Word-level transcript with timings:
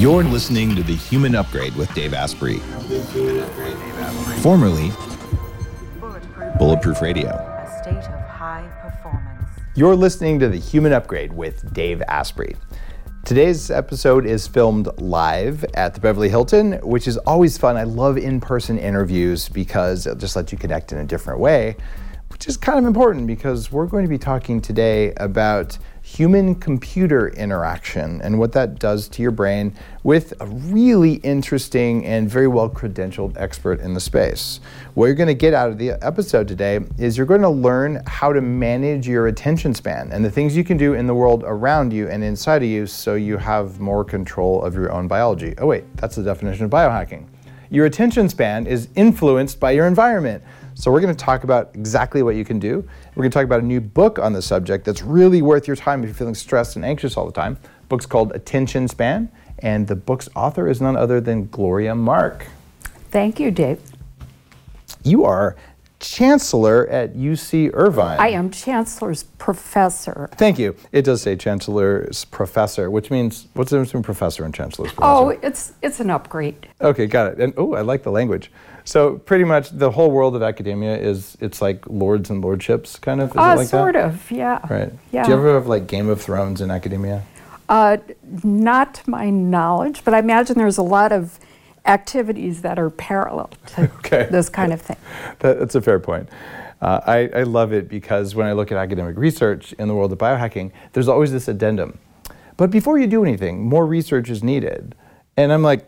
You're 0.00 0.24
listening 0.24 0.74
to 0.76 0.82
The 0.82 0.96
Human 0.96 1.34
Upgrade 1.34 1.76
with 1.76 1.92
Dave 1.92 2.14
Asprey, 2.14 2.56
formerly 4.40 4.92
Bulletproof 6.56 7.02
Radio. 7.02 7.28
A 7.28 7.82
state 7.82 8.10
of 8.10 8.26
high 8.26 8.66
performance. 8.80 9.50
You're 9.74 9.94
listening 9.94 10.38
to 10.38 10.48
The 10.48 10.56
Human 10.56 10.94
Upgrade 10.94 11.34
with 11.34 11.74
Dave 11.74 12.00
Asprey. 12.08 12.56
Today's 13.26 13.70
episode 13.70 14.24
is 14.24 14.46
filmed 14.46 14.88
live 14.98 15.66
at 15.74 15.92
the 15.92 16.00
Beverly 16.00 16.30
Hilton, 16.30 16.80
which 16.82 17.06
is 17.06 17.18
always 17.18 17.58
fun. 17.58 17.76
I 17.76 17.84
love 17.84 18.16
in 18.16 18.40
person 18.40 18.78
interviews 18.78 19.50
because 19.50 20.06
it 20.06 20.16
just 20.16 20.34
lets 20.34 20.50
you 20.50 20.56
connect 20.56 20.92
in 20.92 20.98
a 20.98 21.04
different 21.04 21.40
way, 21.40 21.76
which 22.28 22.48
is 22.48 22.56
kind 22.56 22.78
of 22.78 22.86
important 22.86 23.26
because 23.26 23.70
we're 23.70 23.84
going 23.84 24.06
to 24.06 24.10
be 24.10 24.16
talking 24.16 24.62
today 24.62 25.12
about 25.18 25.76
human 26.16 26.56
computer 26.56 27.28
interaction 27.28 28.20
and 28.22 28.36
what 28.36 28.50
that 28.52 28.80
does 28.80 29.06
to 29.06 29.22
your 29.22 29.30
brain 29.30 29.72
with 30.02 30.34
a 30.40 30.46
really 30.46 31.14
interesting 31.14 32.04
and 32.04 32.28
very 32.28 32.48
well 32.48 32.68
credentialed 32.68 33.36
expert 33.36 33.78
in 33.78 33.94
the 33.94 34.00
space. 34.00 34.58
What 34.94 35.06
you're 35.06 35.14
going 35.14 35.28
to 35.28 35.34
get 35.34 35.54
out 35.54 35.70
of 35.70 35.78
the 35.78 35.92
episode 36.04 36.48
today 36.48 36.80
is 36.98 37.16
you're 37.16 37.26
going 37.26 37.42
to 37.42 37.48
learn 37.48 38.02
how 38.08 38.32
to 38.32 38.40
manage 38.40 39.06
your 39.06 39.28
attention 39.28 39.72
span 39.72 40.10
and 40.10 40.24
the 40.24 40.30
things 40.30 40.56
you 40.56 40.64
can 40.64 40.76
do 40.76 40.94
in 40.94 41.06
the 41.06 41.14
world 41.14 41.44
around 41.46 41.92
you 41.92 42.08
and 42.08 42.24
inside 42.24 42.64
of 42.64 42.68
you 42.68 42.88
so 42.88 43.14
you 43.14 43.36
have 43.36 43.78
more 43.78 44.04
control 44.04 44.62
of 44.64 44.74
your 44.74 44.90
own 44.90 45.06
biology. 45.06 45.54
Oh, 45.58 45.68
wait, 45.68 45.84
that's 45.96 46.16
the 46.16 46.24
definition 46.24 46.64
of 46.64 46.72
biohacking. 46.72 47.26
Your 47.70 47.86
attention 47.86 48.28
span 48.28 48.66
is 48.66 48.88
influenced 48.96 49.60
by 49.60 49.70
your 49.70 49.86
environment. 49.86 50.42
So, 50.80 50.90
we're 50.90 51.02
going 51.02 51.14
to 51.14 51.24
talk 51.24 51.44
about 51.44 51.72
exactly 51.74 52.22
what 52.22 52.36
you 52.36 52.44
can 52.46 52.58
do. 52.58 52.76
We're 53.14 53.24
going 53.24 53.30
to 53.30 53.34
talk 53.34 53.44
about 53.44 53.60
a 53.60 53.66
new 53.66 53.82
book 53.82 54.18
on 54.18 54.32
the 54.32 54.40
subject 54.40 54.86
that's 54.86 55.02
really 55.02 55.42
worth 55.42 55.66
your 55.66 55.76
time 55.76 56.00
if 56.00 56.06
you're 56.06 56.14
feeling 56.14 56.34
stressed 56.34 56.74
and 56.76 56.86
anxious 56.86 57.18
all 57.18 57.26
the 57.26 57.32
time. 57.32 57.58
The 57.62 57.86
book's 57.90 58.06
called 58.06 58.32
Attention 58.32 58.88
Span, 58.88 59.30
and 59.58 59.86
the 59.86 59.94
book's 59.94 60.30
author 60.34 60.70
is 60.70 60.80
none 60.80 60.96
other 60.96 61.20
than 61.20 61.48
Gloria 61.48 61.94
Mark. 61.94 62.46
Thank 63.10 63.38
you, 63.38 63.50
Dave. 63.50 63.78
You 65.04 65.26
are 65.26 65.54
chancellor 65.98 66.88
at 66.88 67.14
UC 67.14 67.72
Irvine. 67.74 68.18
I 68.18 68.28
am 68.30 68.50
Chancellor's 68.50 69.24
professor. 69.24 70.30
Thank 70.36 70.58
you. 70.58 70.74
It 70.92 71.02
does 71.02 71.20
say 71.20 71.36
chancellor's 71.36 72.24
professor, 72.24 72.90
which 72.90 73.10
means 73.10 73.48
what's 73.52 73.70
the 73.70 73.76
difference 73.76 73.90
between 73.90 74.04
professor 74.04 74.44
and 74.44 74.54
chancellor's 74.54 74.92
professor? 74.92 75.12
Oh, 75.12 75.28
it's 75.42 75.74
it's 75.82 76.00
an 76.00 76.08
upgrade. 76.08 76.68
okay, 76.80 77.06
got 77.06 77.32
it. 77.32 77.38
And 77.38 77.52
oh, 77.58 77.74
I 77.74 77.82
like 77.82 78.02
the 78.02 78.10
language. 78.10 78.50
So 78.84 79.18
pretty 79.18 79.44
much 79.44 79.70
the 79.70 79.90
whole 79.90 80.10
world 80.10 80.34
of 80.36 80.42
academia 80.42 80.96
is 80.96 81.36
it's 81.40 81.60
like 81.62 81.86
lords 81.88 82.30
and 82.30 82.42
lordships 82.42 82.98
kind 82.98 83.20
of. 83.20 83.30
Is 83.30 83.36
Uh, 83.36 83.40
it 83.40 83.56
like 83.56 83.68
sort 83.68 83.94
that? 83.94 84.04
of, 84.06 84.30
yeah. 84.30 84.60
Right. 84.68 84.92
Yeah. 85.12 85.24
Do 85.24 85.30
you 85.30 85.36
ever 85.36 85.54
have 85.54 85.66
like 85.66 85.86
Game 85.86 86.08
of 86.08 86.20
Thrones 86.20 86.60
in 86.60 86.70
academia? 86.70 87.22
Uh, 87.68 87.98
not 88.42 88.94
to 88.94 89.10
my 89.10 89.30
knowledge, 89.30 90.02
but 90.04 90.12
I 90.14 90.18
imagine 90.18 90.58
there's 90.58 90.78
a 90.78 90.82
lot 90.82 91.12
of 91.12 91.38
activities 91.86 92.62
that 92.62 92.78
are 92.78 92.90
parallel 92.90 93.50
to 93.66 93.82
Okay. 93.98 94.26
this 94.30 94.48
kind 94.48 94.72
of 94.72 94.80
thing. 94.82 94.96
That, 95.40 95.58
that's 95.58 95.74
a 95.74 95.80
fair 95.80 95.98
point. 96.00 96.28
Uh, 96.82 97.00
I, 97.06 97.40
I 97.40 97.42
love 97.42 97.72
it 97.72 97.88
because 97.88 98.34
when 98.34 98.46
I 98.46 98.52
look 98.52 98.72
at 98.72 98.78
academic 98.78 99.16
research 99.18 99.72
in 99.74 99.86
the 99.88 99.94
world 99.94 100.12
of 100.12 100.18
biohacking, 100.18 100.72
there's 100.92 101.08
always 101.08 101.30
this 101.30 101.46
addendum. 101.46 101.98
But 102.56 102.70
before 102.70 102.98
you 102.98 103.06
do 103.06 103.22
anything, 103.24 103.64
more 103.66 103.86
research 103.86 104.30
is 104.30 104.42
needed. 104.42 104.94
And 105.36 105.52
I'm 105.52 105.62
like, 105.62 105.86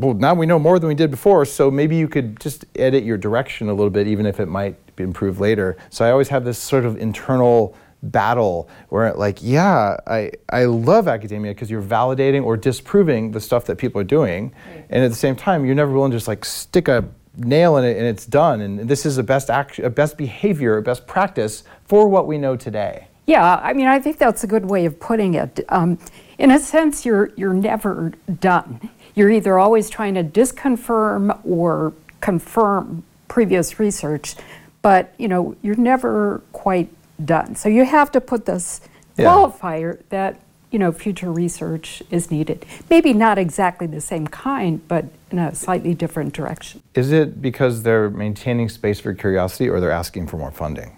well, 0.00 0.14
now 0.14 0.34
we 0.34 0.46
know 0.46 0.58
more 0.58 0.78
than 0.78 0.88
we 0.88 0.94
did 0.94 1.10
before, 1.10 1.44
so 1.44 1.70
maybe 1.70 1.94
you 1.94 2.08
could 2.08 2.40
just 2.40 2.64
edit 2.76 3.04
your 3.04 3.18
direction 3.18 3.68
a 3.68 3.74
little 3.74 3.90
bit, 3.90 4.06
even 4.06 4.24
if 4.24 4.40
it 4.40 4.46
might 4.46 4.74
be 4.96 5.04
improved 5.04 5.40
later. 5.40 5.76
So 5.90 6.06
I 6.06 6.10
always 6.10 6.28
have 6.28 6.44
this 6.44 6.58
sort 6.58 6.86
of 6.86 6.96
internal 6.96 7.76
battle 8.02 8.70
where, 8.88 9.12
like, 9.12 9.38
yeah, 9.42 9.98
I, 10.06 10.32
I 10.48 10.64
love 10.64 11.06
academia 11.06 11.52
because 11.52 11.70
you're 11.70 11.82
validating 11.82 12.42
or 12.44 12.56
disproving 12.56 13.32
the 13.32 13.40
stuff 13.40 13.66
that 13.66 13.76
people 13.76 14.00
are 14.00 14.04
doing. 14.04 14.52
And 14.88 15.04
at 15.04 15.10
the 15.10 15.16
same 15.16 15.36
time, 15.36 15.66
you're 15.66 15.74
never 15.74 15.92
willing 15.92 16.12
to 16.12 16.16
just 16.16 16.28
like 16.28 16.46
stick 16.46 16.88
a 16.88 17.06
nail 17.36 17.76
in 17.76 17.84
it 17.84 17.98
and 17.98 18.06
it's 18.06 18.24
done. 18.24 18.62
And 18.62 18.88
this 18.88 19.04
is 19.04 19.18
a 19.18 19.22
best 19.22 19.50
action, 19.50 19.84
a 19.84 19.90
best 19.90 20.16
behavior, 20.16 20.78
a 20.78 20.82
best 20.82 21.06
practice 21.06 21.62
for 21.84 22.08
what 22.08 22.26
we 22.26 22.38
know 22.38 22.56
today. 22.56 23.06
Yeah, 23.26 23.60
I 23.62 23.74
mean, 23.74 23.86
I 23.86 24.00
think 24.00 24.18
that's 24.18 24.44
a 24.44 24.46
good 24.46 24.68
way 24.70 24.86
of 24.86 24.98
putting 24.98 25.34
it. 25.34 25.60
Um, 25.68 25.98
in 26.38 26.50
a 26.50 26.58
sense, 26.58 27.04
you're 27.04 27.30
you're 27.36 27.52
never 27.52 28.14
done. 28.40 28.90
You're 29.14 29.30
either 29.30 29.58
always 29.58 29.90
trying 29.90 30.14
to 30.14 30.24
disconfirm 30.24 31.38
or 31.44 31.92
confirm 32.20 33.02
previous 33.28 33.78
research, 33.78 34.34
but 34.82 35.14
you 35.18 35.28
know 35.28 35.56
you're 35.62 35.76
never 35.76 36.42
quite 36.52 36.88
done. 37.24 37.54
So 37.54 37.68
you 37.68 37.84
have 37.84 38.10
to 38.12 38.20
put 38.20 38.46
this 38.46 38.80
Yeah. 39.16 39.26
qualifier 39.26 39.98
that 40.10 40.40
you 40.70 40.78
know 40.78 40.92
future 40.92 41.32
research 41.32 42.02
is 42.10 42.30
needed. 42.30 42.64
Maybe 42.88 43.12
not 43.12 43.38
exactly 43.38 43.86
the 43.86 44.00
same 44.00 44.26
kind, 44.26 44.80
but 44.88 45.06
in 45.30 45.38
a 45.38 45.54
slightly 45.54 45.94
different 45.94 46.32
direction. 46.32 46.82
Is 46.94 47.12
it 47.12 47.40
because 47.42 47.82
they're 47.82 48.10
maintaining 48.10 48.68
space 48.68 49.00
for 49.00 49.12
curiosity 49.14 49.68
or 49.68 49.80
they're 49.80 49.90
asking 49.90 50.26
for 50.28 50.36
more 50.38 50.50
funding? 50.52 50.96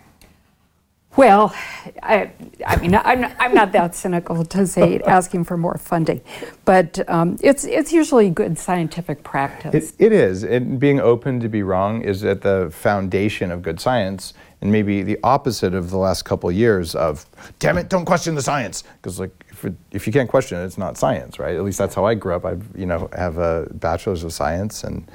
Well, 1.14 1.54
I, 2.02 2.30
I 2.66 2.76
mean, 2.76 2.94
I'm 2.94 3.20
not, 3.20 3.32
I'm 3.38 3.54
not 3.54 3.72
that 3.72 3.94
cynical 3.94 4.44
to 4.46 4.66
say 4.66 4.98
asking 5.06 5.44
for 5.44 5.58
more 5.58 5.76
funding, 5.76 6.22
but 6.64 7.06
um, 7.08 7.36
it's, 7.42 7.64
it's 7.64 7.92
usually 7.92 8.30
good 8.30 8.58
scientific 8.58 9.22
practice. 9.22 9.90
It, 9.98 10.06
it 10.06 10.12
is. 10.12 10.42
And 10.42 10.80
being 10.80 11.00
open 11.00 11.38
to 11.40 11.48
be 11.50 11.62
wrong 11.62 12.00
is 12.02 12.24
at 12.24 12.40
the 12.40 12.70
foundation 12.72 13.50
of 13.50 13.60
good 13.60 13.78
science 13.78 14.32
and 14.62 14.72
maybe 14.72 15.02
the 15.02 15.18
opposite 15.22 15.74
of 15.74 15.90
the 15.90 15.98
last 15.98 16.24
couple 16.24 16.48
of 16.48 16.56
years 16.56 16.94
of, 16.94 17.26
damn 17.58 17.76
it, 17.76 17.90
don't 17.90 18.06
question 18.06 18.34
the 18.34 18.42
science. 18.42 18.84
Because 18.96 19.20
like, 19.20 19.44
if, 19.50 19.66
it, 19.66 19.74
if 19.90 20.06
you 20.06 20.14
can't 20.14 20.30
question 20.30 20.58
it, 20.58 20.64
it's 20.64 20.78
not 20.78 20.96
science, 20.96 21.38
right? 21.38 21.56
At 21.56 21.62
least 21.62 21.76
that's 21.76 21.94
how 21.94 22.06
I 22.06 22.14
grew 22.14 22.34
up. 22.34 22.46
I, 22.46 22.56
you 22.74 22.86
know, 22.86 23.10
have 23.14 23.36
a 23.36 23.66
bachelor's 23.72 24.24
of 24.24 24.32
science. 24.32 24.82
And 24.82 25.10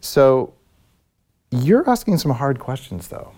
so 0.00 0.52
you're 1.52 1.88
asking 1.88 2.18
some 2.18 2.32
hard 2.32 2.58
questions 2.58 3.06
though 3.06 3.32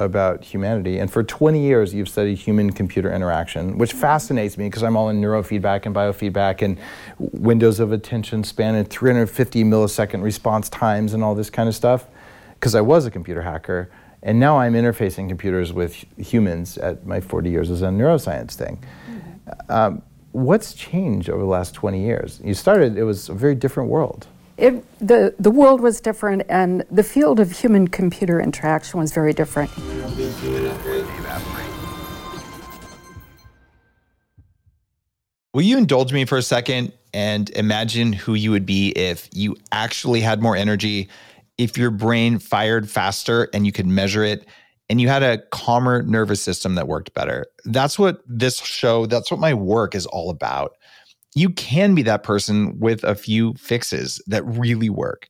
about 0.00 0.42
humanity. 0.42 0.98
And 0.98 1.10
for 1.10 1.22
20 1.22 1.60
years, 1.60 1.94
you've 1.94 2.08
studied 2.08 2.36
human 2.36 2.72
computer 2.72 3.12
interaction, 3.12 3.78
which 3.78 3.92
fascinates 3.92 4.58
me 4.58 4.66
because 4.66 4.82
I'm 4.82 4.96
all 4.96 5.08
in 5.08 5.20
neurofeedback 5.20 5.86
and 5.86 5.94
biofeedback 5.94 6.62
and 6.62 6.78
windows 7.18 7.80
of 7.80 7.92
attention 7.92 8.42
span 8.42 8.74
and 8.74 8.88
350 8.88 9.64
millisecond 9.64 10.22
response 10.22 10.68
times 10.68 11.14
and 11.14 11.22
all 11.22 11.34
this 11.34 11.50
kind 11.50 11.68
of 11.68 11.74
stuff. 11.74 12.06
Because 12.54 12.74
I 12.74 12.80
was 12.80 13.06
a 13.06 13.10
computer 13.10 13.42
hacker. 13.42 13.90
And 14.22 14.40
now 14.40 14.58
I'm 14.58 14.72
interfacing 14.72 15.28
computers 15.28 15.72
with 15.72 16.04
humans 16.18 16.78
at 16.78 17.06
my 17.06 17.20
40 17.20 17.50
years 17.50 17.70
as 17.70 17.82
a 17.82 17.86
neuroscience 17.86 18.54
thing. 18.54 18.82
Um, 19.68 20.02
what's 20.32 20.74
changed 20.74 21.28
over 21.28 21.40
the 21.40 21.48
last 21.48 21.74
20 21.74 22.00
years? 22.02 22.40
You 22.42 22.54
started, 22.54 22.96
it 22.96 23.04
was 23.04 23.28
a 23.28 23.34
very 23.34 23.54
different 23.54 23.90
world. 23.90 24.26
It, 24.56 24.84
the, 25.00 25.34
the 25.38 25.50
world 25.50 25.80
was 25.80 26.00
different, 26.00 26.44
and 26.48 26.84
the 26.90 27.02
field 27.02 27.40
of 27.40 27.50
human 27.50 27.88
computer 27.88 28.40
interaction 28.40 29.00
was 29.00 29.12
very 29.12 29.32
different. 29.32 29.70
Will 35.52 35.62
you 35.62 35.76
indulge 35.76 36.12
me 36.12 36.24
for 36.24 36.38
a 36.38 36.42
second 36.42 36.92
and 37.12 37.50
imagine 37.50 38.12
who 38.12 38.34
you 38.34 38.52
would 38.52 38.66
be 38.66 38.90
if 38.90 39.28
you 39.32 39.56
actually 39.72 40.20
had 40.20 40.40
more 40.40 40.56
energy, 40.56 41.08
if 41.58 41.76
your 41.76 41.90
brain 41.90 42.38
fired 42.38 42.88
faster 42.88 43.48
and 43.52 43.66
you 43.66 43.72
could 43.72 43.86
measure 43.86 44.22
it, 44.22 44.46
and 44.88 45.00
you 45.00 45.08
had 45.08 45.22
a 45.22 45.38
calmer 45.50 46.02
nervous 46.02 46.40
system 46.40 46.76
that 46.76 46.86
worked 46.86 47.12
better? 47.14 47.46
That's 47.64 47.98
what 47.98 48.22
this 48.26 48.58
show, 48.58 49.06
that's 49.06 49.30
what 49.30 49.40
my 49.40 49.54
work 49.54 49.96
is 49.96 50.06
all 50.06 50.30
about. 50.30 50.76
You 51.34 51.50
can 51.50 51.94
be 51.94 52.02
that 52.02 52.22
person 52.22 52.78
with 52.78 53.02
a 53.02 53.16
few 53.16 53.54
fixes 53.54 54.22
that 54.28 54.44
really 54.44 54.88
work. 54.88 55.28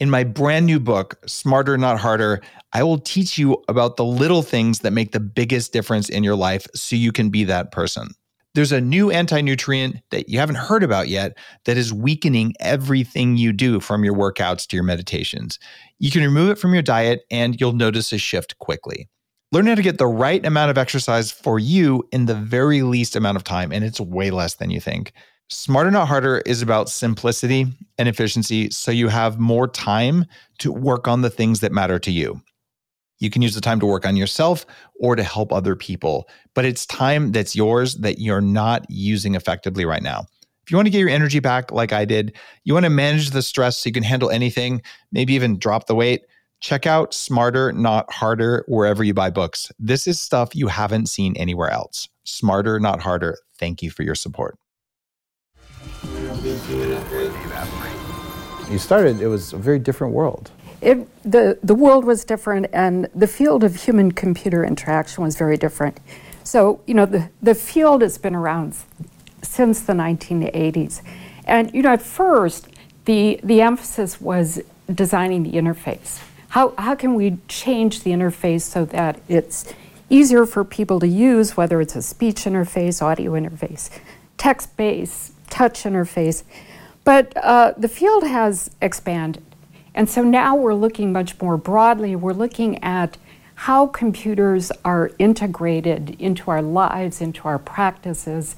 In 0.00 0.08
my 0.08 0.24
brand 0.24 0.64
new 0.66 0.80
book, 0.80 1.18
Smarter 1.26 1.76
Not 1.76 2.00
Harder, 2.00 2.40
I 2.72 2.82
will 2.82 2.98
teach 2.98 3.36
you 3.36 3.62
about 3.68 3.96
the 3.96 4.04
little 4.04 4.42
things 4.42 4.80
that 4.80 4.92
make 4.92 5.12
the 5.12 5.20
biggest 5.20 5.72
difference 5.72 6.08
in 6.08 6.24
your 6.24 6.36
life 6.36 6.66
so 6.74 6.96
you 6.96 7.12
can 7.12 7.28
be 7.28 7.44
that 7.44 7.70
person. 7.70 8.08
There's 8.54 8.72
a 8.72 8.80
new 8.80 9.10
anti 9.10 9.42
nutrient 9.42 9.96
that 10.10 10.28
you 10.28 10.38
haven't 10.38 10.56
heard 10.56 10.82
about 10.82 11.08
yet 11.08 11.36
that 11.64 11.76
is 11.76 11.92
weakening 11.92 12.54
everything 12.58 13.36
you 13.36 13.52
do 13.52 13.78
from 13.78 14.04
your 14.04 14.14
workouts 14.14 14.66
to 14.68 14.76
your 14.76 14.84
meditations. 14.84 15.58
You 15.98 16.10
can 16.10 16.22
remove 16.22 16.50
it 16.50 16.58
from 16.58 16.72
your 16.72 16.82
diet 16.82 17.24
and 17.30 17.60
you'll 17.60 17.72
notice 17.72 18.12
a 18.12 18.18
shift 18.18 18.58
quickly. 18.58 19.08
Learn 19.52 19.66
how 19.66 19.74
to 19.74 19.82
get 19.82 19.98
the 19.98 20.06
right 20.06 20.44
amount 20.44 20.70
of 20.70 20.78
exercise 20.78 21.30
for 21.30 21.58
you 21.58 22.08
in 22.10 22.24
the 22.24 22.34
very 22.34 22.80
least 22.80 23.14
amount 23.14 23.36
of 23.36 23.44
time, 23.44 23.70
and 23.70 23.84
it's 23.84 24.00
way 24.00 24.30
less 24.30 24.54
than 24.54 24.70
you 24.70 24.80
think. 24.80 25.12
Smarter 25.52 25.90
Not 25.90 26.08
Harder 26.08 26.38
is 26.46 26.62
about 26.62 26.88
simplicity 26.88 27.66
and 27.98 28.08
efficiency 28.08 28.70
so 28.70 28.90
you 28.90 29.08
have 29.08 29.38
more 29.38 29.68
time 29.68 30.24
to 30.58 30.72
work 30.72 31.06
on 31.06 31.20
the 31.20 31.28
things 31.28 31.60
that 31.60 31.72
matter 31.72 31.98
to 31.98 32.10
you. 32.10 32.40
You 33.18 33.28
can 33.28 33.42
use 33.42 33.54
the 33.54 33.60
time 33.60 33.78
to 33.80 33.86
work 33.86 34.06
on 34.06 34.16
yourself 34.16 34.64
or 34.98 35.14
to 35.14 35.22
help 35.22 35.52
other 35.52 35.76
people, 35.76 36.26
but 36.54 36.64
it's 36.64 36.86
time 36.86 37.32
that's 37.32 37.54
yours 37.54 37.96
that 37.96 38.18
you're 38.18 38.40
not 38.40 38.86
using 38.88 39.34
effectively 39.34 39.84
right 39.84 40.02
now. 40.02 40.24
If 40.64 40.70
you 40.70 40.78
want 40.78 40.86
to 40.86 40.90
get 40.90 41.00
your 41.00 41.10
energy 41.10 41.38
back 41.38 41.70
like 41.70 41.92
I 41.92 42.06
did, 42.06 42.34
you 42.64 42.72
want 42.72 42.84
to 42.84 42.90
manage 42.90 43.30
the 43.30 43.42
stress 43.42 43.76
so 43.76 43.88
you 43.88 43.92
can 43.92 44.02
handle 44.02 44.30
anything, 44.30 44.80
maybe 45.12 45.34
even 45.34 45.58
drop 45.58 45.86
the 45.86 45.94
weight, 45.94 46.22
check 46.60 46.86
out 46.86 47.12
Smarter 47.12 47.72
Not 47.72 48.10
Harder 48.10 48.64
wherever 48.68 49.04
you 49.04 49.12
buy 49.12 49.28
books. 49.28 49.70
This 49.78 50.06
is 50.06 50.18
stuff 50.18 50.56
you 50.56 50.68
haven't 50.68 51.10
seen 51.10 51.36
anywhere 51.36 51.70
else. 51.70 52.08
Smarter 52.24 52.80
Not 52.80 53.02
Harder. 53.02 53.36
Thank 53.58 53.82
you 53.82 53.90
for 53.90 54.02
your 54.02 54.14
support. 54.14 54.56
You 58.72 58.78
started, 58.78 59.20
it 59.20 59.26
was 59.26 59.52
a 59.52 59.58
very 59.58 59.78
different 59.78 60.14
world. 60.14 60.50
It, 60.80 61.06
the, 61.30 61.58
the 61.62 61.74
world 61.74 62.06
was 62.06 62.24
different, 62.24 62.68
and 62.72 63.06
the 63.14 63.26
field 63.26 63.64
of 63.64 63.76
human 63.76 64.12
computer 64.12 64.64
interaction 64.64 65.22
was 65.22 65.36
very 65.36 65.58
different. 65.58 66.00
So, 66.42 66.80
you 66.86 66.94
know, 66.94 67.04
the, 67.04 67.28
the 67.42 67.54
field 67.54 68.00
has 68.00 68.16
been 68.16 68.34
around 68.34 68.74
since 69.42 69.82
the 69.82 69.92
1980s. 69.92 71.02
And, 71.44 71.70
you 71.74 71.82
know, 71.82 71.92
at 71.92 72.00
first, 72.00 72.68
the, 73.04 73.38
the 73.44 73.60
emphasis 73.60 74.22
was 74.22 74.62
designing 74.92 75.42
the 75.42 75.52
interface. 75.52 76.22
How, 76.48 76.72
how 76.78 76.94
can 76.94 77.14
we 77.14 77.36
change 77.48 78.04
the 78.04 78.12
interface 78.12 78.62
so 78.62 78.86
that 78.86 79.20
it's 79.28 79.70
easier 80.08 80.46
for 80.46 80.64
people 80.64 80.98
to 81.00 81.08
use, 81.08 81.58
whether 81.58 81.82
it's 81.82 81.94
a 81.94 82.00
speech 82.00 82.44
interface, 82.44 83.02
audio 83.02 83.32
interface, 83.32 83.90
text 84.38 84.74
based, 84.78 85.34
touch 85.50 85.82
interface? 85.82 86.44
But 87.04 87.36
uh, 87.36 87.74
the 87.76 87.88
field 87.88 88.24
has 88.24 88.70
expanded. 88.80 89.42
And 89.94 90.08
so 90.08 90.22
now 90.22 90.54
we're 90.54 90.74
looking 90.74 91.12
much 91.12 91.40
more 91.40 91.56
broadly. 91.56 92.16
We're 92.16 92.32
looking 92.32 92.82
at 92.82 93.18
how 93.54 93.86
computers 93.88 94.72
are 94.84 95.10
integrated 95.18 96.16
into 96.18 96.50
our 96.50 96.62
lives, 96.62 97.20
into 97.20 97.46
our 97.46 97.58
practices. 97.58 98.56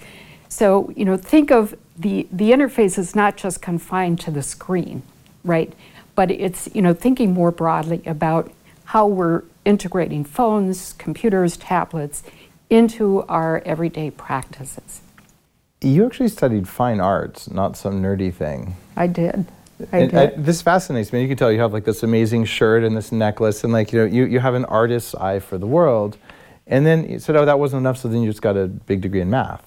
So, 0.49 0.93
you 0.97 1.05
know, 1.05 1.17
think 1.17 1.51
of 1.51 1.75
the, 1.97 2.29
the 2.31 2.51
interface 2.53 2.99
is 2.99 3.15
not 3.15 3.37
just 3.37 3.61
confined 3.61 4.21
to 4.21 4.31
the 4.31 4.43
screen, 4.43 5.03
right? 5.43 5.73
But 6.15 6.31
it's, 6.31 6.69
you 6.75 6.83
know, 6.83 6.95
thinking 6.95 7.35
more 7.35 7.51
broadly 7.51 8.03
about 8.07 8.53
how 8.85 9.07
we're 9.07 9.43
integrating 9.65 10.25
phones, 10.25 10.93
computers, 10.93 11.57
tablets 11.57 12.23
into 12.71 13.23
our 13.23 13.61
everyday 13.65 14.11
practices. 14.11 15.01
You 15.85 16.07
actually 16.07 16.29
studied 16.29 16.67
fine 16.67 16.99
arts, 16.99 17.51
not 17.51 17.77
some 17.77 18.03
nerdy 18.03 18.33
thing. 18.33 18.75
I 18.97 19.07
did. 19.07 19.45
I 19.93 19.99
And, 19.99 20.11
did. 20.11 20.15
uh, 20.15 20.31
this 20.39 20.63
fascinates 20.63 21.13
me. 21.13 21.21
You 21.21 21.29
can 21.29 21.37
tell 21.37 21.53
you 21.53 21.61
have 21.61 21.73
like 21.75 21.85
this 21.85 22.03
amazing 22.03 22.47
shirt 22.47 22.85
and 22.85 22.97
this 22.97 23.13
necklace, 23.13 23.65
and 23.65 23.73
like 23.73 23.93
you 23.93 24.01
know, 24.01 24.07
you, 24.07 24.25
you 24.25 24.41
have 24.41 24.55
an 24.55 24.65
artist's 24.65 25.15
eye 25.15 25.41
for 25.41 25.59
the 25.59 25.67
world. 25.67 26.17
And 26.67 26.87
then 26.87 27.11
you 27.11 27.19
said, 27.19 27.37
oh, 27.37 27.45
that 27.45 27.59
wasn't 27.59 27.81
enough, 27.81 27.99
so 27.99 28.09
then 28.09 28.23
you 28.23 28.31
just 28.31 28.41
got 28.41 28.57
a 28.57 28.67
big 28.67 29.03
degree 29.03 29.21
in 29.21 29.29
math. 29.29 29.63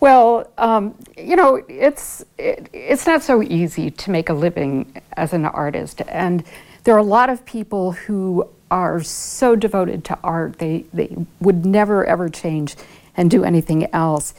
Well, 0.00 0.50
um, 0.58 0.96
you 1.16 1.36
know, 1.36 1.62
it's 1.68 2.24
it, 2.36 2.68
it's 2.72 3.06
not 3.06 3.22
so 3.22 3.42
easy 3.42 3.90
to 3.90 4.10
make 4.10 4.30
a 4.30 4.34
living 4.34 5.00
as 5.16 5.32
an 5.32 5.44
artist, 5.44 6.02
and 6.08 6.42
there 6.82 6.94
are 6.94 6.98
a 6.98 7.04
lot 7.04 7.30
of 7.30 7.44
people 7.44 7.92
who 7.92 8.48
are 8.70 9.00
so 9.02 9.54
devoted 9.54 10.04
to 10.06 10.18
art 10.24 10.58
they 10.58 10.86
they 10.92 11.16
would 11.40 11.64
never 11.66 12.04
ever 12.04 12.28
change 12.28 12.76
and 13.16 13.30
do 13.30 13.44
anything 13.44 13.92
else. 13.94 14.34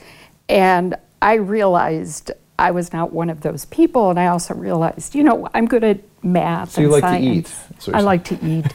And 0.49 0.95
I 1.21 1.35
realized 1.35 2.31
I 2.57 2.71
was 2.71 2.93
not 2.93 3.11
one 3.11 3.29
of 3.29 3.41
those 3.41 3.65
people, 3.65 4.09
and 4.09 4.19
I 4.19 4.27
also 4.27 4.53
realized, 4.53 5.15
you 5.15 5.23
know, 5.23 5.47
I'm 5.53 5.67
good 5.67 5.83
at 5.83 5.99
math 6.23 6.71
So 6.71 6.81
you 6.81 6.93
and 6.93 7.01
like 7.01 7.03
to 7.03 7.07
science. 7.07 7.69
eat, 7.87 7.95
I 7.95 8.01
like 8.01 8.23
to 8.25 8.45
eat, 8.45 8.65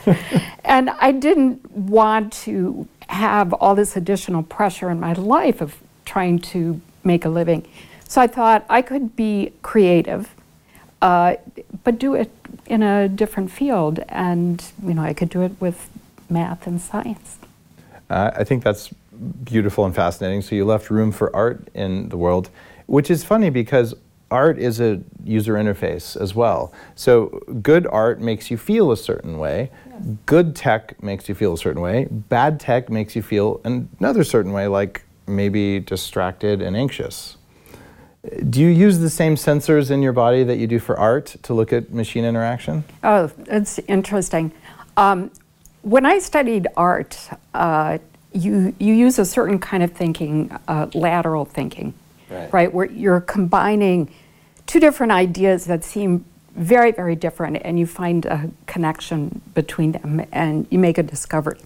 and 0.64 0.90
I 0.90 1.12
didn't 1.12 1.70
want 1.70 2.32
to 2.44 2.88
have 3.08 3.52
all 3.52 3.74
this 3.76 3.96
additional 3.96 4.42
pressure 4.42 4.90
in 4.90 4.98
my 4.98 5.12
life 5.12 5.60
of 5.60 5.76
trying 6.04 6.40
to 6.40 6.80
make 7.04 7.24
a 7.24 7.28
living. 7.28 7.66
So 8.08 8.20
I 8.20 8.26
thought 8.26 8.64
I 8.68 8.82
could 8.82 9.14
be 9.14 9.52
creative, 9.62 10.34
uh, 11.00 11.36
but 11.84 11.98
do 11.98 12.14
it 12.14 12.32
in 12.66 12.82
a 12.82 13.08
different 13.08 13.50
field, 13.50 14.00
and 14.08 14.64
you 14.82 14.94
know 14.94 15.02
I 15.02 15.14
could 15.14 15.28
do 15.28 15.42
it 15.42 15.52
with 15.60 15.88
math 16.28 16.66
and 16.66 16.80
science. 16.80 17.38
Uh, 18.10 18.30
I 18.34 18.44
think 18.44 18.64
that's 18.64 18.90
beautiful 19.44 19.84
and 19.84 19.94
fascinating. 19.94 20.42
So 20.42 20.54
you 20.54 20.64
left 20.64 20.90
room 20.90 21.12
for 21.12 21.34
art 21.34 21.68
in 21.74 22.08
the 22.08 22.16
world, 22.16 22.50
which 22.86 23.10
is 23.10 23.24
funny 23.24 23.50
because 23.50 23.94
art 24.30 24.58
is 24.58 24.80
a 24.80 25.00
user 25.24 25.54
interface 25.54 26.20
as 26.20 26.34
well. 26.34 26.72
So 26.94 27.26
good 27.62 27.86
art 27.86 28.20
makes 28.20 28.50
you 28.50 28.56
feel 28.56 28.90
a 28.90 28.96
certain 28.96 29.38
way. 29.38 29.70
Good 30.26 30.56
tech 30.56 31.02
makes 31.02 31.28
you 31.28 31.34
feel 31.34 31.54
a 31.54 31.58
certain 31.58 31.80
way. 31.80 32.08
Bad 32.10 32.58
tech 32.58 32.90
makes 32.90 33.14
you 33.14 33.22
feel 33.22 33.60
another 33.64 34.24
certain 34.24 34.52
way, 34.52 34.66
like 34.66 35.04
maybe 35.26 35.80
distracted 35.80 36.60
and 36.60 36.76
anxious. 36.76 37.36
Do 38.50 38.60
you 38.60 38.68
use 38.68 38.98
the 38.98 39.10
same 39.10 39.36
sensors 39.36 39.90
in 39.90 40.02
your 40.02 40.12
body 40.12 40.42
that 40.42 40.56
you 40.56 40.66
do 40.66 40.80
for 40.80 40.98
art 40.98 41.36
to 41.42 41.54
look 41.54 41.72
at 41.72 41.92
machine 41.92 42.24
interaction? 42.24 42.82
Oh, 43.04 43.28
that's 43.38 43.78
interesting. 43.80 44.52
Um, 44.96 45.30
when 45.82 46.04
I 46.04 46.18
studied 46.18 46.66
art, 46.76 47.16
uh, 47.54 47.98
you 48.36 48.74
you 48.78 48.94
use 48.94 49.18
a 49.18 49.24
certain 49.24 49.58
kind 49.58 49.82
of 49.82 49.92
thinking, 49.92 50.50
uh, 50.68 50.88
lateral 50.94 51.44
thinking, 51.44 51.94
Right. 52.52 52.72
Where 52.72 52.86
you're 52.86 53.20
combining 53.20 54.10
two 54.66 54.80
different 54.80 55.12
ideas 55.12 55.64
that 55.66 55.84
seem 55.84 56.24
very 56.54 56.90
very 56.90 57.16
different, 57.16 57.58
and 57.64 57.78
you 57.78 57.86
find 57.86 58.26
a 58.26 58.50
connection 58.66 59.40
between 59.54 59.92
them, 59.92 60.26
and 60.32 60.66
you 60.70 60.78
make 60.78 60.98
a 60.98 61.02
discovery. 61.02 61.58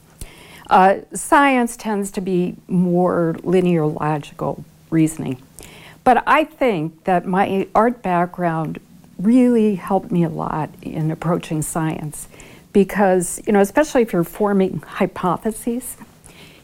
Uh, 0.69 1.01
science 1.13 1.77
tends 1.77 2.13
to 2.13 2.21
be 2.21 2.57
more 2.69 3.37
linear, 3.43 3.87
logical 3.87 4.65
reasoning. 4.91 5.43
But 6.05 6.23
I 6.27 6.45
think 6.45 7.05
that 7.05 7.27
my 7.27 7.67
art 7.75 8.03
background 8.03 8.79
really 9.19 9.75
helped 9.75 10.11
me 10.11 10.23
a 10.25 10.29
lot 10.29 10.71
in 10.81 11.11
approaching 11.11 11.63
science 11.63 12.29
because, 12.73 13.41
you 13.47 13.53
know, 13.53 13.61
especially 13.61 14.03
if 14.03 14.13
you're 14.13 14.25
forming 14.25 14.81
hypotheses, 14.81 15.97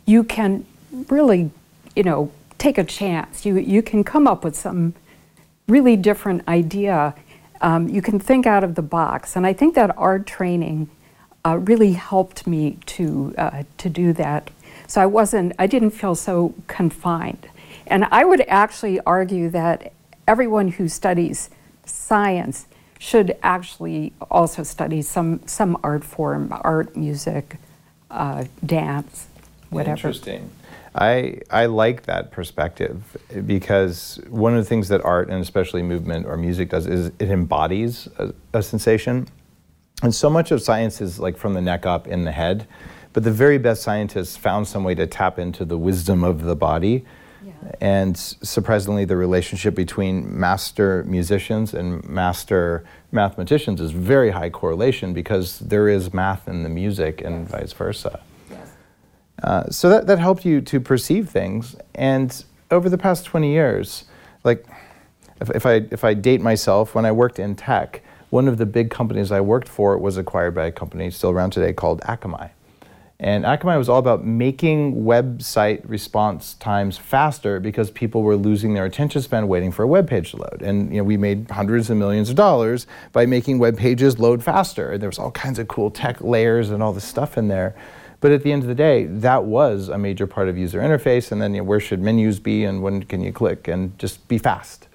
you 0.06 0.25
can 0.25 0.64
really, 1.08 1.50
you 1.94 2.03
know, 2.03 2.32
take 2.58 2.79
a 2.79 2.85
chance. 2.85 3.44
You, 3.44 3.58
you 3.58 3.82
can 3.82 4.05
come 4.05 4.26
up 4.26 4.44
with 4.44 4.56
some 4.56 4.94
really 5.69 5.97
different 5.97 6.47
idea. 6.49 7.14
Um, 7.61 7.88
you 7.88 8.00
can 8.00 8.19
think 8.19 8.47
out 8.47 8.64
of 8.64 8.76
the 8.76 8.82
box. 8.82 9.37
And 9.37 9.47
I 9.47 9.53
think 9.53 9.75
that 9.75 9.97
art 9.99 10.26
training 10.26 10.88
uh, 11.44 11.58
really 11.58 11.93
helped 11.93 12.47
me 12.47 12.79
to, 12.87 13.35
uh, 13.37 13.64
to 13.79 13.88
do 13.91 14.12
that. 14.14 14.50
So 14.87 15.00
I 15.00 15.06
wasn't, 15.06 15.53
I 15.58 15.67
didn't 15.67 15.91
feel 15.91 16.14
so 16.14 16.55
confined. 16.67 17.49
And 17.87 18.05
I 18.11 18.25
would 18.25 18.43
actually 18.43 19.00
argue 19.00 19.49
that 19.50 19.93
everyone 20.26 20.69
who 20.69 20.88
studies 20.88 21.50
science 21.85 22.67
should 22.99 23.37
actually 23.43 24.12
also 24.31 24.62
study 24.62 25.03
some, 25.03 25.41
some 25.47 25.79
art 25.82 26.05
form, 26.05 26.49
art, 26.62 26.97
music, 26.97 27.56
uh, 28.11 28.44
dance, 28.64 29.29
whatever. 29.70 30.08
Interesting. 30.08 30.50
I, 30.94 31.40
I 31.50 31.66
like 31.66 32.04
that 32.04 32.30
perspective 32.30 33.16
because 33.44 34.18
one 34.28 34.56
of 34.56 34.64
the 34.64 34.68
things 34.68 34.88
that 34.88 35.04
art 35.04 35.28
and 35.28 35.42
especially 35.42 35.82
movement 35.82 36.26
or 36.26 36.36
music 36.38 36.70
does 36.70 36.86
is 36.86 37.08
it 37.19 37.31
embodies 37.31 38.08
a, 38.19 38.32
a 38.55 38.62
sensation. 38.62 39.29
And 40.02 40.14
so 40.14 40.31
much 40.31 40.50
of 40.50 40.62
science 40.62 41.00
is 41.00 41.19
like 41.19 41.36
from 41.36 41.52
the 41.52 41.60
neck 41.60 41.84
up 41.84 42.06
in 42.06 42.24
the 42.24 42.32
head, 42.32 42.67
but 43.12 43.24
the 43.24 43.31
very 43.31 43.58
best 43.58 43.82
scientists 43.82 44.36
found 44.36 44.69
some 44.69 44.84
way 44.84 44.94
to 44.94 45.06
tap 45.06 45.38
into 45.38 45.64
the 45.64 45.76
wisdom 45.76 46.24
of 46.24 46.44
the 46.44 46.56
body. 46.56 47.05
And 47.81 48.17
surprisingly, 48.17 49.05
the 49.05 49.17
relationship 49.17 49.74
between 49.74 50.38
master 50.38 51.05
musicians 51.05 51.74
and 51.74 52.06
master 52.08 52.84
mathematicians 53.12 53.81
is 53.81 53.93
very 53.93 54.31
high 54.31 54.50
correlation 54.50 55.12
because 55.12 55.58
there 55.58 55.88
is 55.88 56.12
math 56.12 56.48
in 56.48 56.62
the 56.62 56.69
music 56.69 57.22
and 57.22 57.48
vice 57.48 57.72
versa. 57.72 58.20
Uh, 59.43 59.69
so 59.70 59.88
that, 59.88 60.06
that 60.06 60.19
helped 60.19 60.44
you 60.44 60.60
to 60.60 60.81
perceive 60.81 61.28
things. 61.28 61.76
And 61.94 62.44
over 62.70 62.88
the 62.88 62.98
past 62.98 63.24
20 63.24 63.50
years, 63.50 64.05
like 64.44 64.66
if, 65.40 65.50
if, 65.50 65.66
I, 65.66 65.86
if 65.90 66.05
I 66.05 66.14
date 66.14 66.40
myself, 66.40 66.94
when 66.94 67.05
I 67.05 67.12
worked 67.12 67.38
in 67.38 67.55
tech, 67.55 68.02
one 68.31 68.48
of 68.48 68.58
the 68.58 68.66
big 68.66 68.90
companies 68.90 69.31
I 69.31 69.40
worked 69.40 69.69
for 69.69 69.96
was 69.98 70.16
acquired 70.16 70.55
by 70.55 70.66
a 70.66 70.72
company 70.72 71.10
still 71.10 71.31
around 71.31 71.50
today 71.50 71.72
called 71.72 72.00
Akamai. 72.02 72.50
And 73.19 73.44
Akamai 73.44 73.78
was 73.78 73.88
all 73.88 73.98
about 73.98 74.26
making 74.26 75.05
website 75.05 75.81
response 75.88 76.52
times 76.55 76.98
faster 76.98 77.60
because 77.60 77.90
people 77.90 78.22
were 78.22 78.36
losing 78.36 78.74
their 78.74 78.84
attention 78.84 79.22
span 79.22 79.48
waiting 79.48 79.72
for 79.72 79.84
a 79.84 79.86
web 79.86 80.06
page 80.06 80.32
to 80.32 80.36
load. 80.36 80.60
And 80.60 80.90
you 80.90 80.98
know, 80.98 81.05
we 81.05 81.16
made 81.16 81.50
hundreds 81.50 81.88
of 81.88 81.96
millions 81.96 82.28
of 82.28 82.36
dollars 82.36 82.86
by 83.12 83.24
making 83.24 83.58
web 83.58 83.78
pages 83.78 84.19
load 84.19 84.44
faster. 84.44 84.93
And 84.93 85.00
there 85.00 85.08
was 85.08 85.19
all 85.19 85.31
kinds 85.31 85.58
of 85.58 85.66
cool 85.66 85.90
tech 85.90 86.20
layers 86.20 86.69
and 86.69 86.82
all 86.82 86.93
this 86.93 87.05
stuff 87.05 87.38
in 87.38 87.48
there. 87.48 87.74
But 88.20 88.32
at 88.32 88.43
the 88.43 88.53
end 88.53 88.63
of 88.63 88.69
the 88.69 88.75
day, 88.75 89.05
that 89.05 89.44
was 89.44 89.89
a 89.89 89.99
major 89.99 90.27
part 90.27 90.49
of 90.49 90.56
user 90.56 90.81
interface. 90.81 91.31
And 91.31 91.41
then 91.41 91.55
you 91.55 91.61
know, 91.61 91.65
where 91.65 91.81
should 91.81 92.01
menus 92.01 92.41
be 92.41 92.65
and 92.65 92.82
when 92.82 93.03
can 93.03 93.20
you 93.20 93.32
click 93.32 93.69
and 93.69 93.99
just 93.99 94.27
be 94.29 94.39
fast. 94.39 94.89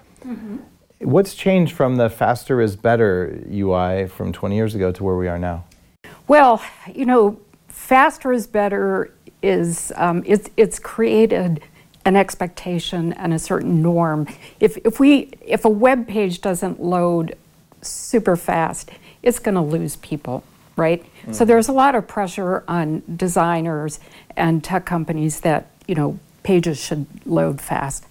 What's 0.98 1.34
changed 1.34 1.74
from 1.74 1.96
the 1.96 2.08
faster 2.08 2.60
is 2.60 2.76
better 2.76 3.42
UI 3.50 4.06
from 4.06 4.32
20 4.32 4.54
years 4.54 4.74
ago 4.74 4.92
to 4.92 5.04
where 5.04 5.16
we 5.16 5.28
are 5.28 5.38
now? 5.38 5.64
Well, 6.28 6.62
you 6.92 7.04
know, 7.04 7.40
faster 7.68 8.32
is 8.32 8.46
better 8.46 9.12
is 9.42 9.92
um, 9.96 10.22
it's, 10.24 10.48
it's 10.56 10.78
created 10.78 11.62
an 12.04 12.16
expectation 12.16 13.12
and 13.14 13.32
a 13.32 13.38
certain 13.38 13.82
norm. 13.82 14.26
If, 14.60 14.76
if, 14.78 15.00
we, 15.00 15.30
if 15.40 15.64
a 15.64 15.68
web 15.68 16.06
page 16.06 16.40
doesn't 16.40 16.80
load 16.80 17.36
super 17.80 18.36
fast, 18.36 18.90
it's 19.22 19.38
going 19.38 19.54
to 19.54 19.60
lose 19.60 19.96
people, 19.96 20.44
right? 20.76 21.04
So 21.32 21.44
there's 21.44 21.68
a 21.68 21.72
lot 21.72 21.94
of 21.94 22.08
pressure 22.08 22.64
on 22.66 23.02
designers 23.16 24.00
and 24.36 24.64
tech 24.64 24.84
companies 24.84 25.40
that, 25.40 25.70
you 25.86 25.94
know, 25.94 26.18
pages 26.42 26.82
should 26.82 27.06
load 27.26 27.60
fast. 27.60 28.06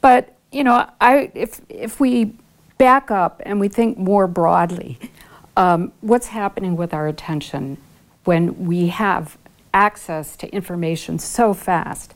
But 0.00 0.34
you 0.54 0.62
know, 0.62 0.88
I, 1.00 1.32
if, 1.34 1.60
if 1.68 1.98
we 1.98 2.36
back 2.78 3.10
up 3.10 3.42
and 3.44 3.58
we 3.58 3.68
think 3.68 3.98
more 3.98 4.28
broadly, 4.28 4.98
um, 5.56 5.92
what's 6.00 6.28
happening 6.28 6.76
with 6.76 6.94
our 6.94 7.08
attention 7.08 7.76
when 8.22 8.66
we 8.66 8.86
have 8.88 9.36
access 9.74 10.36
to 10.36 10.48
information 10.54 11.18
so 11.18 11.52
fast 11.52 12.14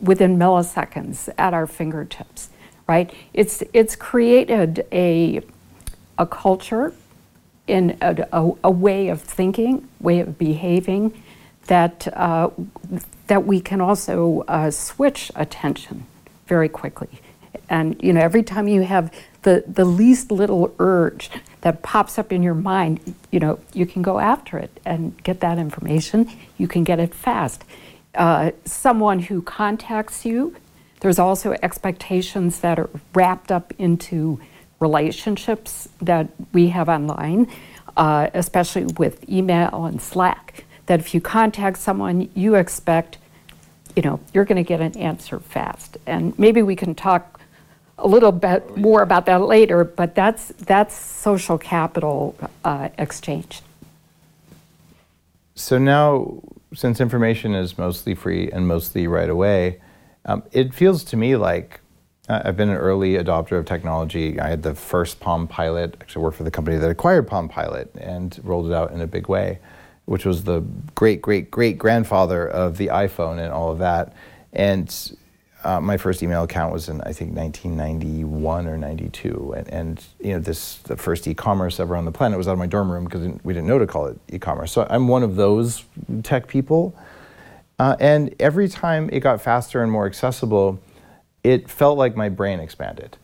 within 0.00 0.38
milliseconds 0.38 1.28
at 1.36 1.52
our 1.52 1.66
fingertips, 1.66 2.48
right? 2.86 3.12
It's, 3.34 3.62
it's 3.72 3.96
created 3.96 4.86
a, 4.92 5.42
a 6.16 6.26
culture 6.26 6.94
in 7.70 7.96
a, 8.02 8.26
a, 8.32 8.52
a 8.64 8.70
way 8.70 9.08
of 9.08 9.22
thinking, 9.22 9.88
way 10.00 10.18
of 10.18 10.36
behaving 10.36 11.22
that, 11.68 12.08
uh, 12.16 12.50
that 13.28 13.46
we 13.46 13.60
can 13.60 13.80
also 13.80 14.44
uh, 14.48 14.70
switch 14.70 15.30
attention 15.36 16.04
very 16.46 16.68
quickly. 16.68 17.20
And 17.68 17.96
you 18.02 18.12
know, 18.12 18.20
every 18.20 18.42
time 18.42 18.66
you 18.66 18.82
have 18.82 19.14
the, 19.42 19.62
the 19.68 19.84
least 19.84 20.32
little 20.32 20.74
urge 20.80 21.30
that 21.60 21.82
pops 21.82 22.18
up 22.18 22.32
in 22.32 22.42
your 22.42 22.54
mind, 22.54 23.14
you 23.30 23.38
know, 23.38 23.60
you 23.72 23.86
can 23.86 24.02
go 24.02 24.18
after 24.18 24.58
it 24.58 24.80
and 24.84 25.22
get 25.22 25.38
that 25.40 25.58
information. 25.58 26.28
You 26.58 26.66
can 26.66 26.82
get 26.82 26.98
it 26.98 27.14
fast. 27.14 27.64
Uh, 28.16 28.50
someone 28.64 29.20
who 29.20 29.40
contacts 29.42 30.24
you, 30.24 30.56
there's 31.00 31.20
also 31.20 31.54
expectations 31.62 32.60
that 32.60 32.80
are 32.80 32.90
wrapped 33.14 33.52
up 33.52 33.72
into 33.78 34.40
relationships 34.80 35.88
that 36.00 36.28
we 36.52 36.68
have 36.68 36.88
online, 36.88 37.46
uh, 37.96 38.28
especially 38.34 38.84
with 38.84 39.28
email 39.28 39.84
and 39.84 40.00
Slack. 40.00 40.64
That 40.86 40.98
if 40.98 41.14
you 41.14 41.20
contact 41.20 41.78
someone, 41.78 42.28
you 42.34 42.56
expect, 42.56 43.18
you 43.94 44.02
know, 44.02 44.18
you're 44.34 44.44
going 44.44 44.56
to 44.56 44.66
get 44.66 44.80
an 44.80 44.96
answer 44.96 45.38
fast. 45.38 45.98
And 46.06 46.36
maybe 46.38 46.62
we 46.62 46.74
can 46.74 46.94
talk 46.94 47.40
a 47.98 48.08
little 48.08 48.32
bit 48.32 48.76
more 48.76 49.02
about 49.02 49.26
that 49.26 49.42
later, 49.42 49.84
but 49.84 50.14
that's 50.14 50.48
that's 50.48 50.94
social 50.94 51.58
capital 51.58 52.34
uh, 52.64 52.88
exchange. 52.98 53.60
So 55.54 55.76
now, 55.76 56.42
since 56.74 57.00
information 57.00 57.54
is 57.54 57.76
mostly 57.76 58.14
free 58.14 58.50
and 58.50 58.66
mostly 58.66 59.06
right 59.06 59.28
away, 59.28 59.80
um, 60.24 60.42
it 60.52 60.72
feels 60.72 61.04
to 61.04 61.16
me 61.16 61.36
like 61.36 61.80
I've 62.30 62.56
been 62.56 62.68
an 62.68 62.76
early 62.76 63.14
adopter 63.14 63.58
of 63.58 63.66
technology. 63.66 64.38
I 64.38 64.48
had 64.48 64.62
the 64.62 64.74
first 64.74 65.18
Palm 65.18 65.48
Pilot. 65.48 65.96
Actually, 66.00 66.22
worked 66.22 66.36
for 66.36 66.44
the 66.44 66.50
company 66.50 66.76
that 66.76 66.88
acquired 66.88 67.26
Palm 67.26 67.48
Pilot 67.48 67.90
and 67.98 68.38
rolled 68.44 68.70
it 68.70 68.72
out 68.72 68.92
in 68.92 69.00
a 69.00 69.06
big 69.06 69.28
way, 69.28 69.58
which 70.04 70.24
was 70.24 70.44
the 70.44 70.60
great 70.94 71.20
great 71.20 71.50
great 71.50 71.76
grandfather 71.76 72.46
of 72.46 72.76
the 72.76 72.86
iPhone 72.86 73.40
and 73.40 73.52
all 73.52 73.72
of 73.72 73.78
that. 73.78 74.14
And 74.52 75.16
uh, 75.64 75.80
my 75.80 75.96
first 75.96 76.22
email 76.22 76.44
account 76.44 76.72
was 76.72 76.88
in 76.88 77.00
I 77.00 77.12
think 77.12 77.36
1991 77.36 78.66
or 78.68 78.78
92, 78.78 79.54
and, 79.56 79.68
and, 79.68 80.04
you 80.20 80.32
know 80.32 80.38
this 80.38 80.76
the 80.76 80.96
first 80.96 81.26
e-commerce 81.26 81.80
ever 81.80 81.96
on 81.96 82.04
the 82.04 82.12
planet 82.12 82.38
was 82.38 82.46
out 82.46 82.52
of 82.52 82.58
my 82.58 82.66
dorm 82.66 82.92
room 82.92 83.04
because 83.04 83.22
we 83.42 83.52
didn't 83.52 83.66
know 83.66 83.78
to 83.80 83.88
call 83.88 84.06
it 84.06 84.18
e-commerce. 84.32 84.70
So 84.70 84.86
I'm 84.88 85.08
one 85.08 85.24
of 85.24 85.34
those 85.34 85.84
tech 86.22 86.46
people, 86.46 86.94
uh, 87.80 87.96
and 87.98 88.32
every 88.38 88.68
time 88.68 89.10
it 89.12 89.18
got 89.20 89.42
faster 89.42 89.82
and 89.82 89.90
more 89.90 90.06
accessible, 90.06 90.80
it 91.44 91.68
felt 91.68 91.98
like 91.98 92.16
my 92.16 92.28
brain 92.28 92.60
expanded 92.60 93.16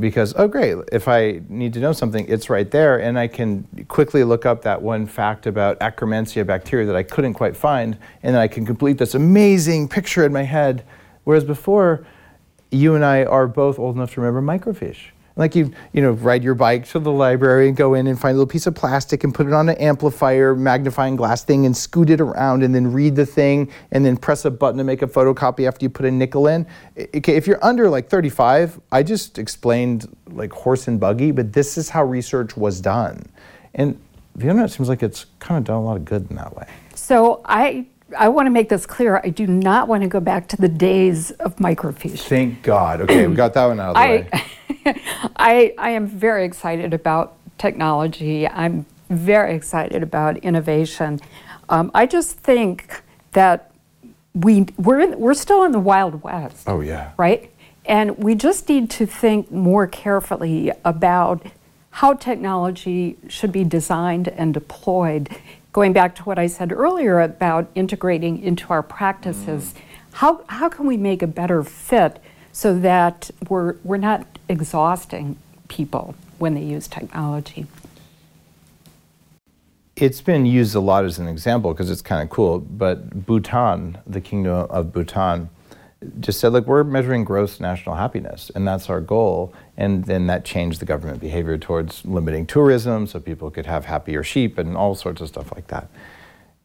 because 0.00 0.34
oh 0.36 0.48
great 0.48 0.76
if 0.90 1.06
i 1.06 1.40
need 1.48 1.72
to 1.72 1.78
know 1.78 1.92
something 1.92 2.26
it's 2.28 2.50
right 2.50 2.72
there 2.72 2.98
and 2.98 3.16
i 3.16 3.28
can 3.28 3.62
quickly 3.86 4.24
look 4.24 4.44
up 4.44 4.62
that 4.62 4.82
one 4.82 5.06
fact 5.06 5.46
about 5.46 5.78
akkermansia 5.78 6.44
bacteria 6.44 6.84
that 6.84 6.96
i 6.96 7.04
couldn't 7.04 7.34
quite 7.34 7.56
find 7.56 7.96
and 8.24 8.34
then 8.34 8.42
i 8.42 8.48
can 8.48 8.66
complete 8.66 8.98
this 8.98 9.14
amazing 9.14 9.88
picture 9.88 10.24
in 10.24 10.32
my 10.32 10.42
head 10.42 10.84
Whereas 11.26 11.42
before, 11.42 12.06
you 12.70 12.94
and 12.94 13.04
I 13.04 13.24
are 13.24 13.48
both 13.48 13.80
old 13.80 13.96
enough 13.96 14.14
to 14.14 14.20
remember 14.20 14.40
microfiche. 14.40 15.10
Like 15.38 15.54
you, 15.54 15.70
you 15.92 16.00
know, 16.00 16.12
ride 16.12 16.42
your 16.42 16.54
bike 16.54 16.88
to 16.88 16.98
the 16.98 17.12
library 17.12 17.68
and 17.68 17.76
go 17.76 17.92
in 17.92 18.06
and 18.06 18.18
find 18.18 18.32
a 18.32 18.38
little 18.38 18.46
piece 18.46 18.66
of 18.66 18.74
plastic 18.74 19.22
and 19.22 19.34
put 19.34 19.46
it 19.46 19.52
on 19.52 19.68
an 19.68 19.76
amplifier, 19.76 20.56
magnifying 20.56 21.14
glass 21.14 21.44
thing, 21.44 21.66
and 21.66 21.76
scoot 21.76 22.08
it 22.08 22.22
around, 22.22 22.62
and 22.62 22.74
then 22.74 22.90
read 22.90 23.16
the 23.16 23.26
thing, 23.26 23.70
and 23.92 24.04
then 24.04 24.16
press 24.16 24.46
a 24.46 24.50
button 24.50 24.78
to 24.78 24.84
make 24.84 25.02
a 25.02 25.06
photocopy 25.06 25.68
after 25.68 25.84
you 25.84 25.90
put 25.90 26.06
a 26.06 26.10
nickel 26.10 26.46
in. 26.46 26.66
Okay, 27.14 27.36
if 27.36 27.46
you're 27.46 27.62
under 27.62 27.90
like 27.90 28.08
35, 28.08 28.80
I 28.90 29.02
just 29.02 29.38
explained 29.38 30.06
like 30.30 30.52
horse 30.52 30.88
and 30.88 30.98
buggy, 30.98 31.32
but 31.32 31.52
this 31.52 31.76
is 31.76 31.90
how 31.90 32.02
research 32.04 32.56
was 32.56 32.80
done, 32.80 33.26
and 33.74 34.00
the 34.34 34.48
internet 34.48 34.70
seems 34.70 34.88
like 34.88 35.02
it's 35.02 35.26
kind 35.38 35.58
of 35.58 35.64
done 35.64 35.76
a 35.76 35.84
lot 35.84 35.96
of 35.96 36.04
good 36.06 36.30
in 36.30 36.36
that 36.36 36.56
way. 36.56 36.66
So 36.94 37.42
I 37.44 37.86
I 38.16 38.28
want 38.28 38.46
to 38.46 38.50
make 38.50 38.68
this 38.68 38.86
clear. 38.86 39.20
I 39.22 39.30
do 39.30 39.46
not 39.46 39.88
want 39.88 40.02
to 40.02 40.08
go 40.08 40.20
back 40.20 40.48
to 40.48 40.56
the 40.56 40.68
days 40.68 41.32
of 41.32 41.56
microfiche. 41.56 42.20
Thank 42.20 42.62
God. 42.62 43.00
Okay, 43.00 43.26
we 43.26 43.34
got 43.34 43.54
that 43.54 43.66
one 43.66 43.80
out 43.80 43.90
of 43.90 43.94
the 43.94 44.00
I, 44.00 44.08
way. 44.84 45.02
I, 45.36 45.74
I 45.76 45.90
am 45.90 46.06
very 46.06 46.44
excited 46.44 46.94
about 46.94 47.36
technology. 47.58 48.46
I'm 48.46 48.86
very 49.10 49.54
excited 49.54 50.02
about 50.02 50.36
innovation. 50.38 51.20
Um, 51.68 51.90
I 51.94 52.06
just 52.06 52.38
think 52.38 53.02
that 53.32 53.72
we 54.34 54.66
we're 54.76 55.00
in, 55.00 55.18
we're 55.18 55.34
still 55.34 55.64
in 55.64 55.72
the 55.72 55.80
wild 55.80 56.22
west. 56.22 56.68
Oh 56.68 56.80
yeah. 56.80 57.12
Right, 57.16 57.50
and 57.84 58.18
we 58.18 58.34
just 58.34 58.68
need 58.68 58.88
to 58.90 59.06
think 59.06 59.50
more 59.50 59.86
carefully 59.86 60.70
about 60.84 61.44
how 61.90 62.12
technology 62.12 63.16
should 63.28 63.50
be 63.50 63.64
designed 63.64 64.28
and 64.28 64.52
deployed 64.52 65.30
going 65.76 65.92
back 65.92 66.14
to 66.14 66.22
what 66.22 66.38
I 66.38 66.46
said 66.46 66.72
earlier 66.72 67.20
about 67.20 67.70
integrating 67.74 68.42
into 68.42 68.68
our 68.70 68.82
practices, 68.82 69.74
mm. 69.74 69.80
how, 70.12 70.42
how 70.48 70.70
can 70.70 70.86
we 70.86 70.96
make 70.96 71.20
a 71.20 71.26
better 71.26 71.62
fit 71.62 72.18
so 72.50 72.78
that 72.78 73.30
we're, 73.50 73.74
we're 73.84 73.98
not 73.98 74.26
exhausting 74.48 75.36
people 75.68 76.14
when 76.38 76.54
they 76.54 76.62
use 76.62 76.88
technology? 76.88 77.66
It's 79.96 80.22
been 80.22 80.46
used 80.46 80.74
a 80.74 80.80
lot 80.80 81.04
as 81.04 81.18
an 81.18 81.28
example 81.28 81.74
because 81.74 81.90
it's 81.90 82.00
kind 82.00 82.22
of 82.22 82.30
cool, 82.30 82.60
but 82.60 83.26
Bhutan, 83.26 83.98
the 84.06 84.22
kingdom 84.22 84.66
of 84.70 84.94
Bhutan, 84.94 85.50
just 86.20 86.40
said, 86.40 86.52
look, 86.52 86.66
we're 86.66 86.84
measuring 86.84 87.24
gross 87.24 87.58
national 87.58 87.94
happiness, 87.94 88.50
and 88.54 88.66
that's 88.66 88.90
our 88.90 89.00
goal. 89.00 89.52
And 89.76 90.04
then 90.04 90.26
that 90.26 90.44
changed 90.44 90.80
the 90.80 90.84
government 90.84 91.20
behavior 91.20 91.56
towards 91.56 92.04
limiting 92.04 92.46
tourism 92.46 93.06
so 93.06 93.18
people 93.18 93.50
could 93.50 93.66
have 93.66 93.86
happier 93.86 94.22
sheep 94.22 94.58
and 94.58 94.76
all 94.76 94.94
sorts 94.94 95.20
of 95.20 95.28
stuff 95.28 95.52
like 95.54 95.68
that. 95.68 95.88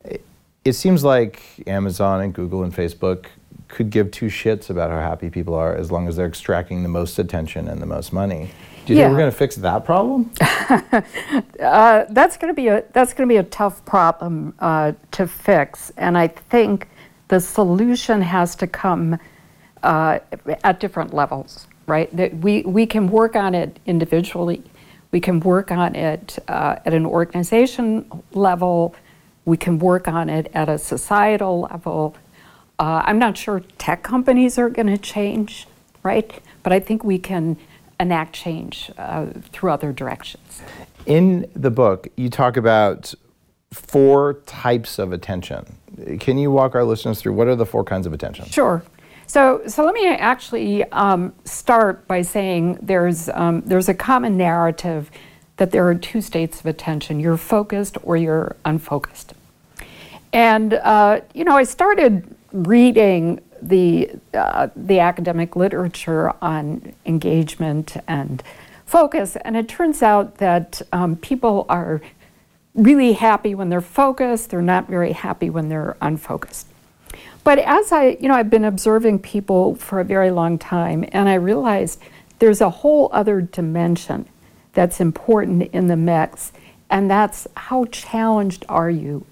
It, 0.03 0.25
it 0.65 0.73
seems 0.73 1.03
like 1.03 1.41
Amazon 1.65 2.21
and 2.21 2.33
Google 2.33 2.63
and 2.63 2.75
Facebook 2.75 3.27
could 3.67 3.89
give 3.89 4.11
two 4.11 4.27
shits 4.27 4.69
about 4.69 4.91
how 4.91 4.97
happy 4.97 5.29
people 5.29 5.53
are 5.53 5.75
as 5.75 5.91
long 5.91 6.07
as 6.07 6.17
they're 6.17 6.27
extracting 6.27 6.83
the 6.83 6.89
most 6.89 7.17
attention 7.17 7.67
and 7.67 7.81
the 7.81 7.85
most 7.85 8.11
money. 8.11 8.49
Do 8.85 8.93
you 8.93 8.99
yeah. 8.99 9.05
think 9.05 9.13
we're 9.13 9.19
going 9.19 9.31
to 9.31 9.37
fix 9.37 9.55
that 9.57 9.85
problem? 9.85 10.31
uh, 10.41 12.05
that's 12.09 12.37
going 12.37 12.53
to 12.53 12.53
be 12.53 12.67
a 12.67 12.83
that's 12.93 13.13
going 13.13 13.27
to 13.27 13.31
be 13.31 13.37
a 13.37 13.43
tough 13.43 13.85
problem 13.85 14.55
uh, 14.59 14.93
to 15.11 15.27
fix, 15.27 15.91
and 15.97 16.17
I 16.17 16.27
think 16.27 16.89
the 17.31 17.39
solution 17.39 18.21
has 18.21 18.55
to 18.57 18.67
come 18.67 19.17
uh, 19.83 20.19
at 20.65 20.81
different 20.81 21.13
levels, 21.13 21.65
right? 21.87 22.13
That 22.15 22.35
we, 22.35 22.61
we 22.63 22.85
can 22.85 23.09
work 23.09 23.37
on 23.37 23.55
it 23.55 23.79
individually, 23.85 24.61
we 25.11 25.21
can 25.21 25.39
work 25.39 25.71
on 25.71 25.95
it 25.95 26.37
uh, 26.49 26.75
at 26.85 26.93
an 26.93 27.05
organization 27.05 28.05
level, 28.33 28.93
we 29.45 29.55
can 29.55 29.79
work 29.79 30.09
on 30.09 30.29
it 30.29 30.51
at 30.53 30.67
a 30.67 30.77
societal 30.77 31.61
level. 31.71 32.17
Uh, 32.77 33.01
I'm 33.05 33.17
not 33.17 33.37
sure 33.37 33.61
tech 33.77 34.03
companies 34.03 34.57
are 34.57 34.69
going 34.69 34.87
to 34.87 34.97
change, 34.97 35.67
right? 36.03 36.29
But 36.63 36.73
I 36.73 36.81
think 36.81 37.05
we 37.05 37.17
can 37.17 37.55
enact 37.97 38.33
change 38.33 38.91
uh, 38.97 39.27
through 39.53 39.71
other 39.71 39.93
directions. 39.93 40.61
In 41.05 41.49
the 41.55 41.71
book, 41.71 42.09
you 42.17 42.29
talk 42.29 42.57
about 42.57 43.13
four 43.71 44.35
types 44.45 44.99
of 44.99 45.11
attention. 45.13 45.77
Can 46.19 46.37
you 46.37 46.51
walk 46.51 46.75
our 46.75 46.83
listeners 46.83 47.21
through 47.21 47.33
what 47.33 47.47
are 47.47 47.55
the 47.55 47.65
four 47.65 47.83
kinds 47.83 48.05
of 48.05 48.13
attention? 48.13 48.45
Sure. 48.45 48.83
So, 49.27 49.61
so 49.65 49.85
let 49.85 49.93
me 49.93 50.07
actually 50.07 50.83
um, 50.91 51.33
start 51.45 52.05
by 52.07 52.21
saying 52.21 52.79
there's, 52.81 53.29
um, 53.29 53.61
there's 53.61 53.87
a 53.87 53.93
common 53.93 54.35
narrative 54.35 55.09
that 55.55 55.71
there 55.71 55.87
are 55.87 55.95
two 55.95 56.21
states 56.21 56.59
of 56.59 56.65
attention 56.65 57.19
you're 57.19 57.37
focused 57.37 57.97
or 58.03 58.17
you're 58.17 58.55
unfocused. 58.65 59.33
And, 60.33 60.73
uh, 60.73 61.21
you 61.33 61.43
know, 61.43 61.55
I 61.55 61.63
started 61.63 62.35
reading 62.51 63.41
the, 63.61 64.11
uh, 64.33 64.69
the 64.75 64.99
academic 64.99 65.55
literature 65.55 66.33
on 66.41 66.93
engagement 67.05 67.95
and 68.07 68.43
focus, 68.85 69.37
and 69.37 69.55
it 69.55 69.69
turns 69.69 70.01
out 70.01 70.39
that 70.39 70.81
um, 70.91 71.15
people 71.15 71.65
are 71.69 72.01
really 72.73 73.13
happy 73.13 73.55
when 73.55 73.69
they're 73.69 73.81
focused, 73.81 74.49
they're 74.49 74.61
not 74.61 74.87
very 74.87 75.11
happy 75.11 75.49
when 75.49 75.69
they're 75.69 75.97
unfocused. 76.01 76.67
But 77.43 77.59
as 77.59 77.91
I, 77.91 78.17
you 78.19 78.27
know, 78.27 78.35
I've 78.35 78.49
been 78.49 78.65
observing 78.65 79.19
people 79.19 79.75
for 79.75 79.99
a 79.99 80.03
very 80.03 80.31
long 80.31 80.57
time, 80.57 81.05
and 81.11 81.27
I 81.27 81.33
realized 81.35 81.99
there's 82.39 82.61
a 82.61 82.69
whole 82.69 83.09
other 83.11 83.41
dimension 83.41 84.27
that's 84.73 85.01
important 85.01 85.63
in 85.73 85.87
the 85.87 85.97
mix, 85.97 86.51
and 86.89 87.09
that's 87.09 87.47
how 87.55 87.85
challenged 87.85 88.65
are 88.69 88.89
you 88.89 89.25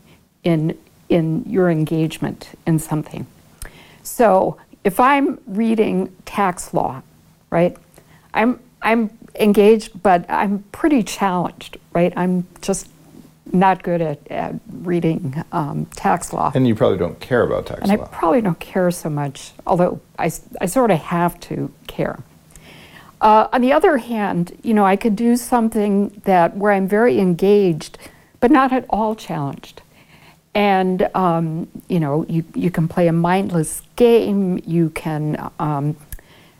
in, 0.44 0.78
in 1.08 1.44
your 1.46 1.70
engagement 1.70 2.50
in 2.66 2.80
something. 2.80 3.26
So 4.04 4.58
if 4.84 5.00
I'm 5.00 5.40
reading 5.46 6.16
tax 6.26 6.74
law, 6.74 7.02
right, 7.52 7.78
I'm 8.34 8.60
I'm 8.82 9.10
engaged, 9.36 10.02
but 10.02 10.26
I'm 10.30 10.64
pretty 10.72 11.04
challenged, 11.04 11.78
right? 11.94 12.14
I'm 12.16 12.48
just 12.62 12.88
not 13.54 13.84
good 13.84 14.02
at, 14.02 14.20
at 14.32 14.56
reading 14.72 15.44
um, 15.52 15.86
tax 15.96 16.34
law. 16.34 16.52
And 16.54 16.68
you 16.68 16.76
probably 16.76 16.98
don't 16.98 17.20
care 17.20 17.44
about 17.44 17.66
tax 17.68 17.82
and 17.82 17.90
law. 17.90 17.94
And 17.94 18.04
I 18.04 18.18
probably 18.18 18.42
don't 18.42 18.60
care 18.60 18.92
so 18.92 19.10
much, 19.10 19.52
although 19.66 20.00
I, 20.18 20.32
I 20.62 20.66
sort 20.66 20.92
of 20.92 21.00
have 21.00 21.40
to 21.42 21.72
care. 21.88 22.20
Uh, 23.22 23.48
on 23.52 23.62
the 23.62 23.74
other 23.74 23.98
hand, 23.98 24.58
you 24.64 24.74
know, 24.74 24.86
I 24.86 24.96
could 24.96 25.16
do 25.16 25.36
something 25.36 26.22
that 26.24 26.56
where 26.56 26.72
I'm 26.72 26.88
very 26.88 27.20
engaged, 27.20 27.98
but 28.40 28.50
not 28.52 28.72
at 28.72 28.86
all 28.90 29.16
challenged. 29.16 29.82
And 30.56 31.10
um, 31.14 31.68
you 31.90 32.00
know, 32.00 32.26
you, 32.28 32.44
you 32.56 32.72
can 32.72 32.88
play 32.88 33.08
a 33.08 33.14
mindless 33.14 33.82
game. 33.98 34.62
You 34.66 34.90
can, 34.92 35.52
um, 35.60 35.96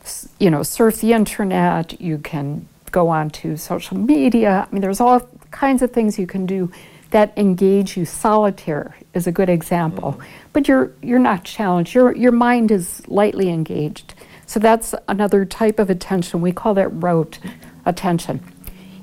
s- 0.02 0.28
you 0.38 0.50
know, 0.50 0.62
surf 0.62 1.00
the 1.00 1.12
internet. 1.12 2.00
You 2.00 2.18
can 2.18 2.68
go 2.92 3.08
on 3.08 3.30
to 3.30 3.56
social 3.56 3.96
media. 3.96 4.66
I 4.70 4.74
mean, 4.74 4.82
there's 4.82 5.00
all 5.00 5.26
kinds 5.50 5.82
of 5.82 5.92
things 5.92 6.18
you 6.18 6.26
can 6.26 6.46
do 6.46 6.70
that 7.10 7.36
engage 7.36 7.96
you. 7.96 8.04
Solitaire 8.04 8.94
is 9.14 9.26
a 9.26 9.32
good 9.32 9.48
example, 9.48 10.12
mm-hmm. 10.12 10.48
but 10.52 10.68
you're 10.68 10.92
you're 11.02 11.18
not 11.18 11.44
challenged. 11.44 11.94
Your 11.94 12.14
your 12.16 12.32
mind 12.32 12.70
is 12.70 13.06
lightly 13.08 13.48
engaged. 13.48 14.14
So 14.46 14.58
that's 14.58 14.94
another 15.06 15.44
type 15.44 15.78
of 15.78 15.90
attention. 15.90 16.40
We 16.40 16.52
call 16.52 16.74
that 16.74 16.88
rote 16.88 17.38
attention. 17.86 18.40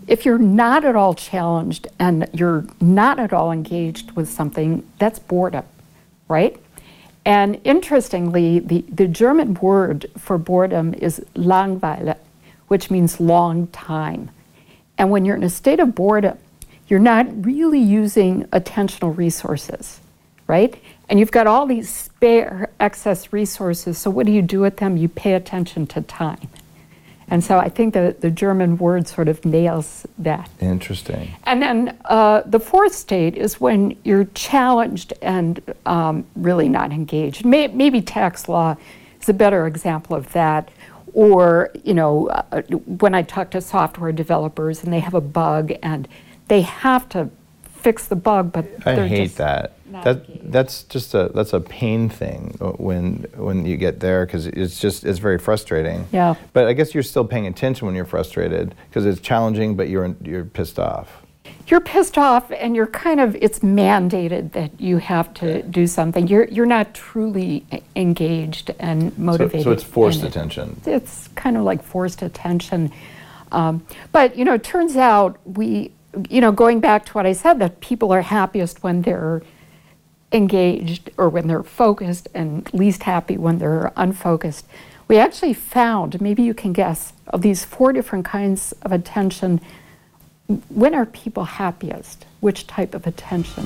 If 0.07 0.25
you're 0.25 0.37
not 0.37 0.85
at 0.85 0.95
all 0.95 1.13
challenged 1.13 1.87
and 1.99 2.27
you're 2.33 2.65
not 2.79 3.19
at 3.19 3.33
all 3.33 3.51
engaged 3.51 4.11
with 4.11 4.29
something, 4.29 4.89
that's 4.99 5.19
boredom, 5.19 5.65
right? 6.27 6.61
And 7.25 7.59
interestingly, 7.65 8.59
the, 8.59 8.85
the 8.87 9.07
German 9.07 9.55
word 9.55 10.05
for 10.17 10.37
boredom 10.37 10.93
is 10.93 11.19
Langeweile, 11.35 12.17
which 12.69 12.89
means 12.89 13.19
long 13.19 13.67
time. 13.67 14.29
And 14.97 15.11
when 15.11 15.25
you're 15.25 15.35
in 15.35 15.43
a 15.43 15.49
state 15.49 15.79
of 15.79 15.95
boredom, 15.95 16.37
you're 16.87 16.99
not 16.99 17.45
really 17.45 17.79
using 17.79 18.45
attentional 18.45 19.15
resources, 19.15 19.99
right? 20.47 20.81
And 21.09 21.19
you've 21.19 21.31
got 21.31 21.47
all 21.47 21.65
these 21.65 21.89
spare 21.89 22.69
excess 22.79 23.31
resources. 23.31 23.97
So 23.97 24.09
what 24.09 24.25
do 24.25 24.31
you 24.31 24.41
do 24.41 24.61
with 24.61 24.77
them? 24.77 24.97
You 24.97 25.09
pay 25.09 25.33
attention 25.33 25.87
to 25.87 26.01
time. 26.01 26.49
And 27.29 27.43
so 27.43 27.57
I 27.57 27.67
think 27.67 27.93
that 27.93 28.21
the 28.21 28.31
German 28.31 28.77
word 28.77 29.07
sort 29.07 29.27
of 29.27 29.43
nails 29.43 30.07
that. 30.17 30.49
Interesting. 30.61 31.33
And 31.43 31.61
then 31.61 31.97
uh, 32.05 32.43
the 32.45 32.59
fourth 32.59 32.93
state 32.93 33.35
is 33.35 33.59
when 33.59 33.97
you're 34.05 34.25
challenged 34.33 35.11
and 35.21 35.61
um, 35.85 36.25
really 36.35 36.69
not 36.69 36.91
engaged. 36.93 37.45
May, 37.45 37.67
maybe 37.67 38.01
tax 38.01 38.47
law 38.47 38.77
is 39.21 39.27
a 39.27 39.33
better 39.33 39.67
example 39.67 40.15
of 40.15 40.31
that. 40.31 40.69
Or, 41.13 41.71
you 41.83 41.93
know, 41.93 42.27
uh, 42.27 42.61
when 42.61 43.15
I 43.15 43.23
talk 43.23 43.51
to 43.51 43.61
software 43.61 44.11
developers 44.11 44.83
and 44.83 44.91
they 44.91 44.99
have 44.99 45.13
a 45.13 45.21
bug 45.21 45.73
and 45.81 46.07
they 46.47 46.61
have 46.61 47.07
to 47.09 47.29
fix 47.65 48.07
the 48.07 48.15
bug, 48.15 48.51
but 48.51 48.65
I 48.85 49.07
hate 49.07 49.35
that. 49.35 49.73
That 50.03 50.51
that's 50.51 50.83
just 50.83 51.13
a 51.13 51.31
that's 51.33 51.53
a 51.53 51.61
pain 51.61 52.09
thing 52.09 52.57
when 52.59 53.25
when 53.35 53.65
you 53.65 53.77
get 53.77 54.01
there 54.01 54.25
because 54.25 54.45
it's 54.45 54.79
just 54.79 55.05
it's 55.05 55.19
very 55.19 55.39
frustrating. 55.39 56.05
Yeah. 56.11 56.35
But 56.53 56.67
I 56.67 56.73
guess 56.73 56.93
you're 56.93 57.03
still 57.03 57.23
paying 57.25 57.47
attention 57.47 57.85
when 57.85 57.95
you're 57.95 58.05
frustrated 58.05 58.75
because 58.89 59.05
it's 59.05 59.21
challenging, 59.21 59.75
but 59.75 59.87
you're 59.87 60.15
you're 60.21 60.43
pissed 60.43 60.77
off. 60.77 61.23
You're 61.67 61.81
pissed 61.81 62.17
off 62.17 62.51
and 62.51 62.75
you're 62.75 62.87
kind 62.87 63.19
of 63.19 63.35
it's 63.35 63.59
mandated 63.59 64.51
that 64.53 64.79
you 64.79 64.97
have 64.97 65.33
to 65.33 65.61
do 65.63 65.85
something 65.85 66.27
you're 66.27 66.45
you're 66.45 66.65
not 66.65 66.93
truly 66.93 67.65
engaged 67.95 68.71
and 68.79 69.17
motivated 69.17 69.63
so 69.63 69.71
it's 69.71 69.83
forced 69.83 70.19
in 70.19 70.25
it. 70.25 70.29
attention. 70.29 70.79
it's 70.85 71.27
kind 71.35 71.57
of 71.57 71.63
like 71.63 71.83
forced 71.83 72.21
attention 72.21 72.91
um, 73.51 73.85
but 74.11 74.37
you 74.37 74.45
know 74.45 74.53
it 74.53 74.63
turns 74.63 74.95
out 74.95 75.37
we 75.45 75.91
you 76.29 76.41
know 76.41 76.51
going 76.51 76.79
back 76.79 77.05
to 77.05 77.13
what 77.13 77.25
i 77.25 77.33
said 77.33 77.59
that 77.59 77.79
people 77.81 78.11
are 78.11 78.21
happiest 78.21 78.83
when 78.83 79.01
they're 79.01 79.41
engaged 80.31 81.09
or 81.17 81.29
when 81.29 81.47
they're 81.47 81.63
focused 81.63 82.27
and 82.33 82.71
least 82.73 83.03
happy 83.03 83.37
when 83.37 83.59
they're 83.59 83.91
unfocused 83.95 84.65
we 85.07 85.17
actually 85.17 85.53
found 85.53 86.19
maybe 86.19 86.43
you 86.43 86.53
can 86.53 86.73
guess 86.73 87.13
of 87.27 87.41
these 87.41 87.63
four 87.63 87.93
different 87.93 88.25
kinds 88.25 88.73
of 88.81 88.91
attention 88.91 89.61
when 90.47 90.95
are 90.95 91.05
people 91.05 91.43
happiest? 91.43 92.25
Which 92.39 92.67
type 92.67 92.93
of 92.95 93.05
attention? 93.05 93.65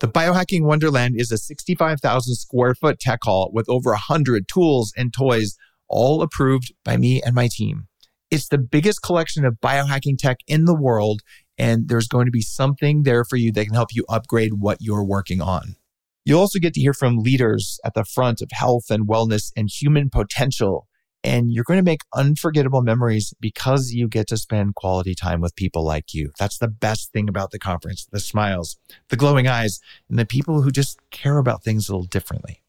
The 0.00 0.08
Biohacking 0.08 0.62
Wonderland 0.64 1.14
is 1.16 1.30
a 1.30 1.38
65,000 1.38 2.34
square 2.34 2.74
foot 2.74 2.98
tech 2.98 3.20
hall 3.22 3.50
with 3.52 3.68
over 3.68 3.90
100 3.90 4.48
tools 4.48 4.92
and 4.96 5.14
toys, 5.14 5.56
all 5.88 6.22
approved 6.22 6.74
by 6.84 6.96
me 6.96 7.22
and 7.22 7.34
my 7.34 7.48
team. 7.50 7.86
It's 8.30 8.48
the 8.48 8.58
biggest 8.58 9.02
collection 9.02 9.44
of 9.44 9.60
biohacking 9.62 10.18
tech 10.18 10.38
in 10.46 10.64
the 10.64 10.74
world, 10.74 11.20
and 11.56 11.88
there's 11.88 12.08
going 12.08 12.26
to 12.26 12.32
be 12.32 12.40
something 12.40 13.04
there 13.04 13.24
for 13.24 13.36
you 13.36 13.52
that 13.52 13.64
can 13.64 13.74
help 13.74 13.94
you 13.94 14.04
upgrade 14.08 14.54
what 14.58 14.78
you're 14.80 15.04
working 15.04 15.40
on. 15.40 15.76
You'll 16.24 16.40
also 16.40 16.58
get 16.58 16.74
to 16.74 16.80
hear 16.80 16.94
from 16.94 17.18
leaders 17.18 17.78
at 17.84 17.94
the 17.94 18.04
front 18.04 18.42
of 18.42 18.50
health 18.52 18.90
and 18.90 19.06
wellness 19.06 19.52
and 19.56 19.68
human 19.70 20.10
potential. 20.10 20.88
And 21.24 21.52
you're 21.52 21.64
going 21.64 21.78
to 21.78 21.84
make 21.84 22.00
unforgettable 22.14 22.82
memories 22.82 23.32
because 23.40 23.92
you 23.92 24.08
get 24.08 24.26
to 24.28 24.36
spend 24.36 24.74
quality 24.74 25.14
time 25.14 25.40
with 25.40 25.54
people 25.54 25.84
like 25.84 26.12
you. 26.12 26.32
That's 26.38 26.58
the 26.58 26.68
best 26.68 27.12
thing 27.12 27.28
about 27.28 27.52
the 27.52 27.58
conference 27.58 28.06
the 28.10 28.20
smiles, 28.20 28.76
the 29.08 29.16
glowing 29.16 29.46
eyes, 29.46 29.80
and 30.08 30.18
the 30.18 30.26
people 30.26 30.62
who 30.62 30.70
just 30.70 30.98
care 31.10 31.38
about 31.38 31.62
things 31.62 31.88
a 31.88 31.92
little 31.92 32.06
differently. 32.06 32.62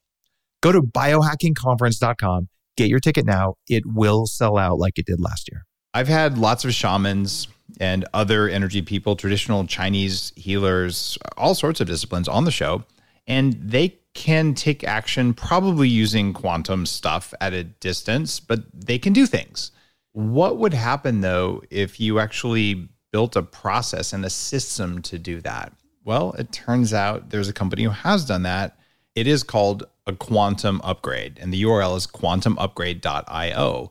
Go 0.62 0.72
to 0.72 0.80
biohackingconference.com, 0.80 2.48
get 2.76 2.88
your 2.88 3.00
ticket 3.00 3.26
now. 3.26 3.54
It 3.68 3.84
will 3.86 4.26
sell 4.26 4.56
out 4.56 4.78
like 4.78 4.98
it 4.98 5.06
did 5.06 5.20
last 5.20 5.50
year. 5.50 5.64
I've 5.92 6.08
had 6.08 6.38
lots 6.38 6.64
of 6.64 6.74
shamans 6.74 7.48
and 7.80 8.04
other 8.14 8.48
energy 8.48 8.82
people, 8.82 9.16
traditional 9.16 9.66
Chinese 9.66 10.32
healers, 10.36 11.18
all 11.36 11.54
sorts 11.54 11.80
of 11.80 11.86
disciplines 11.86 12.28
on 12.28 12.44
the 12.44 12.50
show, 12.50 12.84
and 13.26 13.54
they 13.54 13.98
can 14.14 14.54
take 14.54 14.84
action 14.84 15.34
probably 15.34 15.88
using 15.88 16.32
quantum 16.32 16.86
stuff 16.86 17.34
at 17.40 17.52
a 17.52 17.64
distance, 17.64 18.40
but 18.40 18.64
they 18.72 18.98
can 18.98 19.12
do 19.12 19.26
things. 19.26 19.72
What 20.12 20.58
would 20.58 20.74
happen 20.74 21.20
though 21.20 21.62
if 21.70 21.98
you 22.00 22.20
actually 22.20 22.88
built 23.12 23.36
a 23.36 23.42
process 23.42 24.12
and 24.12 24.24
a 24.24 24.30
system 24.30 25.02
to 25.02 25.18
do 25.18 25.40
that? 25.40 25.72
Well, 26.04 26.32
it 26.32 26.52
turns 26.52 26.94
out 26.94 27.30
there's 27.30 27.48
a 27.48 27.52
company 27.52 27.82
who 27.82 27.90
has 27.90 28.24
done 28.24 28.42
that. 28.42 28.78
It 29.14 29.26
is 29.26 29.42
called 29.42 29.84
a 30.06 30.12
quantum 30.12 30.80
upgrade, 30.84 31.38
and 31.40 31.52
the 31.52 31.62
URL 31.62 31.96
is 31.96 32.06
quantumupgrade.io. 32.06 33.90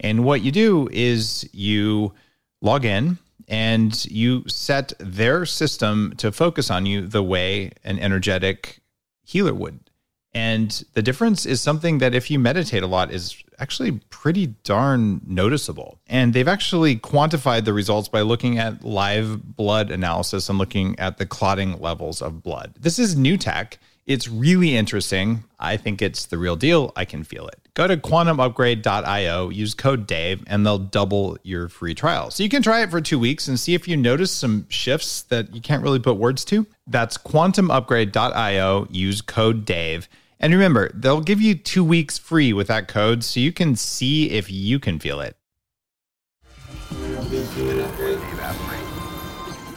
And 0.00 0.24
what 0.24 0.42
you 0.42 0.52
do 0.52 0.88
is 0.92 1.48
you 1.52 2.12
log 2.60 2.84
in 2.84 3.18
and 3.48 4.04
you 4.06 4.44
set 4.46 4.92
their 4.98 5.46
system 5.46 6.12
to 6.18 6.32
focus 6.32 6.70
on 6.70 6.84
you 6.84 7.06
the 7.06 7.22
way 7.22 7.70
an 7.84 7.98
energetic 7.98 8.80
healer 9.26 9.52
would. 9.52 9.80
And 10.32 10.84
the 10.92 11.02
difference 11.02 11.46
is 11.46 11.60
something 11.60 11.98
that 11.98 12.14
if 12.14 12.30
you 12.30 12.38
meditate 12.38 12.82
a 12.82 12.86
lot 12.86 13.10
is 13.10 13.42
actually 13.58 13.92
pretty 14.10 14.48
darn 14.64 15.22
noticeable. 15.26 15.98
And 16.06 16.34
they've 16.34 16.46
actually 16.46 16.96
quantified 16.96 17.64
the 17.64 17.72
results 17.72 18.08
by 18.08 18.20
looking 18.20 18.58
at 18.58 18.84
live 18.84 19.56
blood 19.56 19.90
analysis 19.90 20.48
and 20.48 20.58
looking 20.58 20.98
at 20.98 21.16
the 21.18 21.26
clotting 21.26 21.80
levels 21.80 22.20
of 22.20 22.42
blood. 22.42 22.74
This 22.78 22.98
is 22.98 23.16
new 23.16 23.36
tech. 23.36 23.78
It's 24.06 24.28
really 24.28 24.76
interesting. 24.76 25.42
I 25.58 25.76
think 25.76 26.00
it's 26.00 26.26
the 26.26 26.38
real 26.38 26.54
deal. 26.54 26.92
I 26.94 27.04
can 27.04 27.24
feel 27.24 27.48
it. 27.48 27.58
Go 27.74 27.88
to 27.88 27.96
quantumupgrade.io, 27.96 29.50
use 29.50 29.74
code 29.74 30.06
Dave, 30.06 30.44
and 30.46 30.64
they'll 30.64 30.78
double 30.78 31.36
your 31.42 31.68
free 31.68 31.94
trial. 31.94 32.30
So 32.30 32.44
you 32.44 32.48
can 32.48 32.62
try 32.62 32.82
it 32.82 32.90
for 32.90 33.00
two 33.00 33.18
weeks 33.18 33.48
and 33.48 33.58
see 33.58 33.74
if 33.74 33.88
you 33.88 33.96
notice 33.96 34.30
some 34.30 34.66
shifts 34.68 35.22
that 35.22 35.52
you 35.54 35.60
can't 35.60 35.82
really 35.82 35.98
put 35.98 36.18
words 36.18 36.44
to. 36.46 36.66
That's 36.86 37.18
quantumupgrade.io, 37.18 38.86
use 38.90 39.20
code 39.22 39.64
Dave. 39.64 40.08
And 40.38 40.52
remember, 40.52 40.90
they'll 40.94 41.20
give 41.20 41.40
you 41.40 41.56
two 41.56 41.84
weeks 41.84 42.16
free 42.16 42.52
with 42.52 42.68
that 42.68 42.86
code 42.86 43.24
so 43.24 43.40
you 43.40 43.52
can 43.52 43.74
see 43.74 44.30
if 44.30 44.50
you 44.50 44.78
can 44.78 45.00
feel 45.00 45.20
it. 45.20 45.36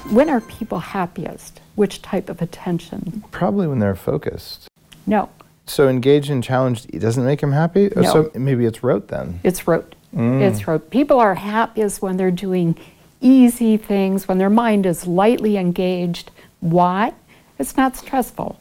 When 0.10 0.30
are 0.30 0.41
people 0.41 0.80
happiest? 0.80 1.62
Which 1.76 2.02
type 2.02 2.30
of 2.30 2.41
attention? 2.41 3.24
Probably 3.32 3.67
when 3.67 3.80
they're 3.80 3.95
focused. 3.95 4.67
No, 5.06 5.30
So 5.65 5.88
engaged 5.88 6.30
and 6.30 6.43
challenged 6.43 6.91
doesn't 7.00 7.24
make 7.24 7.41
them 7.41 7.52
happy. 7.52 7.89
No. 7.95 8.04
So 8.04 8.32
maybe 8.36 8.65
it's 8.65 8.84
rote 8.84 9.08
then. 9.08 9.39
it's 9.43 9.67
rote. 9.67 9.95
Mm. 10.15 10.41
It's 10.41 10.67
rote. 10.67 10.89
People 10.89 11.19
are 11.19 11.36
happiest 11.36 12.02
when 12.02 12.17
they're 12.17 12.32
doing 12.32 12.76
easy 13.22 13.78
things, 13.78 14.28
when 14.28 14.38
their 14.39 14.50
mind 14.50 14.86
is 14.86 15.06
lightly 15.06 15.58
engaged. 15.58 16.32
Why? 16.60 17.13
It's 17.60 17.78
not 17.78 17.95
stressful. 17.95 18.60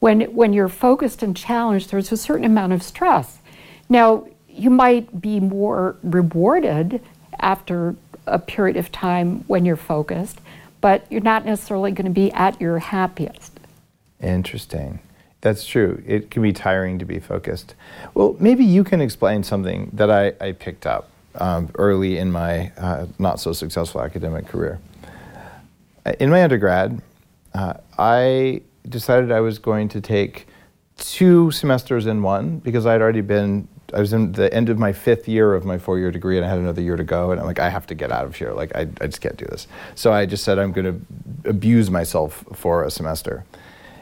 When, 0.00 0.20
when 0.34 0.52
you're 0.52 0.68
focused 0.68 1.22
and 1.22 1.36
challenged, 1.36 1.90
there's 1.90 2.12
a 2.12 2.16
certain 2.16 2.44
amount 2.44 2.72
of 2.72 2.82
stress. 2.82 3.38
Now, 3.88 4.26
you 4.48 4.70
might 4.70 5.20
be 5.20 5.40
more 5.40 5.96
rewarded 6.02 7.00
after 7.40 7.96
a 8.26 8.38
period 8.38 8.76
of 8.76 8.92
time 8.92 9.44
when 9.48 9.64
you're 9.64 9.76
focused, 9.76 10.40
but 10.84 11.10
you're 11.10 11.22
not 11.22 11.46
necessarily 11.46 11.90
going 11.92 12.04
to 12.04 12.10
be 12.10 12.30
at 12.32 12.60
your 12.60 12.78
happiest. 12.78 13.58
Interesting. 14.20 14.98
That's 15.40 15.64
true. 15.66 16.02
It 16.06 16.30
can 16.30 16.42
be 16.42 16.52
tiring 16.52 16.98
to 16.98 17.06
be 17.06 17.20
focused. 17.20 17.74
Well, 18.12 18.36
maybe 18.38 18.66
you 18.66 18.84
can 18.84 19.00
explain 19.00 19.44
something 19.44 19.88
that 19.94 20.10
I, 20.10 20.34
I 20.46 20.52
picked 20.52 20.86
up 20.86 21.08
um, 21.36 21.70
early 21.76 22.18
in 22.18 22.30
my 22.30 22.70
uh, 22.76 23.06
not 23.18 23.40
so 23.40 23.54
successful 23.54 24.02
academic 24.02 24.46
career. 24.46 24.78
Uh, 26.04 26.12
in 26.20 26.28
my 26.28 26.42
undergrad, 26.44 27.00
uh, 27.54 27.72
I 27.98 28.60
decided 28.86 29.32
I 29.32 29.40
was 29.40 29.58
going 29.58 29.88
to 29.88 30.02
take 30.02 30.46
two 30.98 31.50
semesters 31.50 32.04
in 32.04 32.20
one 32.20 32.58
because 32.58 32.84
I'd 32.84 33.00
already 33.00 33.22
been 33.22 33.68
I 33.94 34.00
was 34.00 34.12
in 34.12 34.32
the 34.32 34.52
end 34.52 34.68
of 34.68 34.78
my 34.78 34.92
fifth 34.92 35.28
year 35.28 35.54
of 35.54 35.64
my 35.64 35.78
four 35.78 35.98
year 35.98 36.10
degree 36.10 36.36
and 36.36 36.44
I 36.44 36.48
had 36.48 36.58
another 36.58 36.82
year 36.82 36.96
to 36.96 37.04
go. 37.04 37.30
And 37.30 37.40
I'm 37.40 37.46
like, 37.46 37.60
I 37.60 37.70
have 37.70 37.86
to 37.86 37.94
get 37.94 38.10
out 38.10 38.24
of 38.26 38.34
here. 38.34 38.52
Like, 38.52 38.74
I, 38.74 38.88
I 39.00 39.06
just 39.06 39.20
can't 39.20 39.36
do 39.36 39.46
this. 39.46 39.68
So 39.94 40.12
I 40.12 40.26
just 40.26 40.42
said, 40.42 40.58
I'm 40.58 40.72
going 40.72 40.84
to 40.84 41.48
abuse 41.48 41.90
myself 41.90 42.44
for 42.52 42.82
a 42.82 42.90
semester. 42.90 43.44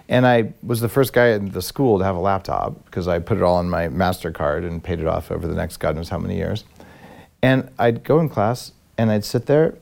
And 0.09 0.27
I 0.27 0.55
was 0.63 0.81
the 0.81 0.89
first 0.89 1.13
guy 1.13 1.29
in 1.29 1.51
the 1.51 1.63
school 1.63 1.99
to 1.99 2.05
have 2.05 2.17
a 2.17 2.21
laptop 2.21 2.85
because 2.87 3.07
I 3.07 3.19
put 3.19 3.37
it 3.37 3.43
all 3.43 3.57
on 3.57 3.69
my 3.69 3.89
MasterCard 3.89 4.67
and 4.67 4.83
paid 4.83 4.99
it 4.99 5.07
off 5.07 5.31
over 5.31 5.47
the 5.47 5.55
next 5.55 5.77
God 5.77 5.95
knows 5.95 6.09
how 6.09 6.19
many 6.19 6.37
years. 6.37 6.65
And 7.43 7.71
I'd 7.79 8.03
go 8.03 8.19
in 8.19 8.29
class 8.29 8.73
and 8.97 9.11
I'd 9.11 9.25
sit 9.25 9.47
there. 9.47 9.77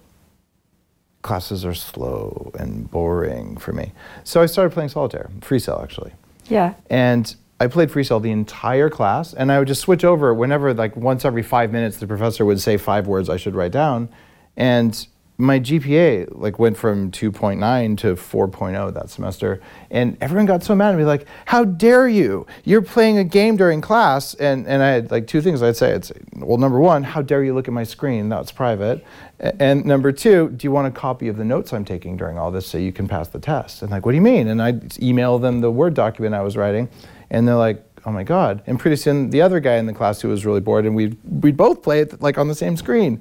Classes 1.22 1.64
are 1.64 1.74
slow 1.74 2.50
and 2.58 2.90
boring 2.90 3.58
for 3.58 3.72
me. 3.72 3.92
So 4.24 4.42
I 4.42 4.46
started 4.46 4.72
playing 4.72 4.88
solitaire, 4.88 5.30
free 5.40 5.58
cell 5.58 5.80
actually. 5.82 6.12
Yeah. 6.48 6.74
And 6.88 7.34
I 7.60 7.66
played 7.66 7.90
free 7.90 8.04
cell 8.04 8.20
the 8.20 8.30
entire 8.30 8.88
class, 8.88 9.34
and 9.34 9.52
I 9.52 9.58
would 9.58 9.68
just 9.68 9.82
switch 9.82 10.02
over 10.02 10.32
whenever, 10.32 10.72
like 10.72 10.96
once 10.96 11.26
every 11.26 11.42
five 11.42 11.70
minutes, 11.70 11.98
the 11.98 12.06
professor 12.06 12.46
would 12.46 12.58
say 12.58 12.78
five 12.78 13.06
words 13.06 13.28
I 13.28 13.36
should 13.36 13.54
write 13.54 13.70
down, 13.70 14.08
and 14.56 15.06
my 15.36 15.58
GPA 15.58 16.28
like 16.38 16.58
went 16.58 16.76
from 16.76 17.10
2.9 17.10 17.98
to 17.98 18.14
4.0 18.14 18.94
that 18.94 19.10
semester, 19.10 19.60
and 19.90 20.16
everyone 20.22 20.46
got 20.46 20.62
so 20.62 20.74
mad 20.74 20.92
at 20.92 20.98
me, 20.98 21.04
like, 21.04 21.26
"How 21.46 21.64
dare 21.64 22.08
you? 22.08 22.46
You're 22.64 22.82
playing 22.82 23.18
a 23.18 23.24
game 23.24 23.56
during 23.56 23.82
class!" 23.82 24.32
And 24.34 24.66
and 24.66 24.82
I 24.82 24.88
had 24.88 25.10
like 25.10 25.26
two 25.26 25.42
things 25.42 25.62
I'd 25.62 25.76
say. 25.76 25.98
Say, 26.00 26.14
well, 26.36 26.58
number 26.58 26.78
one, 26.78 27.02
how 27.02 27.20
dare 27.20 27.44
you 27.44 27.54
look 27.54 27.68
at 27.68 27.74
my 27.74 27.84
screen? 27.84 28.30
That's 28.30 28.52
private. 28.52 29.04
And 29.38 29.84
number 29.86 30.12
two, 30.12 30.50
do 30.50 30.66
you 30.66 30.70
want 30.70 30.86
a 30.86 30.90
copy 30.90 31.28
of 31.28 31.38
the 31.38 31.44
notes 31.44 31.72
I'm 31.72 31.84
taking 31.84 32.16
during 32.16 32.38
all 32.38 32.50
this 32.50 32.66
so 32.66 32.76
you 32.76 32.92
can 32.92 33.08
pass 33.08 33.28
the 33.28 33.38
test? 33.38 33.80
And 33.82 33.90
like, 33.90 34.04
what 34.04 34.12
do 34.12 34.16
you 34.16 34.22
mean? 34.22 34.48
And 34.48 34.60
I'd 34.62 35.02
email 35.02 35.38
them 35.38 35.60
the 35.60 35.70
Word 35.70 35.94
document 35.94 36.34
I 36.34 36.42
was 36.42 36.56
writing 36.56 36.88
and 37.30 37.46
they're 37.46 37.56
like, 37.56 37.84
oh 38.06 38.10
my 38.10 38.24
God. 38.24 38.62
And 38.66 38.78
pretty 38.78 38.96
soon 38.96 39.30
the 39.30 39.42
other 39.42 39.60
guy 39.60 39.76
in 39.76 39.86
the 39.86 39.92
class 39.92 40.20
who 40.20 40.28
was 40.28 40.46
really 40.46 40.60
bored 40.60 40.86
and 40.86 40.94
we'd, 40.94 41.16
we'd 41.42 41.56
both 41.56 41.82
play 41.82 42.00
it 42.00 42.20
like 42.20 42.38
on 42.38 42.48
the 42.48 42.54
same 42.54 42.76
screen. 42.76 43.20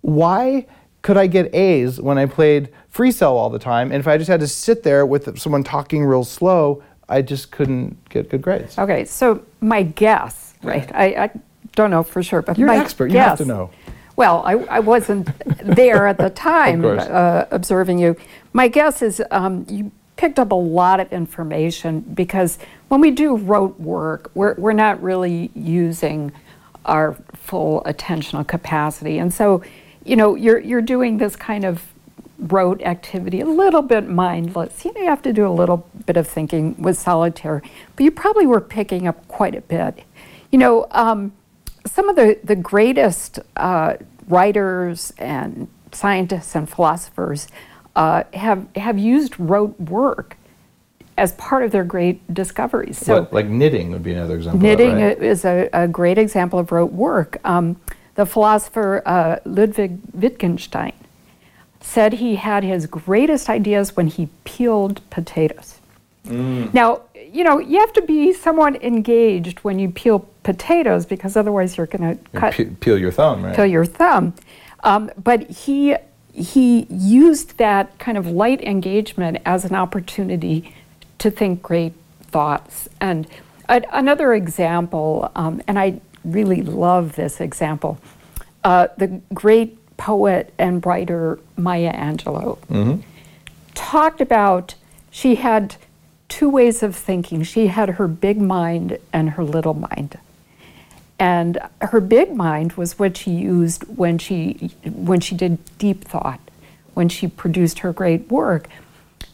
Why 0.00 0.66
could 1.02 1.16
I 1.16 1.26
get 1.26 1.54
A's 1.54 2.00
when 2.00 2.18
I 2.18 2.26
played 2.26 2.68
free 2.88 3.12
cell 3.12 3.36
all 3.36 3.50
the 3.50 3.58
time? 3.58 3.92
And 3.92 4.00
if 4.00 4.08
I 4.08 4.18
just 4.18 4.28
had 4.28 4.40
to 4.40 4.48
sit 4.48 4.82
there 4.82 5.06
with 5.06 5.38
someone 5.38 5.62
talking 5.62 6.04
real 6.04 6.24
slow, 6.24 6.82
I 7.08 7.22
just 7.22 7.52
couldn't 7.52 8.08
get 8.08 8.28
good 8.28 8.42
grades. 8.42 8.78
Okay, 8.78 9.04
so 9.04 9.44
my 9.60 9.84
guess, 9.84 10.54
right? 10.62 10.90
I, 10.94 11.04
I 11.04 11.30
don't 11.76 11.90
know 11.90 12.02
for 12.02 12.22
sure, 12.22 12.42
but 12.42 12.58
You're 12.58 12.66
my 12.66 12.74
an 12.74 12.80
expert. 12.80 13.06
You 13.06 13.12
guess, 13.12 13.28
have 13.30 13.38
to 13.38 13.44
know. 13.44 13.70
Well, 14.16 14.42
I, 14.44 14.52
I 14.52 14.80
wasn't 14.80 15.28
there 15.62 16.06
at 16.06 16.18
the 16.18 16.30
time 16.50 16.84
uh, 16.84 17.44
observing 17.50 18.00
you. 18.00 18.16
My 18.52 18.66
guess 18.66 19.02
is 19.02 19.22
um, 19.30 19.66
you 19.68 19.92
picked 20.16 20.38
up 20.38 20.50
a 20.50 20.56
lot 20.56 20.98
of 21.00 21.12
information 21.12 22.00
because 22.00 22.58
when 22.88 23.00
we 23.00 23.10
do 23.10 23.36
rote 23.36 23.78
work, 23.78 24.30
we're, 24.34 24.54
we're 24.54 24.72
not 24.72 25.02
really 25.02 25.50
using 25.54 26.32
our 26.84 27.16
full 27.34 27.82
attentional 27.82 28.46
capacity. 28.46 29.18
And 29.18 29.32
so, 29.32 29.62
you 30.04 30.16
know, 30.16 30.34
you're, 30.34 30.58
you're 30.58 30.82
doing 30.82 31.18
this 31.18 31.36
kind 31.36 31.64
of 31.64 31.82
rote 32.38 32.82
activity, 32.82 33.40
a 33.40 33.46
little 33.46 33.82
bit 33.82 34.08
mindless. 34.08 34.84
You 34.84 34.92
know, 34.92 35.00
you 35.00 35.06
have 35.06 35.22
to 35.22 35.32
do 35.32 35.46
a 35.46 35.50
little 35.50 35.88
bit 36.06 36.16
of 36.16 36.28
thinking 36.28 36.80
with 36.80 36.98
solitaire, 36.98 37.62
but 37.94 38.04
you 38.04 38.10
probably 38.10 38.46
were 38.46 38.60
picking 38.60 39.06
up 39.06 39.26
quite 39.28 39.54
a 39.54 39.60
bit. 39.60 40.04
You 40.50 40.58
know, 40.58 40.86
um, 40.90 41.32
some 41.86 42.08
of 42.08 42.16
the, 42.16 42.38
the 42.44 42.56
greatest 42.56 43.38
uh, 43.56 43.94
writers 44.28 45.12
and 45.18 45.68
scientists 45.92 46.54
and 46.54 46.68
philosophers 46.68 47.48
uh, 47.96 48.22
have, 48.34 48.66
have 48.76 48.98
used 48.98 49.34
rote 49.40 49.78
work 49.80 50.36
as 51.18 51.32
part 51.32 51.64
of 51.64 51.72
their 51.72 51.82
great 51.82 52.32
discoveries. 52.32 52.98
So, 52.98 53.20
What, 53.20 53.32
like 53.32 53.46
knitting 53.46 53.90
would 53.90 54.02
be 54.02 54.12
another 54.12 54.36
example. 54.36 54.58
of 54.58 54.62
that, 54.62 54.68
knitting 54.68 55.02
right? 55.02 55.18
is 55.18 55.44
a, 55.44 55.68
a 55.72 55.88
great 55.88 56.18
example 56.18 56.58
of 56.58 56.70
rote 56.70 56.92
work. 56.92 57.38
Um, 57.44 57.80
the 58.14 58.26
philosopher 58.26 59.02
uh, 59.06 59.38
Ludwig 59.44 59.98
Wittgenstein 60.12 60.92
said 61.80 62.14
he 62.14 62.36
had 62.36 62.64
his 62.64 62.86
greatest 62.86 63.48
ideas 63.48 63.96
when 63.96 64.08
he 64.08 64.28
peeled 64.44 65.08
potatoes. 65.08 65.78
Mm. 66.26 66.74
Now, 66.74 67.02
you 67.14 67.44
know, 67.44 67.58
you 67.58 67.78
have 67.78 67.92
to 67.94 68.02
be 68.02 68.32
somewhat 68.32 68.82
engaged 68.82 69.60
when 69.60 69.78
you 69.78 69.90
peel 69.90 70.28
potatoes 70.42 71.06
because 71.06 71.36
otherwise 71.36 71.76
you're 71.76 71.86
going 71.86 72.16
to 72.16 72.30
cut 72.32 72.52
pe- 72.54 72.64
peel 72.66 72.98
your 72.98 73.12
thumb, 73.12 73.44
right? 73.44 73.54
peel 73.56 73.66
your 73.66 73.84
thumb. 73.84 74.34
Um, 74.82 75.10
but 75.22 75.48
he 75.50 75.96
he 76.36 76.86
used 76.90 77.56
that 77.58 77.98
kind 77.98 78.18
of 78.18 78.26
light 78.26 78.62
engagement 78.62 79.38
as 79.46 79.64
an 79.64 79.74
opportunity 79.74 80.74
to 81.18 81.30
think 81.30 81.62
great 81.62 81.94
thoughts. 82.22 82.88
And 83.00 83.26
a, 83.68 83.82
another 83.92 84.34
example, 84.34 85.30
um, 85.34 85.62
and 85.66 85.78
I 85.78 86.00
really 86.24 86.62
love 86.62 87.16
this 87.16 87.40
example, 87.40 87.98
uh, 88.64 88.88
the 88.98 89.20
great 89.32 89.96
poet 89.96 90.52
and 90.58 90.84
writer 90.84 91.38
Maya 91.56 91.92
Angelou 91.92 92.58
talked 93.74 94.20
about 94.20 94.74
she 95.10 95.36
had 95.36 95.76
two 96.28 96.50
ways 96.50 96.82
of 96.82 96.94
thinking. 96.94 97.42
She 97.42 97.68
had 97.68 97.90
her 97.90 98.08
big 98.08 98.40
mind 98.40 98.98
and 99.12 99.30
her 99.30 99.44
little 99.44 99.74
mind. 99.74 100.18
And 101.18 101.58
her 101.80 102.00
big 102.00 102.34
mind 102.34 102.74
was 102.74 102.98
what 102.98 103.16
she 103.16 103.30
used 103.30 103.84
when 103.84 104.18
she 104.18 104.70
when 104.84 105.20
she 105.20 105.34
did 105.34 105.58
deep 105.78 106.04
thought, 106.04 106.40
when 106.94 107.08
she 107.08 107.26
produced 107.26 107.78
her 107.80 107.92
great 107.92 108.30
work. 108.30 108.68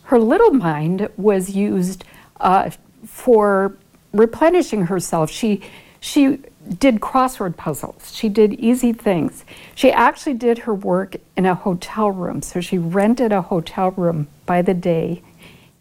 Her 0.04 0.18
little 0.18 0.52
mind 0.52 1.08
was 1.16 1.50
used 1.50 2.04
uh, 2.40 2.70
for 3.04 3.76
replenishing 4.12 4.86
herself. 4.86 5.30
She 5.30 5.60
she 5.98 6.38
did 6.78 7.00
crossword 7.00 7.56
puzzles. 7.56 8.14
She 8.14 8.28
did 8.28 8.52
easy 8.54 8.92
things. 8.92 9.44
She 9.74 9.90
actually 9.90 10.34
did 10.34 10.58
her 10.58 10.74
work 10.74 11.16
in 11.36 11.46
a 11.46 11.56
hotel 11.56 12.12
room. 12.12 12.42
So 12.42 12.60
she 12.60 12.78
rented 12.78 13.32
a 13.32 13.42
hotel 13.42 13.90
room 13.90 14.28
by 14.46 14.62
the 14.62 14.74
day, 14.74 15.22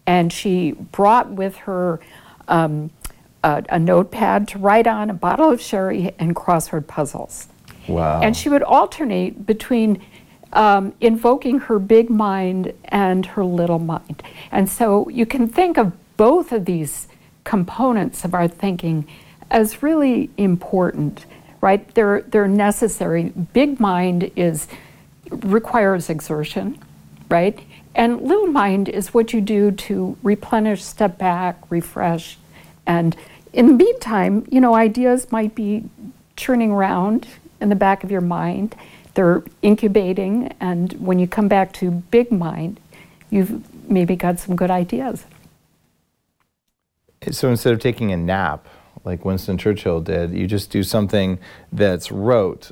and 0.07 0.33
she 0.33 0.71
brought 0.71 1.29
with 1.29 1.57
her. 1.57 1.99
Um, 2.47 2.89
a, 3.43 3.63
a 3.69 3.79
notepad 3.79 4.47
to 4.49 4.59
write 4.59 4.87
on, 4.87 5.09
a 5.09 5.13
bottle 5.13 5.49
of 5.49 5.61
sherry, 5.61 6.13
and 6.19 6.35
crossword 6.35 6.87
puzzles. 6.87 7.47
Wow. 7.87 8.21
And 8.21 8.35
she 8.35 8.49
would 8.49 8.63
alternate 8.63 9.45
between 9.45 10.01
um, 10.53 10.93
invoking 10.99 11.59
her 11.59 11.79
big 11.79 12.09
mind 12.09 12.73
and 12.85 13.25
her 13.25 13.43
little 13.43 13.79
mind. 13.79 14.21
And 14.51 14.69
so 14.69 15.07
you 15.09 15.25
can 15.25 15.47
think 15.47 15.77
of 15.77 15.93
both 16.17 16.51
of 16.51 16.65
these 16.65 17.07
components 17.43 18.23
of 18.23 18.33
our 18.33 18.47
thinking 18.47 19.07
as 19.49 19.81
really 19.81 20.29
important, 20.37 21.25
right? 21.61 21.93
They're, 21.95 22.21
they're 22.21 22.47
necessary. 22.47 23.29
Big 23.53 23.79
mind 23.79 24.31
is 24.35 24.67
requires 25.29 26.09
exertion, 26.09 26.77
right? 27.29 27.57
And 27.95 28.21
little 28.21 28.47
mind 28.47 28.89
is 28.89 29.13
what 29.13 29.33
you 29.33 29.41
do 29.41 29.71
to 29.71 30.17
replenish, 30.23 30.83
step 30.83 31.17
back, 31.17 31.59
refresh. 31.69 32.37
And 32.85 33.15
in 33.53 33.67
the 33.67 33.73
meantime, 33.73 34.45
you 34.49 34.61
know, 34.61 34.75
ideas 34.75 35.31
might 35.31 35.55
be 35.55 35.83
churning 36.35 36.71
around 36.71 37.27
in 37.59 37.69
the 37.69 37.75
back 37.75 38.03
of 38.03 38.11
your 38.11 38.21
mind. 38.21 38.75
They're 39.13 39.43
incubating, 39.61 40.53
and 40.59 40.93
when 40.93 41.19
you 41.19 41.27
come 41.27 41.47
back 41.47 41.73
to 41.73 41.91
big 41.91 42.31
mind, 42.31 42.79
you've 43.29 43.89
maybe 43.89 44.15
got 44.15 44.39
some 44.39 44.55
good 44.55 44.71
ideas. 44.71 45.25
So 47.29 47.49
instead 47.49 47.73
of 47.73 47.79
taking 47.79 48.11
a 48.11 48.17
nap, 48.17 48.67
like 49.03 49.25
Winston 49.25 49.57
Churchill 49.57 50.01
did, 50.01 50.31
you 50.31 50.47
just 50.47 50.71
do 50.71 50.81
something 50.81 51.39
that's 51.71 52.11
rote. 52.11 52.71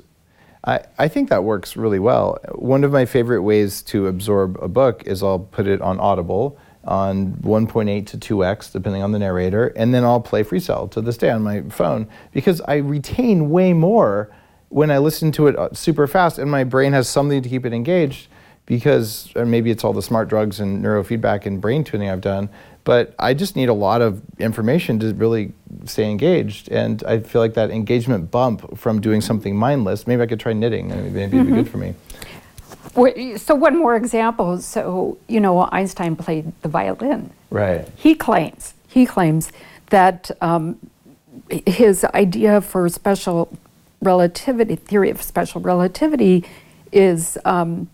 I, 0.65 0.81
I 0.97 1.07
think 1.07 1.29
that 1.29 1.43
works 1.43 1.75
really 1.75 1.99
well. 1.99 2.37
One 2.55 2.83
of 2.83 2.91
my 2.91 3.05
favorite 3.05 3.41
ways 3.41 3.81
to 3.83 4.07
absorb 4.07 4.57
a 4.61 4.67
book 4.67 5.03
is 5.05 5.21
I'll 5.23 5.39
put 5.39 5.67
it 5.67 5.81
on 5.81 5.99
Audible 5.99 6.57
on 6.89 7.33
1.8 7.35 8.07
to 8.07 8.17
2x, 8.17 8.71
depending 8.71 9.03
on 9.03 9.11
the 9.11 9.19
narrator, 9.19 9.67
and 9.75 9.93
then 9.93 10.03
I'll 10.03 10.19
play 10.19 10.41
free 10.41 10.59
cell 10.59 10.87
to 10.89 11.01
this 11.01 11.17
day 11.17 11.29
on 11.29 11.43
my 11.43 11.61
phone 11.61 12.07
because 12.31 12.61
I 12.61 12.77
retain 12.77 13.51
way 13.51 13.73
more 13.73 14.29
when 14.69 14.89
I 14.89 14.97
listen 14.97 15.31
to 15.33 15.47
it 15.47 15.55
uh, 15.55 15.69
super 15.73 16.07
fast 16.07 16.39
and 16.39 16.49
my 16.49 16.63
brain 16.63 16.93
has 16.93 17.07
something 17.07 17.43
to 17.43 17.49
keep 17.49 17.65
it 17.65 17.73
engaged 17.73 18.27
because 18.65 19.31
or 19.35 19.45
maybe 19.45 19.69
it's 19.69 19.83
all 19.83 19.93
the 19.93 20.01
smart 20.01 20.29
drugs 20.29 20.59
and 20.59 20.83
neurofeedback 20.83 21.45
and 21.45 21.61
brain 21.61 21.83
tuning 21.83 22.09
I've 22.09 22.21
done, 22.21 22.49
but 22.83 23.13
I 23.19 23.35
just 23.35 23.55
need 23.55 23.69
a 23.69 23.73
lot 23.73 24.01
of 24.01 24.21
information 24.39 24.99
to 24.99 25.13
really 25.13 25.53
stay 25.85 26.09
engaged. 26.09 26.69
And 26.69 27.03
I 27.03 27.19
feel 27.19 27.41
like 27.41 27.53
that 27.53 27.69
engagement 27.69 28.31
bump 28.31 28.77
from 28.77 28.99
doing 28.99 29.21
something 29.21 29.55
mindless, 29.55 30.07
maybe 30.07 30.23
I 30.23 30.25
could 30.25 30.39
try 30.39 30.53
knitting, 30.53 30.89
maybe 31.13 31.37
it'd 31.37 31.47
be 31.47 31.53
good 31.53 31.69
for 31.69 31.77
me. 31.77 31.93
So, 33.37 33.55
one 33.55 33.77
more 33.77 33.95
example. 33.95 34.57
So, 34.59 35.17
you 35.27 35.39
know, 35.39 35.67
Einstein 35.71 36.15
played 36.15 36.51
the 36.61 36.69
violin. 36.69 37.31
Right. 37.49 37.87
He 37.95 38.15
claims, 38.15 38.73
he 38.87 39.05
claims 39.05 39.51
that 39.89 40.31
um, 40.41 40.79
his 41.49 42.03
idea 42.05 42.61
for 42.61 42.89
special 42.89 43.57
relativity, 44.01 44.75
theory 44.75 45.09
of 45.09 45.21
special 45.21 45.61
relativity, 45.61 46.45
is 46.91 47.37
um, 47.45 47.89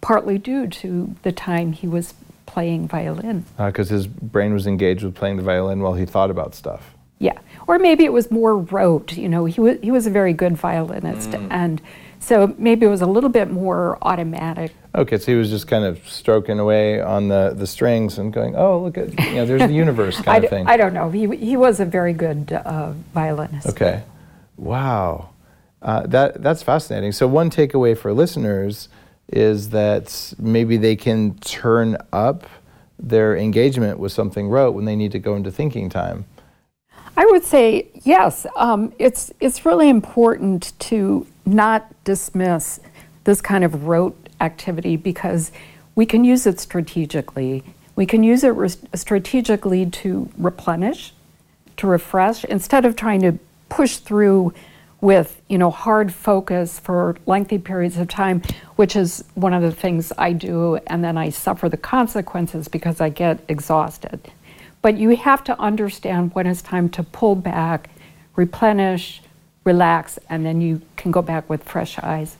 partly 0.00 0.38
due 0.38 0.66
to 0.66 1.14
the 1.22 1.32
time 1.32 1.72
he 1.72 1.86
was 1.86 2.14
playing 2.46 2.88
violin. 2.88 3.44
Because 3.56 3.90
uh, 3.90 3.94
his 3.94 4.06
brain 4.06 4.52
was 4.52 4.66
engaged 4.66 5.04
with 5.04 5.14
playing 5.14 5.36
the 5.36 5.42
violin 5.42 5.80
while 5.80 5.94
he 5.94 6.06
thought 6.06 6.30
about 6.30 6.54
stuff. 6.54 6.94
Yeah, 7.18 7.38
or 7.66 7.78
maybe 7.78 8.04
it 8.04 8.12
was 8.12 8.30
more 8.30 8.56
rote. 8.56 9.16
You 9.16 9.28
know, 9.28 9.44
he 9.44 9.60
was 9.60 9.78
he 9.82 9.90
was 9.90 10.06
a 10.06 10.10
very 10.10 10.32
good 10.32 10.56
violinist, 10.56 11.30
mm. 11.30 11.46
and 11.50 11.82
so 12.20 12.54
maybe 12.58 12.86
it 12.86 12.88
was 12.88 13.00
a 13.00 13.06
little 13.06 13.30
bit 13.30 13.50
more 13.50 13.98
automatic. 14.02 14.72
Okay, 14.94 15.18
so 15.18 15.32
he 15.32 15.38
was 15.38 15.50
just 15.50 15.66
kind 15.66 15.84
of 15.84 16.06
stroking 16.06 16.58
away 16.58 17.00
on 17.00 17.28
the, 17.28 17.54
the 17.56 17.66
strings 17.66 18.18
and 18.18 18.32
going, 18.32 18.54
"Oh, 18.56 18.80
look 18.80 18.98
at 18.98 19.08
you 19.18 19.34
know, 19.34 19.46
there's 19.46 19.62
the 19.62 19.74
universe 19.74 20.16
kind 20.16 20.28
I 20.28 20.36
of 20.38 20.50
thing." 20.50 20.66
I 20.68 20.76
don't 20.76 20.94
know. 20.94 21.10
He 21.10 21.34
he 21.36 21.56
was 21.56 21.80
a 21.80 21.84
very 21.84 22.12
good 22.12 22.52
uh, 22.52 22.92
violinist. 23.14 23.68
Okay, 23.68 24.02
wow, 24.56 25.30
uh, 25.82 26.06
that 26.06 26.42
that's 26.42 26.62
fascinating. 26.62 27.12
So 27.12 27.26
one 27.26 27.50
takeaway 27.50 27.96
for 27.96 28.12
listeners 28.12 28.88
is 29.28 29.70
that 29.70 30.34
maybe 30.38 30.76
they 30.76 30.96
can 30.96 31.38
turn 31.38 31.96
up 32.12 32.46
their 32.98 33.36
engagement 33.36 33.98
with 33.98 34.12
something 34.12 34.48
rote 34.48 34.74
when 34.74 34.84
they 34.84 34.96
need 34.96 35.12
to 35.12 35.18
go 35.18 35.34
into 35.34 35.50
thinking 35.50 35.88
time. 35.88 36.26
I 37.16 37.26
would 37.26 37.44
say 37.44 37.88
yes. 38.02 38.46
Um, 38.56 38.92
it's 38.98 39.32
it's 39.40 39.66
really 39.66 39.88
important 39.88 40.72
to 40.80 41.26
not 41.44 41.92
dismiss 42.04 42.80
this 43.24 43.40
kind 43.40 43.64
of 43.64 43.84
rote 43.86 44.28
activity 44.40 44.96
because 44.96 45.52
we 45.94 46.06
can 46.06 46.24
use 46.24 46.46
it 46.46 46.60
strategically. 46.60 47.62
We 47.96 48.06
can 48.06 48.22
use 48.22 48.44
it 48.44 48.50
re- 48.50 48.70
strategically 48.94 49.86
to 49.86 50.30
replenish, 50.38 51.12
to 51.76 51.86
refresh, 51.86 52.44
instead 52.44 52.84
of 52.84 52.96
trying 52.96 53.20
to 53.22 53.38
push 53.68 53.96
through 53.96 54.54
with 55.00 55.40
you 55.48 55.58
know 55.58 55.70
hard 55.70 56.12
focus 56.12 56.78
for 56.78 57.16
lengthy 57.26 57.58
periods 57.58 57.96
of 57.96 58.06
time 58.06 58.42
which 58.76 58.94
is 58.94 59.24
one 59.34 59.54
of 59.54 59.62
the 59.62 59.72
things 59.72 60.12
i 60.18 60.30
do 60.32 60.76
and 60.88 61.02
then 61.02 61.16
i 61.16 61.30
suffer 61.30 61.70
the 61.70 61.76
consequences 61.76 62.68
because 62.68 63.00
i 63.00 63.08
get 63.08 63.42
exhausted 63.48 64.20
but 64.82 64.96
you 64.96 65.16
have 65.16 65.44
to 65.44 65.58
understand 65.60 66.34
when 66.34 66.46
it's 66.46 66.62
time 66.62 66.88
to 66.90 67.02
pull 67.02 67.34
back 67.34 67.90
replenish 68.36 69.22
relax 69.64 70.18
and 70.28 70.44
then 70.46 70.60
you 70.60 70.80
can 70.96 71.10
go 71.10 71.22
back 71.22 71.48
with 71.48 71.62
fresh 71.64 71.98
eyes. 71.98 72.36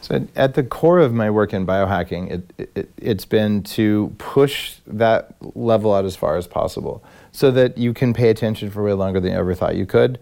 So 0.00 0.26
at 0.36 0.54
the 0.54 0.62
core 0.62 0.98
of 0.98 1.14
my 1.14 1.30
work 1.30 1.54
in 1.54 1.66
biohacking 1.66 2.30
it, 2.30 2.68
it, 2.74 2.90
it's 2.98 3.24
been 3.24 3.62
to 3.62 4.14
push 4.18 4.76
that 4.86 5.34
level 5.54 5.94
out 5.94 6.04
as 6.04 6.14
far 6.14 6.36
as 6.36 6.46
possible 6.46 7.02
so 7.32 7.50
that 7.52 7.78
you 7.78 7.94
can 7.94 8.12
pay 8.12 8.28
attention 8.28 8.70
for 8.70 8.82
way 8.82 8.92
longer 8.92 9.18
than 9.18 9.32
you 9.32 9.38
ever 9.38 9.54
thought 9.54 9.76
you 9.76 9.86
could 9.86 10.18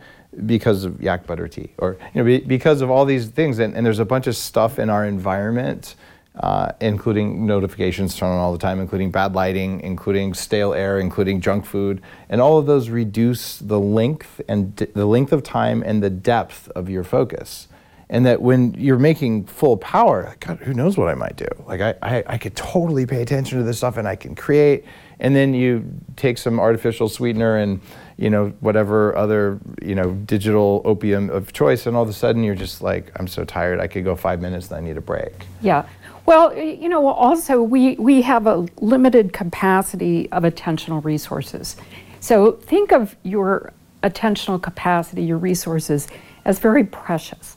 because 0.47 0.85
of 0.85 1.03
yak 1.03 1.27
butter 1.27 1.47
tea 1.49 1.73
or 1.79 1.99
you 2.15 2.23
know 2.23 2.41
because 2.47 2.81
of 2.81 2.91
all 2.91 3.05
these 3.05 3.29
things. 3.29 3.59
And, 3.59 3.75
and 3.77 3.85
there's 3.85 3.99
a 3.99 4.05
bunch 4.05 4.29
of 4.29 4.37
stuff 4.37 4.79
in 4.79 4.89
our 4.89 5.05
environment 5.05 5.97
uh, 6.39 6.73
including 6.81 7.45
notifications 7.47 8.17
turned 8.17 8.33
on 8.33 8.39
all 8.39 8.53
the 8.53 8.59
time 8.59 8.81
including 8.81 9.11
bad 9.11 9.35
lighting 9.35 9.81
including 9.81 10.33
stale 10.33 10.73
air 10.73 10.99
including 10.99 11.41
junk 11.41 11.67
food. 11.67 12.01
And 12.29 12.41
all 12.41 12.59
of 12.59 12.67
those 12.67 12.89
reduce 12.89 13.59
the 13.59 13.79
length 13.79 14.41
and 14.49 14.75
d- 14.75 14.87
the 14.95 15.07
length 15.07 15.33
of 15.33 15.43
time 15.43 15.83
and 15.85 16.03
the 16.03 16.11
depth 16.11 16.69
of 16.71 16.89
your 16.89 17.05
focus. 17.05 17.69
And 18.09 18.27
that 18.27 18.43
when 18.43 18.75
you're 18.75 18.99
making 18.99 19.47
full 19.47 19.77
power 19.79 20.37
God, 20.41 20.59
who 20.59 20.75
knows 20.75 20.97
what 20.99 21.09
i 21.09 21.15
might 21.15 21.37
do? 21.37 21.49
Like 21.67 21.81
I, 21.81 21.95
I, 22.03 22.25
I 22.27 22.39
could 22.39 22.57
totally 22.57 23.07
pay 23.07 23.23
attention 23.23 23.59
to 23.59 23.65
this 23.65 23.79
stuff 23.79 23.97
and 23.99 24.09
i 24.09 24.17
can 24.17 24.35
create. 24.35 24.85
And 25.21 25.37
then 25.37 25.55
you 25.55 25.85
take 26.17 26.39
some 26.39 26.59
artificial 26.59 27.09
sweetener 27.09 27.57
and 27.57 27.81
you 28.17 28.31
know 28.31 28.51
whatever 28.61 29.17
other 29.17 29.61
you 29.83 29.95
know 29.95 30.13
digital 30.13 30.83
opium 30.85 31.31
of 31.31 31.53
choice 31.53 31.87
and 31.87 31.97
all 31.97 32.03
of 32.03 32.09
a 32.09 32.13
sudden 32.13 32.43
you're 32.43 32.55
just 32.55 32.81
like 32.81 33.13
i'm 33.17 33.29
so 33.29 33.45
tired. 33.45 33.81
I 33.81 33.87
could 33.87 34.05
go 34.05 34.17
five 34.17 34.41
minutes 34.41 34.69
and 34.69 34.77
i 34.77 34.81
need 34.81 34.97
a 34.97 35.03
break. 35.03 35.47
Yeah 35.61 35.87
well 36.27 36.55
you 36.57 36.89
know 36.89 37.07
also 37.07 37.63
we 37.63 37.95
we 37.97 38.23
have 38.23 38.47
a 38.47 38.67
limited 38.81 39.33
capacity 39.33 40.31
of 40.33 40.43
attentional 40.43 41.03
resources 41.05 41.77
so 42.21 42.53
think 42.53 42.93
of 42.93 43.17
your 43.23 43.73
attentional 44.03 44.61
capacity 44.61 45.23
your 45.23 45.39
resources 45.39 46.09
as 46.45 46.59
very 46.59 46.85
precious 46.85 47.57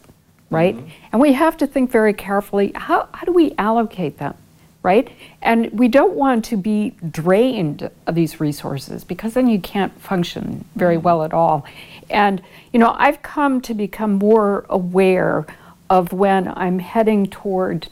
right 0.49 0.75
mm-hmm. 0.75 0.87
and 1.11 1.21
we 1.21 1.33
have 1.33 1.57
to 1.57 1.65
think 1.65 1.91
very 1.91 2.13
carefully 2.13 2.71
how, 2.75 3.07
how 3.13 3.25
do 3.25 3.31
we 3.31 3.53
allocate 3.57 4.17
them 4.17 4.35
right? 4.85 5.11
And 5.41 5.71
we 5.71 5.87
don't 5.87 6.13
want 6.13 6.45
to 6.45 6.57
be 6.57 6.93
drained 7.09 7.89
of 8.05 8.13
these 8.13 8.39
resources 8.39 9.03
because 9.03 9.33
then 9.33 9.47
you 9.47 9.59
can't 9.59 9.99
function 9.99 10.63
very 10.75 10.95
well 10.95 11.23
at 11.23 11.33
all. 11.33 11.65
And, 12.07 12.39
you 12.71 12.79
know, 12.79 12.95
I've 12.95 13.23
come 13.23 13.61
to 13.61 13.73
become 13.73 14.13
more 14.13 14.63
aware 14.69 15.47
of 15.89 16.13
when 16.13 16.53
I'm 16.55 16.77
heading 16.77 17.25
toward, 17.25 17.87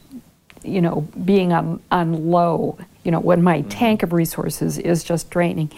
you 0.64 0.82
know, 0.82 1.02
being 1.24 1.54
on, 1.54 1.82
on 1.92 2.30
low, 2.30 2.78
you 3.04 3.12
know, 3.12 3.20
when 3.20 3.42
my 3.44 3.62
mm. 3.62 3.68
tank 3.70 4.04
of 4.04 4.14
resources 4.14 4.78
is 4.78 5.04
just 5.04 5.30
draining. 5.30 5.72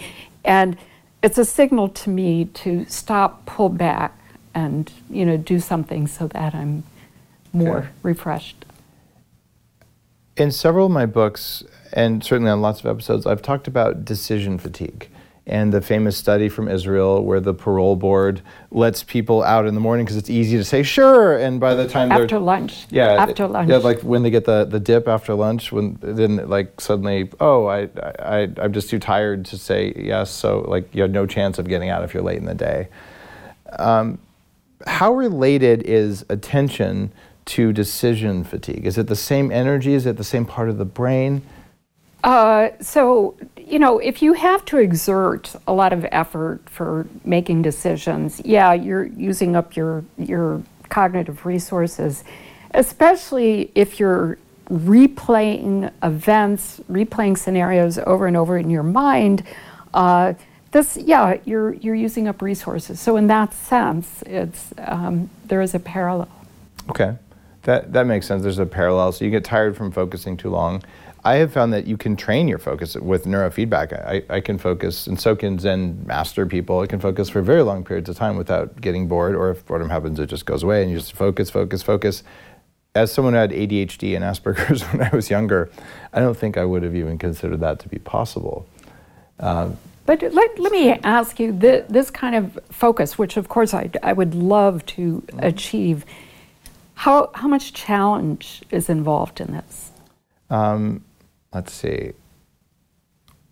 And 0.43 0.77
it's 1.23 1.37
a 1.37 1.45
signal 1.45 1.89
to 1.89 2.09
me 2.09 2.45
to 2.45 2.85
stop, 2.85 3.45
pull 3.45 3.69
back, 3.69 4.17
and, 4.53 4.91
you 5.09 5.25
know, 5.25 5.37
do 5.37 5.59
something 5.59 6.07
so 6.07 6.27
that 6.27 6.53
I'm 6.53 6.83
more 7.51 7.89
refreshed. 8.03 8.65
In 10.37 10.51
several 10.51 10.87
of 10.87 10.91
my 10.91 11.05
books, 11.05 11.63
and 11.93 12.23
certainly 12.23 12.51
on 12.51 12.61
lots 12.61 12.81
of 12.81 12.85
episodes, 12.85 13.25
I've 13.25 13.41
talked 13.41 13.67
about 13.67 14.05
decision 14.05 14.57
fatigue 14.57 15.09
and 15.47 15.71
the 15.71 15.81
famous 15.81 16.17
study 16.17 16.49
from 16.49 16.67
Israel 16.67 17.23
where 17.23 17.39
the 17.39 17.53
parole 17.53 17.95
board 17.95 18.41
lets 18.71 19.03
people 19.03 19.43
out 19.43 19.67
in 19.67 19.75
the 19.75 19.79
morning 19.79 20.05
because 20.05 20.17
it's 20.17 20.29
easy 20.29 20.57
to 20.57 20.63
say 20.63 20.81
sure, 20.81 21.37
and 21.37 21.59
by 21.59 21.75
the 21.75 21.87
time 21.87 22.09
they're 22.09 22.23
after 22.23 22.39
lunch, 22.39 22.87
yeah, 22.89 23.13
after 23.13 23.47
lunch, 23.47 23.69
yeah, 23.69 23.77
like 23.77 24.01
when 24.01 24.23
they 24.23 24.29
get 24.31 24.45
the, 24.45 24.65
the 24.65 24.79
dip 24.79 25.07
after 25.07 25.33
lunch, 25.33 25.71
when 25.71 25.97
then 26.01 26.37
like 26.49 26.81
suddenly, 26.81 27.29
oh, 27.39 27.67
I 27.67 27.89
I 28.19 28.49
I'm 28.57 28.73
just 28.73 28.89
too 28.89 28.99
tired 28.99 29.45
to 29.45 29.57
say 29.57 29.93
yes, 29.95 30.31
so 30.31 30.61
like 30.67 30.93
you 30.95 31.03
have 31.03 31.11
no 31.11 31.25
chance 31.25 31.59
of 31.59 31.67
getting 31.67 31.89
out 31.89 32.03
if 32.03 32.13
you're 32.13 32.23
late 32.23 32.37
in 32.37 32.45
the 32.45 32.55
day. 32.55 32.87
Um, 33.77 34.19
how 34.87 35.13
related 35.13 35.83
is 35.83 36.25
attention 36.29 37.11
to 37.45 37.71
decision 37.71 38.43
fatigue? 38.43 38.85
Is 38.85 38.97
it 38.97 39.07
the 39.07 39.15
same 39.15 39.51
energy? 39.51 39.93
Is 39.93 40.05
it 40.05 40.17
the 40.17 40.23
same 40.23 40.45
part 40.45 40.69
of 40.69 40.77
the 40.77 40.85
brain? 40.85 41.43
Uh, 42.25 42.71
so, 42.81 43.35
you 43.55 43.77
know, 43.77 43.99
if 43.99 44.19
you 44.19 44.33
have 44.33 44.65
to 44.65 44.77
exert 44.77 45.55
a 45.67 45.73
lot 45.73 45.93
of 45.93 46.03
effort 46.11 46.59
for 46.67 47.05
making 47.23 47.61
decisions, 47.61 48.41
yeah, 48.43 48.73
you're 48.73 49.05
using 49.05 49.55
up 49.55 49.75
your, 49.75 50.03
your 50.17 50.63
cognitive 50.89 51.45
resources, 51.45 52.23
especially 52.71 53.71
if 53.75 53.99
you're 53.99 54.39
replaying 54.71 55.93
events, 56.01 56.81
replaying 56.91 57.37
scenarios 57.37 57.99
over 57.99 58.25
and 58.25 58.35
over 58.35 58.57
in 58.57 58.71
your 58.71 58.81
mind. 58.81 59.43
Uh, 59.93 60.33
this, 60.71 60.97
yeah, 60.97 61.37
you're, 61.45 61.73
you're 61.75 61.93
using 61.93 62.27
up 62.27 62.41
resources. 62.41 62.99
So, 62.99 63.17
in 63.17 63.27
that 63.27 63.53
sense, 63.53 64.23
it's, 64.23 64.73
um, 64.79 65.29
there 65.45 65.61
is 65.61 65.75
a 65.75 65.79
parallel. 65.79 66.29
Okay. 66.89 67.17
That, 67.65 67.93
that 67.93 68.05
makes 68.05 68.27
sense. 68.27 68.43
There's 68.43 68.59
a 68.59 68.65
parallel. 68.65 69.11
So 69.11 69.25
you 69.25 69.31
get 69.31 69.43
tired 69.43 69.75
from 69.75 69.91
focusing 69.91 70.37
too 70.37 70.49
long. 70.49 70.83
I 71.25 71.37
have 71.37 71.51
found 71.51 71.73
that 71.73 71.87
you 71.87 71.97
can 71.97 72.15
train 72.15 72.47
your 72.47 72.59
focus 72.59 72.95
with 72.95 73.25
neurofeedback. 73.25 73.93
I, 74.07 74.23
I 74.29 74.39
can 74.41 74.59
focus, 74.59 75.07
and 75.07 75.19
so 75.19 75.35
can 75.35 75.57
Zen 75.57 76.05
master 76.05 76.45
people. 76.45 76.81
I 76.81 76.85
can 76.85 76.99
focus 76.99 77.29
for 77.29 77.41
very 77.41 77.63
long 77.63 77.83
periods 77.83 78.07
of 78.09 78.15
time 78.15 78.37
without 78.37 78.79
getting 78.79 79.07
bored, 79.07 79.35
or 79.35 79.49
if 79.49 79.65
boredom 79.65 79.89
happens, 79.89 80.19
it 80.19 80.27
just 80.27 80.45
goes 80.45 80.61
away, 80.61 80.83
and 80.83 80.91
you 80.91 80.97
just 80.97 81.13
focus, 81.13 81.49
focus, 81.49 81.81
focus. 81.81 82.21
As 82.93 83.11
someone 83.11 83.33
who 83.33 83.39
had 83.39 83.49
ADHD 83.49 84.15
and 84.15 84.23
Asperger's 84.23 84.83
when 84.93 85.01
I 85.01 85.09
was 85.15 85.31
younger, 85.31 85.71
I 86.13 86.19
don't 86.19 86.37
think 86.37 86.57
I 86.57 86.63
would 86.63 86.83
have 86.83 86.95
even 86.95 87.17
considered 87.17 87.59
that 87.61 87.79
to 87.79 87.89
be 87.89 87.97
possible. 87.97 88.67
Um, 89.39 89.79
but 90.05 90.21
let, 90.21 90.59
let 90.59 90.71
me 90.71 90.91
ask 90.91 91.39
you 91.39 91.51
this 91.51 92.11
kind 92.11 92.35
of 92.35 92.59
focus, 92.69 93.17
which 93.17 93.35
of 93.35 93.49
course 93.49 93.73
I, 93.73 93.89
I 94.03 94.13
would 94.13 94.35
love 94.35 94.85
to 94.85 95.23
mm-hmm. 95.25 95.39
achieve 95.39 96.05
how, 96.93 97.31
how 97.33 97.47
much 97.47 97.73
challenge 97.73 98.61
is 98.69 98.89
involved 98.89 99.41
in 99.41 99.51
this? 99.51 99.91
Um, 100.51 101.03
let's 101.55 101.73
see. 101.73 102.11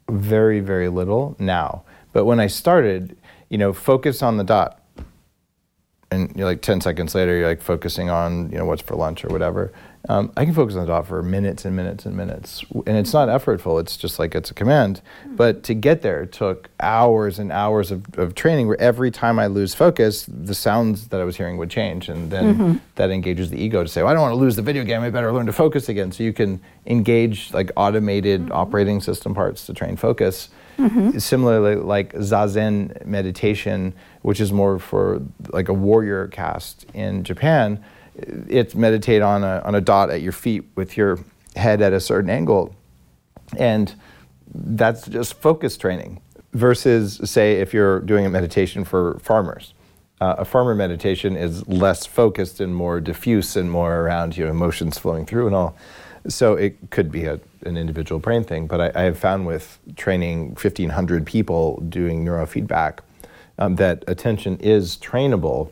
Very, 0.10 0.60
very 0.60 0.90
little 0.90 1.36
now. 1.40 1.84
But 2.12 2.26
when 2.26 2.40
I 2.40 2.48
started, 2.48 3.18
you 3.50 3.58
know, 3.58 3.74
focus 3.74 4.22
on 4.22 4.38
the 4.38 4.44
dot. 4.44 4.80
And 6.12 6.32
you're 6.36 6.46
like 6.46 6.62
10 6.62 6.82
seconds 6.82 7.16
later, 7.16 7.36
you're 7.36 7.48
like 7.48 7.62
focusing 7.62 8.12
on, 8.12 8.52
you 8.52 8.58
know, 8.60 8.66
what's 8.66 8.84
for 8.84 8.96
lunch 8.96 9.26
or 9.26 9.30
whatever. 9.30 9.74
Um, 10.10 10.34
I 10.36 10.44
can 10.44 10.54
focus 10.54 10.76
on 10.76 10.82
the 10.82 10.88
dot 10.88 11.08
for 11.08 11.24
minutes 11.24 11.64
and 11.64 11.76
minutes 11.76 12.06
and 12.06 12.16
minutes. 12.16 12.66
And 12.86 12.98
it's 12.98 13.14
not 13.14 13.30
effortful, 13.30 13.80
it's 13.80 13.96
just 13.96 14.20
like 14.20 14.36
it's 14.36 14.52
a 14.52 14.54
command. 14.54 15.02
Hmm. 15.24 15.36
But 15.36 15.64
to 15.64 15.74
get 15.74 16.02
there 16.02 16.24
it 16.24 16.34
took 16.34 16.70
hours 16.80 17.40
and 17.40 17.52
hours 17.52 17.90
of, 17.90 18.04
of 18.18 18.36
training 18.36 18.68
where 18.68 18.80
every 18.82 19.12
time 19.12 19.40
I 19.40 19.48
lose 19.48 19.74
focus, 19.74 20.26
the 20.28 20.54
sounds 20.54 21.08
that 21.08 21.22
I 21.22 21.24
was 21.24 21.38
hearing 21.38 21.58
would 21.58 21.70
change. 21.70 22.10
And 22.10 22.30
then 22.30 22.56
mm-hmm. 22.56 22.78
that 22.96 23.12
engages 23.12 23.50
the 23.50 23.58
ego 23.58 23.82
to 23.82 23.88
say, 23.88 24.04
well, 24.04 24.12
I 24.12 24.14
don't 24.14 24.24
want 24.24 24.34
to 24.34 24.38
lose 24.38 24.58
the 24.58 24.62
video 24.62 24.84
game, 24.84 25.02
I 25.02 25.10
better 25.10 25.32
learn 25.32 25.46
to 25.46 25.54
focus 25.54 25.88
again. 25.88 26.12
So 26.12 26.24
you 26.24 26.34
can 26.34 26.60
engage 26.86 27.54
like 27.54 27.72
automated 27.78 28.42
mm-hmm. 28.42 28.52
operating 28.52 29.00
system 29.00 29.34
parts 29.34 29.66
to 29.68 29.74
train 29.74 29.96
focus. 29.96 30.50
Mm-hmm. 30.78 31.18
Similarly, 31.20 31.76
like 31.76 32.14
Zazen 32.14 33.06
meditation, 33.06 33.94
which 34.22 34.42
is 34.42 34.52
more 34.52 34.80
for 34.80 35.22
like 35.50 35.70
a 35.70 35.74
warrior 35.74 36.28
caste 36.28 36.88
in 36.94 37.24
Japan, 37.24 37.84
it's 38.16 38.76
meditate 38.76 39.22
on 39.22 39.44
a, 39.44 39.62
on 39.64 39.76
a 39.76 39.82
dot 39.82 40.10
at 40.10 40.22
your 40.22 40.32
feet 40.32 40.64
with 40.76 40.98
your 40.98 41.20
head 41.56 41.82
at 41.82 41.94
a 41.94 42.00
certain 42.00 42.30
angle. 42.30 42.76
And 43.58 43.94
that's 44.54 45.08
just 45.08 45.36
focus 45.36 45.78
training 45.78 46.22
versus, 46.54 47.20
say, 47.24 47.56
if 47.56 47.74
you're 47.74 48.00
doing 48.02 48.26
a 48.26 48.30
meditation 48.30 48.84
for 48.84 49.20
farmers. 49.20 49.74
Uh, 50.22 50.36
a 50.38 50.46
farmer 50.46 50.76
meditation 50.76 51.36
is 51.36 51.68
less 51.68 52.06
focused 52.06 52.62
and 52.62 52.76
more 52.76 53.02
diffuse 53.02 53.58
and 53.58 53.70
more 53.70 54.02
around 54.02 54.38
you 54.38 54.46
know, 54.46 54.52
emotions 54.52 54.98
flowing 54.98 55.26
through 55.26 55.48
and 55.48 55.56
all. 55.56 55.76
So 56.28 56.54
it 56.54 56.78
could 56.92 57.12
be 57.12 57.26
a, 57.26 57.40
an 57.66 57.76
individual 57.76 58.20
brain 58.20 58.44
thing, 58.44 58.68
but 58.68 58.80
I, 58.80 58.92
I 58.96 59.04
have 59.04 59.18
found 59.18 59.46
with 59.46 59.80
training 59.98 60.52
1,500 60.52 61.26
people 61.26 61.82
doing 61.90 62.24
neurofeedback 62.24 63.00
um, 63.58 63.76
that 63.76 64.04
attention 64.08 64.58
is 64.60 64.98
trainable 64.98 65.72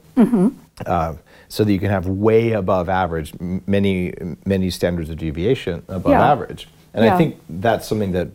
uh, 0.86 1.14
so 1.52 1.66
that 1.66 1.74
you 1.74 1.80
can 1.80 1.90
have 1.90 2.08
way 2.08 2.54
above 2.54 2.88
average, 2.88 3.34
many, 3.68 4.14
many 4.46 4.70
standards 4.70 5.10
of 5.10 5.18
deviation 5.18 5.84
above 5.90 6.14
Yeah. 6.14 6.32
average. 6.32 6.70
And 6.94 7.04
Yeah. 7.04 7.14
I 7.14 7.18
think 7.18 7.36
that's 7.50 7.86
something 7.86 8.14
that 8.14 8.30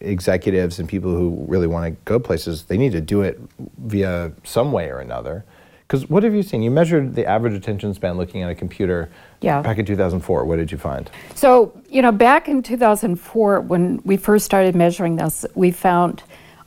executives 0.00 0.80
and 0.80 0.88
people 0.88 1.12
who 1.12 1.44
really 1.46 1.68
want 1.68 1.86
to 1.86 1.96
go 2.04 2.18
places, 2.18 2.64
they 2.64 2.76
need 2.76 2.90
to 2.90 3.00
do 3.00 3.22
it 3.22 3.40
via 3.78 4.32
some 4.42 4.72
way 4.72 4.88
or 4.90 4.98
another. 4.98 5.44
Because 5.86 6.10
what 6.10 6.24
have 6.24 6.34
you 6.34 6.42
seen? 6.42 6.60
You 6.62 6.72
measured 6.72 7.14
the 7.14 7.24
average 7.24 7.54
attention 7.54 7.94
span 7.94 8.16
looking 8.16 8.42
at 8.42 8.50
a 8.50 8.54
computer 8.56 9.10
Yeah. 9.40 9.62
back 9.62 9.78
in 9.78 9.84
2004. 9.86 10.44
What 10.44 10.56
did 10.56 10.72
you 10.72 10.78
find? 10.78 11.08
So, 11.36 11.70
you 11.88 12.02
know, 12.02 12.10
back 12.10 12.48
in 12.48 12.64
2004, 12.64 13.60
when 13.60 14.00
we 14.04 14.16
first 14.16 14.44
started 14.44 14.74
measuring 14.74 15.14
this, 15.16 15.46
we 15.54 15.70
found 15.70 16.24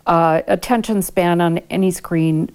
uh, 0.07 0.41
attention 0.47 1.01
span 1.01 1.41
on 1.41 1.59
any 1.69 1.91
screen 1.91 2.49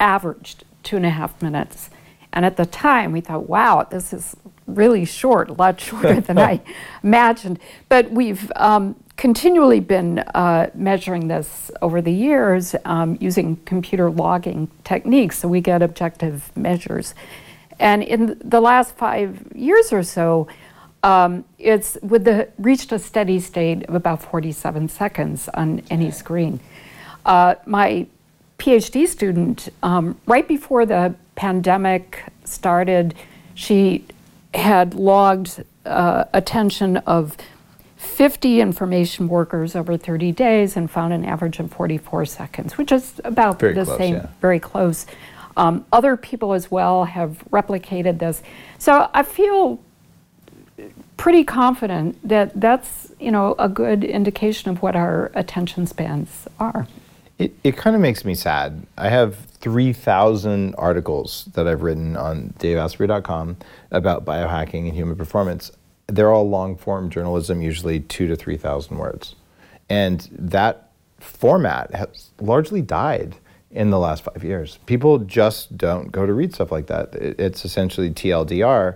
averaged 0.00 0.64
two 0.82 0.96
and 0.96 1.04
a 1.04 1.10
half 1.10 1.40
minutes. 1.42 1.90
And 2.36 2.44
at 2.44 2.58
the 2.58 2.66
time, 2.66 3.12
we 3.12 3.22
thought, 3.22 3.48
wow, 3.48 3.88
this 3.90 4.12
is 4.12 4.36
really 4.66 5.06
short, 5.06 5.48
a 5.48 5.54
lot 5.54 5.80
shorter 5.88 6.20
than 6.20 6.38
I 6.38 6.60
imagined. 7.02 7.58
But 7.88 8.10
we've 8.10 8.52
um, 8.56 8.94
continually 9.16 9.80
been 9.80 10.18
uh, 10.18 10.68
measuring 10.74 11.28
this 11.28 11.70
over 11.80 12.02
the 12.02 12.12
years 12.12 12.76
um, 12.84 13.16
using 13.20 13.56
computer 13.64 14.10
logging 14.10 14.70
techniques, 14.84 15.38
so 15.38 15.48
we 15.48 15.62
get 15.62 15.80
objective 15.80 16.54
measures. 16.54 17.14
And 17.78 18.02
in 18.02 18.38
the 18.44 18.60
last 18.60 18.94
five 18.96 19.42
years 19.54 19.90
or 19.90 20.02
so, 20.02 20.46
um, 21.02 21.44
it's 21.58 21.96
with 22.02 22.24
the 22.24 22.48
reached 22.58 22.92
a 22.92 22.98
steady 22.98 23.40
state 23.40 23.84
of 23.84 23.94
about 23.94 24.22
47 24.22 24.88
seconds 24.88 25.48
on 25.54 25.82
any 25.88 26.10
screen. 26.10 26.60
Uh, 27.24 27.54
my 27.64 28.06
PhD 28.58 29.06
student, 29.06 29.68
um, 29.82 30.18
right 30.26 30.46
before 30.46 30.84
the 30.84 31.14
pandemic 31.36 32.24
started, 32.44 33.14
she 33.54 34.04
had 34.52 34.94
logged 34.94 35.62
uh, 35.84 36.24
attention 36.32 36.96
of 36.98 37.36
50 37.96 38.60
information 38.60 39.28
workers 39.28 39.76
over 39.76 39.96
30 39.96 40.32
days 40.32 40.76
and 40.76 40.90
found 40.90 41.12
an 41.12 41.24
average 41.24 41.58
of 41.58 41.70
44 41.72 42.26
seconds, 42.26 42.76
which 42.76 42.90
is 42.90 43.20
about 43.24 43.60
Very 43.60 43.74
the 43.74 43.84
close, 43.84 43.98
same, 43.98 44.14
yeah. 44.14 44.26
very 44.40 44.60
close. 44.60 45.06
Um, 45.56 45.86
other 45.92 46.16
people 46.16 46.52
as 46.52 46.70
well 46.70 47.04
have 47.04 47.42
replicated 47.50 48.18
this. 48.18 48.42
So 48.78 49.08
I 49.14 49.22
feel 49.22 49.80
pretty 51.16 51.44
confident 51.44 52.16
that 52.28 52.58
that's, 52.60 53.12
you 53.18 53.30
know, 53.30 53.54
a 53.58 53.68
good 53.68 54.04
indication 54.04 54.70
of 54.70 54.82
what 54.82 54.94
our 54.94 55.30
attention 55.34 55.86
spans 55.86 56.46
are. 56.60 56.86
It, 57.38 57.52
it 57.62 57.76
kind 57.76 57.94
of 57.94 58.00
makes 58.02 58.24
me 58.24 58.34
sad. 58.34 58.86
I 58.96 59.08
have 59.10 59.36
3,000 59.60 60.74
articles 60.78 61.48
that 61.54 61.66
I've 61.68 61.82
written 61.82 62.16
on 62.16 62.54
daveasprey.com 62.58 63.56
about 63.90 64.24
biohacking 64.24 64.86
and 64.86 64.94
human 64.94 65.16
performance. 65.16 65.70
They're 66.06 66.32
all 66.32 66.48
long 66.48 66.76
form 66.76 67.10
journalism, 67.10 67.60
usually 67.60 68.00
two 68.00 68.26
to 68.28 68.36
3,000 68.36 68.96
words. 68.96 69.34
And 69.90 70.26
that 70.32 70.90
format 71.18 71.94
has 71.94 72.30
largely 72.40 72.80
died 72.80 73.36
in 73.70 73.90
the 73.90 73.98
last 73.98 74.24
five 74.24 74.42
years. 74.42 74.78
People 74.86 75.18
just 75.18 75.76
don't 75.76 76.10
go 76.10 76.24
to 76.24 76.32
read 76.32 76.54
stuff 76.54 76.72
like 76.72 76.86
that. 76.86 77.14
It- 77.14 77.38
it's 77.38 77.64
essentially 77.64 78.10
TLDR. 78.10 78.94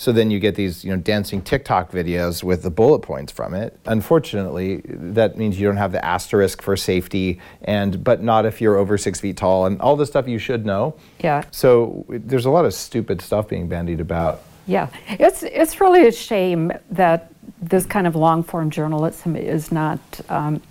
So 0.00 0.12
then 0.12 0.30
you 0.30 0.40
get 0.40 0.54
these, 0.54 0.82
you 0.82 0.90
know, 0.90 0.96
dancing 0.96 1.42
TikTok 1.42 1.92
videos 1.92 2.42
with 2.42 2.62
the 2.62 2.70
bullet 2.70 3.00
points 3.00 3.30
from 3.30 3.52
it. 3.52 3.78
Unfortunately, 3.84 4.80
that 4.86 5.36
means 5.36 5.60
you 5.60 5.66
don't 5.66 5.76
have 5.76 5.92
the 5.92 6.02
asterisk 6.02 6.62
for 6.62 6.74
safety, 6.74 7.38
and 7.60 8.02
but 8.02 8.22
not 8.22 8.46
if 8.46 8.62
you're 8.62 8.78
over 8.78 8.96
six 8.96 9.20
feet 9.20 9.36
tall, 9.36 9.66
and 9.66 9.78
all 9.82 9.96
the 9.96 10.06
stuff 10.06 10.26
you 10.26 10.38
should 10.38 10.64
know. 10.64 10.94
Yeah. 11.18 11.44
So 11.50 12.06
there's 12.08 12.46
a 12.46 12.50
lot 12.50 12.64
of 12.64 12.72
stupid 12.72 13.20
stuff 13.20 13.46
being 13.46 13.68
bandied 13.68 14.00
about. 14.00 14.40
Yeah, 14.66 14.88
it's 15.06 15.42
it's 15.42 15.82
really 15.82 16.06
a 16.06 16.12
shame 16.12 16.72
that 16.90 17.30
this 17.60 17.84
kind 17.84 18.06
of 18.06 18.16
long 18.16 18.42
form 18.42 18.70
journalism 18.70 19.36
is 19.36 19.70
not 19.70 20.00
um, 20.30 20.62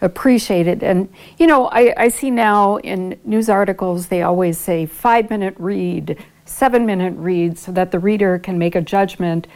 appreciated. 0.00 0.82
And 0.82 1.12
you 1.36 1.46
know, 1.46 1.66
I, 1.66 1.92
I 1.98 2.08
see 2.08 2.30
now 2.30 2.78
in 2.78 3.20
news 3.24 3.50
articles 3.50 4.06
they 4.06 4.22
always 4.22 4.56
say 4.56 4.86
five 4.86 5.28
minute 5.28 5.54
read, 5.58 6.16
seven 6.50 6.84
minute 6.84 7.14
read, 7.16 7.58
so 7.58 7.72
that 7.72 7.90
the 7.92 7.98
reader 7.98 8.38
can 8.38 8.58
make 8.58 8.74
a 8.74 8.80
judgment. 8.80 9.46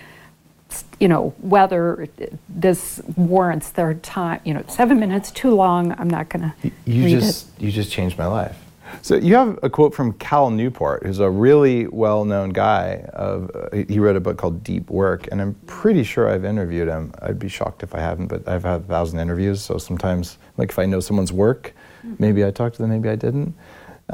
You 0.98 1.08
know 1.08 1.34
whether 1.40 2.08
this 2.48 3.00
warrants 3.16 3.70
their 3.70 3.94
time. 3.94 4.40
You 4.44 4.54
know, 4.54 4.64
seven 4.68 4.98
minutes 4.98 5.30
too 5.30 5.54
long. 5.54 5.92
I'm 5.98 6.08
not 6.08 6.28
going 6.30 6.50
to 6.50 6.70
You 6.84 7.04
read 7.04 7.20
just 7.20 7.48
it. 7.58 7.62
you 7.62 7.70
just 7.70 7.90
changed 7.92 8.16
my 8.18 8.26
life. 8.26 8.56
So 9.02 9.16
you 9.16 9.34
have 9.34 9.58
a 9.62 9.70
quote 9.70 9.94
from 9.94 10.12
Cal 10.14 10.50
Newport, 10.50 11.04
who's 11.04 11.18
a 11.18 11.28
really 11.28 11.86
well-known 11.88 12.50
guy. 12.50 13.04
Of 13.12 13.50
uh, 13.54 13.84
he 13.88 13.98
wrote 13.98 14.14
a 14.16 14.20
book 14.20 14.36
called 14.36 14.62
Deep 14.62 14.88
Work, 14.88 15.26
and 15.32 15.40
I'm 15.40 15.54
pretty 15.66 16.04
sure 16.04 16.28
I've 16.28 16.44
interviewed 16.44 16.88
him. 16.88 17.12
I'd 17.20 17.38
be 17.38 17.48
shocked 17.48 17.82
if 17.82 17.94
I 17.94 18.00
haven't, 18.00 18.28
but 18.28 18.46
I've 18.46 18.62
had 18.62 18.82
a 18.82 18.84
thousand 18.84 19.18
interviews. 19.18 19.60
So 19.62 19.78
sometimes, 19.78 20.38
like 20.58 20.70
if 20.70 20.78
I 20.78 20.86
know 20.86 21.00
someone's 21.00 21.32
work, 21.32 21.72
maybe 22.18 22.44
I 22.44 22.50
talked 22.50 22.76
to 22.76 22.82
them, 22.82 22.90
maybe 22.90 23.08
I 23.08 23.16
didn't. 23.16 23.54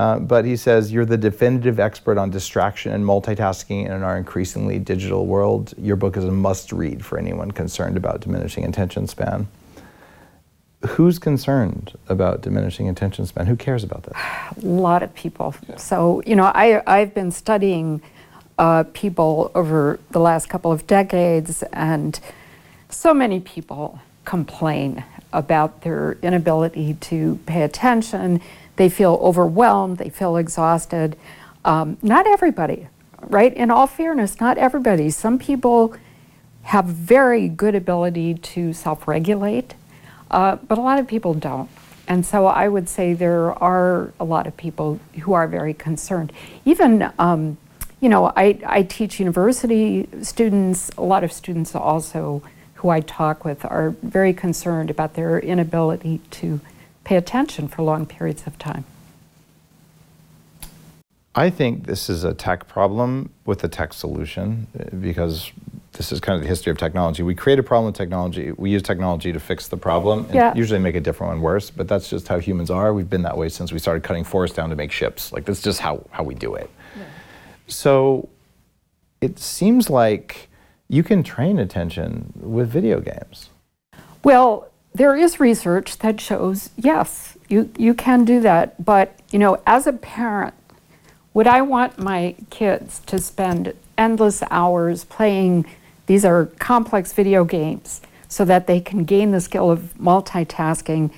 Uh, 0.00 0.18
but 0.18 0.46
he 0.46 0.56
says 0.56 0.90
you're 0.90 1.04
the 1.04 1.18
definitive 1.18 1.78
expert 1.78 2.16
on 2.16 2.30
distraction 2.30 2.90
and 2.90 3.04
multitasking 3.04 3.84
in 3.84 4.02
our 4.02 4.16
increasingly 4.16 4.78
digital 4.78 5.26
world. 5.26 5.74
Your 5.76 5.96
book 5.96 6.16
is 6.16 6.24
a 6.24 6.30
must-read 6.30 7.04
for 7.04 7.18
anyone 7.18 7.50
concerned 7.50 7.98
about 7.98 8.22
diminishing 8.22 8.64
attention 8.64 9.06
span. 9.06 9.46
Who's 10.86 11.18
concerned 11.18 11.98
about 12.08 12.40
diminishing 12.40 12.88
attention 12.88 13.26
span? 13.26 13.44
Who 13.44 13.56
cares 13.56 13.84
about 13.84 14.04
that? 14.04 14.56
A 14.62 14.66
lot 14.66 15.02
of 15.02 15.12
people. 15.14 15.54
So, 15.76 16.22
you 16.24 16.34
know, 16.34 16.46
I, 16.46 16.82
I've 16.86 17.12
been 17.12 17.30
studying 17.30 18.00
uh, 18.58 18.84
people 18.94 19.50
over 19.54 20.00
the 20.12 20.20
last 20.20 20.48
couple 20.48 20.72
of 20.72 20.86
decades, 20.86 21.62
and 21.74 22.18
so 22.88 23.12
many 23.12 23.38
people 23.38 24.00
complain 24.24 25.04
about 25.34 25.82
their 25.82 26.16
inability 26.22 26.94
to 26.94 27.38
pay 27.44 27.64
attention. 27.64 28.40
They 28.76 28.88
feel 28.88 29.18
overwhelmed, 29.22 29.98
they 29.98 30.10
feel 30.10 30.36
exhausted. 30.36 31.16
Um, 31.64 31.98
not 32.02 32.26
everybody, 32.26 32.88
right? 33.22 33.52
In 33.54 33.70
all 33.70 33.86
fairness, 33.86 34.40
not 34.40 34.58
everybody. 34.58 35.10
Some 35.10 35.38
people 35.38 35.94
have 36.62 36.86
very 36.86 37.48
good 37.48 37.74
ability 37.74 38.34
to 38.34 38.72
self 38.72 39.06
regulate, 39.08 39.74
uh, 40.30 40.56
but 40.56 40.78
a 40.78 40.80
lot 40.80 40.98
of 40.98 41.06
people 41.06 41.34
don't. 41.34 41.68
And 42.08 42.26
so 42.26 42.46
I 42.46 42.68
would 42.68 42.88
say 42.88 43.14
there 43.14 43.52
are 43.62 44.12
a 44.18 44.24
lot 44.24 44.46
of 44.46 44.56
people 44.56 44.98
who 45.20 45.32
are 45.32 45.46
very 45.46 45.72
concerned. 45.72 46.32
Even, 46.64 47.12
um, 47.20 47.56
you 48.00 48.08
know, 48.08 48.32
I, 48.34 48.58
I 48.66 48.82
teach 48.82 49.20
university 49.20 50.08
students, 50.22 50.90
a 50.98 51.02
lot 51.02 51.22
of 51.22 51.32
students 51.32 51.74
also 51.74 52.42
who 52.74 52.88
I 52.88 53.00
talk 53.00 53.44
with 53.44 53.64
are 53.64 53.90
very 54.02 54.32
concerned 54.32 54.90
about 54.90 55.14
their 55.14 55.38
inability 55.38 56.20
to 56.32 56.60
pay 57.04 57.16
attention 57.16 57.68
for 57.68 57.82
long 57.82 58.06
periods 58.06 58.46
of 58.46 58.58
time. 58.58 58.84
I 61.34 61.48
think 61.48 61.86
this 61.86 62.10
is 62.10 62.24
a 62.24 62.34
tech 62.34 62.66
problem 62.66 63.30
with 63.46 63.62
a 63.62 63.68
tech 63.68 63.92
solution 63.92 64.66
because 65.00 65.52
this 65.92 66.12
is 66.12 66.20
kind 66.20 66.36
of 66.36 66.42
the 66.42 66.48
history 66.48 66.70
of 66.70 66.78
technology. 66.78 67.22
We 67.22 67.34
create 67.34 67.58
a 67.58 67.62
problem 67.62 67.86
with 67.86 67.94
technology, 67.94 68.52
we 68.52 68.70
use 68.70 68.82
technology 68.82 69.32
to 69.32 69.40
fix 69.40 69.68
the 69.68 69.76
problem, 69.76 70.24
and 70.26 70.34
Yeah. 70.34 70.54
usually 70.54 70.80
make 70.80 70.96
a 70.96 71.00
different 71.00 71.32
one 71.34 71.40
worse, 71.40 71.70
but 71.70 71.88
that's 71.88 72.08
just 72.10 72.26
how 72.28 72.38
humans 72.38 72.70
are. 72.70 72.92
We've 72.92 73.08
been 73.10 73.22
that 73.22 73.36
way 73.36 73.48
since 73.48 73.72
we 73.72 73.78
started 73.78 74.02
cutting 74.02 74.24
forests 74.24 74.56
down 74.56 74.70
to 74.70 74.76
make 74.76 74.92
ships. 74.92 75.32
Like, 75.32 75.44
that's 75.44 75.62
just 75.62 75.80
how, 75.80 76.04
how 76.10 76.22
we 76.24 76.34
do 76.34 76.54
it. 76.54 76.70
So 77.68 78.28
it 79.20 79.38
seems 79.38 79.88
like 79.88 80.48
you 80.88 81.04
can 81.04 81.22
train 81.22 81.58
attention 81.58 82.32
with 82.40 82.68
video 82.68 83.00
games. 83.00 83.50
Well, 84.24 84.69
there 84.94 85.16
is 85.16 85.40
research 85.40 85.98
that 85.98 86.20
shows 86.20 86.70
yes, 86.76 87.36
you, 87.48 87.70
you 87.76 87.94
can 87.94 88.24
do 88.24 88.40
that. 88.40 88.84
But, 88.84 89.18
you 89.30 89.38
know, 89.38 89.60
as 89.66 89.86
a 89.86 89.92
parent, 89.92 90.54
would 91.34 91.46
I 91.46 91.62
want 91.62 91.98
my 91.98 92.34
kids 92.50 93.00
to 93.06 93.18
spend 93.18 93.74
endless 93.96 94.42
hours 94.50 95.04
playing 95.04 95.66
these 96.06 96.24
are 96.24 96.46
complex 96.58 97.12
video 97.12 97.44
games 97.44 98.00
so 98.28 98.44
that 98.44 98.66
they 98.66 98.80
can 98.80 99.04
gain 99.04 99.30
the 99.30 99.40
skill 99.40 99.70
of 99.70 99.94
multitasking? 100.00 101.12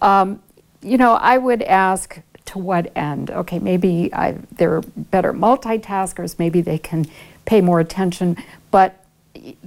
Um, 0.00 0.40
you 0.82 0.96
know, 0.98 1.14
I 1.14 1.38
would 1.38 1.62
ask 1.62 2.20
to 2.46 2.58
what 2.58 2.92
end? 2.96 3.30
Okay, 3.30 3.58
maybe 3.58 4.12
I, 4.14 4.36
they're 4.52 4.82
better 4.96 5.32
multitaskers, 5.32 6.38
maybe 6.38 6.60
they 6.60 6.78
can 6.78 7.06
pay 7.44 7.60
more 7.60 7.80
attention, 7.80 8.36
but 8.70 9.04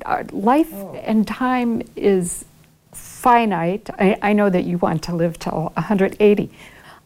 uh, 0.05 0.23
life 0.31 0.71
and 1.03 1.27
time 1.27 1.81
is 1.95 2.45
finite. 3.19 3.89
I, 3.99 4.17
I 4.21 4.33
know 4.33 4.49
that 4.49 4.63
you 4.63 4.77
want 4.77 5.03
to 5.03 5.15
live 5.15 5.37
till 5.37 5.71
180. 5.73 6.49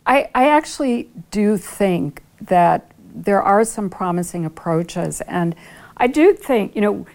I, 0.06 0.30
I 0.36 0.50
actually 0.50 1.10
do 1.32 1.58
think 1.58 2.22
that 2.40 2.92
there 3.16 3.42
are 3.42 3.64
some 3.64 3.90
promising 3.90 4.46
approaches, 4.46 5.22
and 5.22 5.56
I 5.98 6.06
do 6.08 6.34
think, 6.34 6.76
you 6.76 6.82
know, 6.82 7.08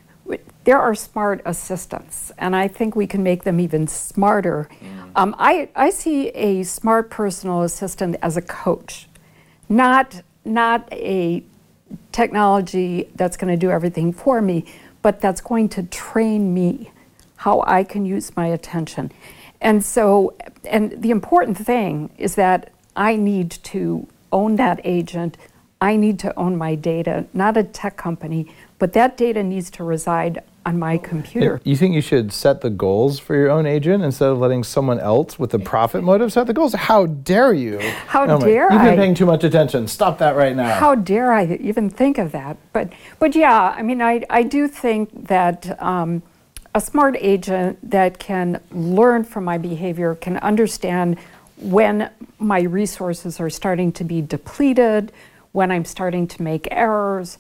there 0.64 0.80
are 0.80 0.96
smart 0.96 1.40
assistants, 1.44 2.32
and 2.38 2.56
I 2.56 2.66
think 2.66 2.96
we 2.96 3.06
can 3.06 3.22
make 3.22 3.44
them 3.44 3.60
even 3.60 3.86
smarter. 3.86 4.68
Mm. 4.80 5.10
Um, 5.14 5.36
I, 5.38 5.68
I 5.76 5.90
see 5.90 6.28
a 6.30 6.64
smart 6.64 7.08
personal 7.08 7.62
assistant 7.62 8.16
as 8.20 8.36
a 8.36 8.42
coach, 8.42 9.08
not, 9.68 10.22
not 10.44 10.88
a 10.92 11.44
technology 12.10 13.08
that's 13.14 13.36
going 13.36 13.52
to 13.52 13.56
do 13.56 13.70
everything 13.70 14.12
for 14.12 14.42
me, 14.42 14.64
but 15.02 15.20
that's 15.20 15.40
going 15.40 15.68
to 15.70 15.84
train 15.84 16.52
me 16.52 16.90
how 17.38 17.62
I 17.66 17.84
can 17.84 18.04
use 18.04 18.36
my 18.36 18.46
attention. 18.46 19.12
And 19.60 19.84
so, 19.84 20.34
and 20.64 21.00
the 21.02 21.10
important 21.10 21.56
thing 21.56 22.10
is 22.18 22.34
that 22.34 22.70
I 22.96 23.16
need 23.16 23.50
to 23.50 24.06
own 24.32 24.56
that 24.56 24.80
agent. 24.84 25.36
I 25.80 25.96
need 25.96 26.18
to 26.20 26.36
own 26.36 26.56
my 26.56 26.74
data, 26.74 27.26
not 27.32 27.56
a 27.56 27.62
tech 27.62 27.96
company, 27.96 28.52
but 28.80 28.92
that 28.94 29.16
data 29.16 29.42
needs 29.44 29.70
to 29.70 29.84
reside 29.84 30.42
on 30.66 30.78
my 30.80 30.98
computer. 30.98 31.60
You 31.64 31.76
think 31.76 31.94
you 31.94 32.00
should 32.00 32.32
set 32.32 32.60
the 32.60 32.70
goals 32.70 33.20
for 33.20 33.36
your 33.36 33.50
own 33.50 33.66
agent 33.66 34.02
instead 34.02 34.28
of 34.28 34.38
letting 34.38 34.64
someone 34.64 34.98
else 34.98 35.38
with 35.38 35.54
a 35.54 35.58
profit 35.60 36.02
motive 36.02 36.32
set 36.32 36.48
the 36.48 36.52
goals? 36.52 36.74
How 36.74 37.06
dare 37.06 37.54
you? 37.54 37.78
How 38.08 38.26
oh 38.26 38.40
dare 38.40 38.70
I? 38.70 38.74
You've 38.74 38.82
been 38.82 38.92
I? 38.94 38.96
paying 38.96 39.14
too 39.14 39.26
much 39.26 39.44
attention. 39.44 39.86
Stop 39.86 40.18
that 40.18 40.34
right 40.34 40.56
now. 40.56 40.74
How 40.74 40.96
dare 40.96 41.32
I 41.32 41.44
even 41.60 41.88
think 41.88 42.18
of 42.18 42.32
that? 42.32 42.56
But, 42.72 42.92
but 43.20 43.36
yeah, 43.36 43.74
I 43.76 43.82
mean, 43.82 44.02
I, 44.02 44.24
I 44.28 44.42
do 44.42 44.66
think 44.66 45.28
that 45.28 45.80
um, 45.80 46.22
a 46.74 46.80
smart 46.80 47.16
agent 47.18 47.78
that 47.90 48.18
can 48.18 48.60
learn 48.70 49.24
from 49.24 49.44
my 49.44 49.58
behavior, 49.58 50.14
can 50.14 50.36
understand 50.38 51.18
when 51.56 52.10
my 52.38 52.60
resources 52.62 53.40
are 53.40 53.50
starting 53.50 53.90
to 53.92 54.04
be 54.04 54.22
depleted, 54.22 55.12
when 55.52 55.70
I'm 55.70 55.84
starting 55.84 56.26
to 56.28 56.42
make 56.42 56.68
errors, 56.70 57.38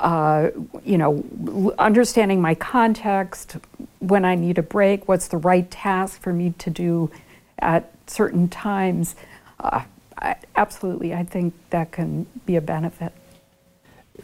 uh, 0.00 0.48
you 0.84 0.98
know, 0.98 1.74
understanding 1.78 2.40
my 2.40 2.54
context, 2.54 3.56
when 3.98 4.24
I 4.24 4.34
need 4.34 4.58
a 4.58 4.62
break, 4.62 5.06
what's 5.08 5.28
the 5.28 5.36
right 5.36 5.70
task 5.70 6.20
for 6.20 6.32
me 6.32 6.54
to 6.58 6.70
do 6.70 7.10
at 7.58 7.92
certain 8.06 8.48
times. 8.48 9.14
Uh, 9.60 9.82
I, 10.18 10.36
absolutely, 10.56 11.14
I 11.14 11.24
think 11.24 11.54
that 11.70 11.92
can 11.92 12.26
be 12.46 12.56
a 12.56 12.60
benefit. 12.60 13.12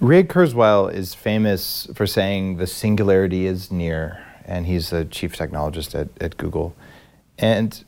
Ray 0.00 0.24
Kurzweil 0.24 0.92
is 0.92 1.14
famous 1.14 1.86
for 1.94 2.06
saying 2.06 2.56
the 2.56 2.66
singularity 2.66 3.46
is 3.46 3.70
near, 3.70 4.25
and 4.46 4.66
he's 4.66 4.90
the 4.90 5.04
chief 5.04 5.36
technologist 5.36 5.98
at, 5.98 6.08
at 6.20 6.36
Google. 6.36 6.74
And 7.38 7.84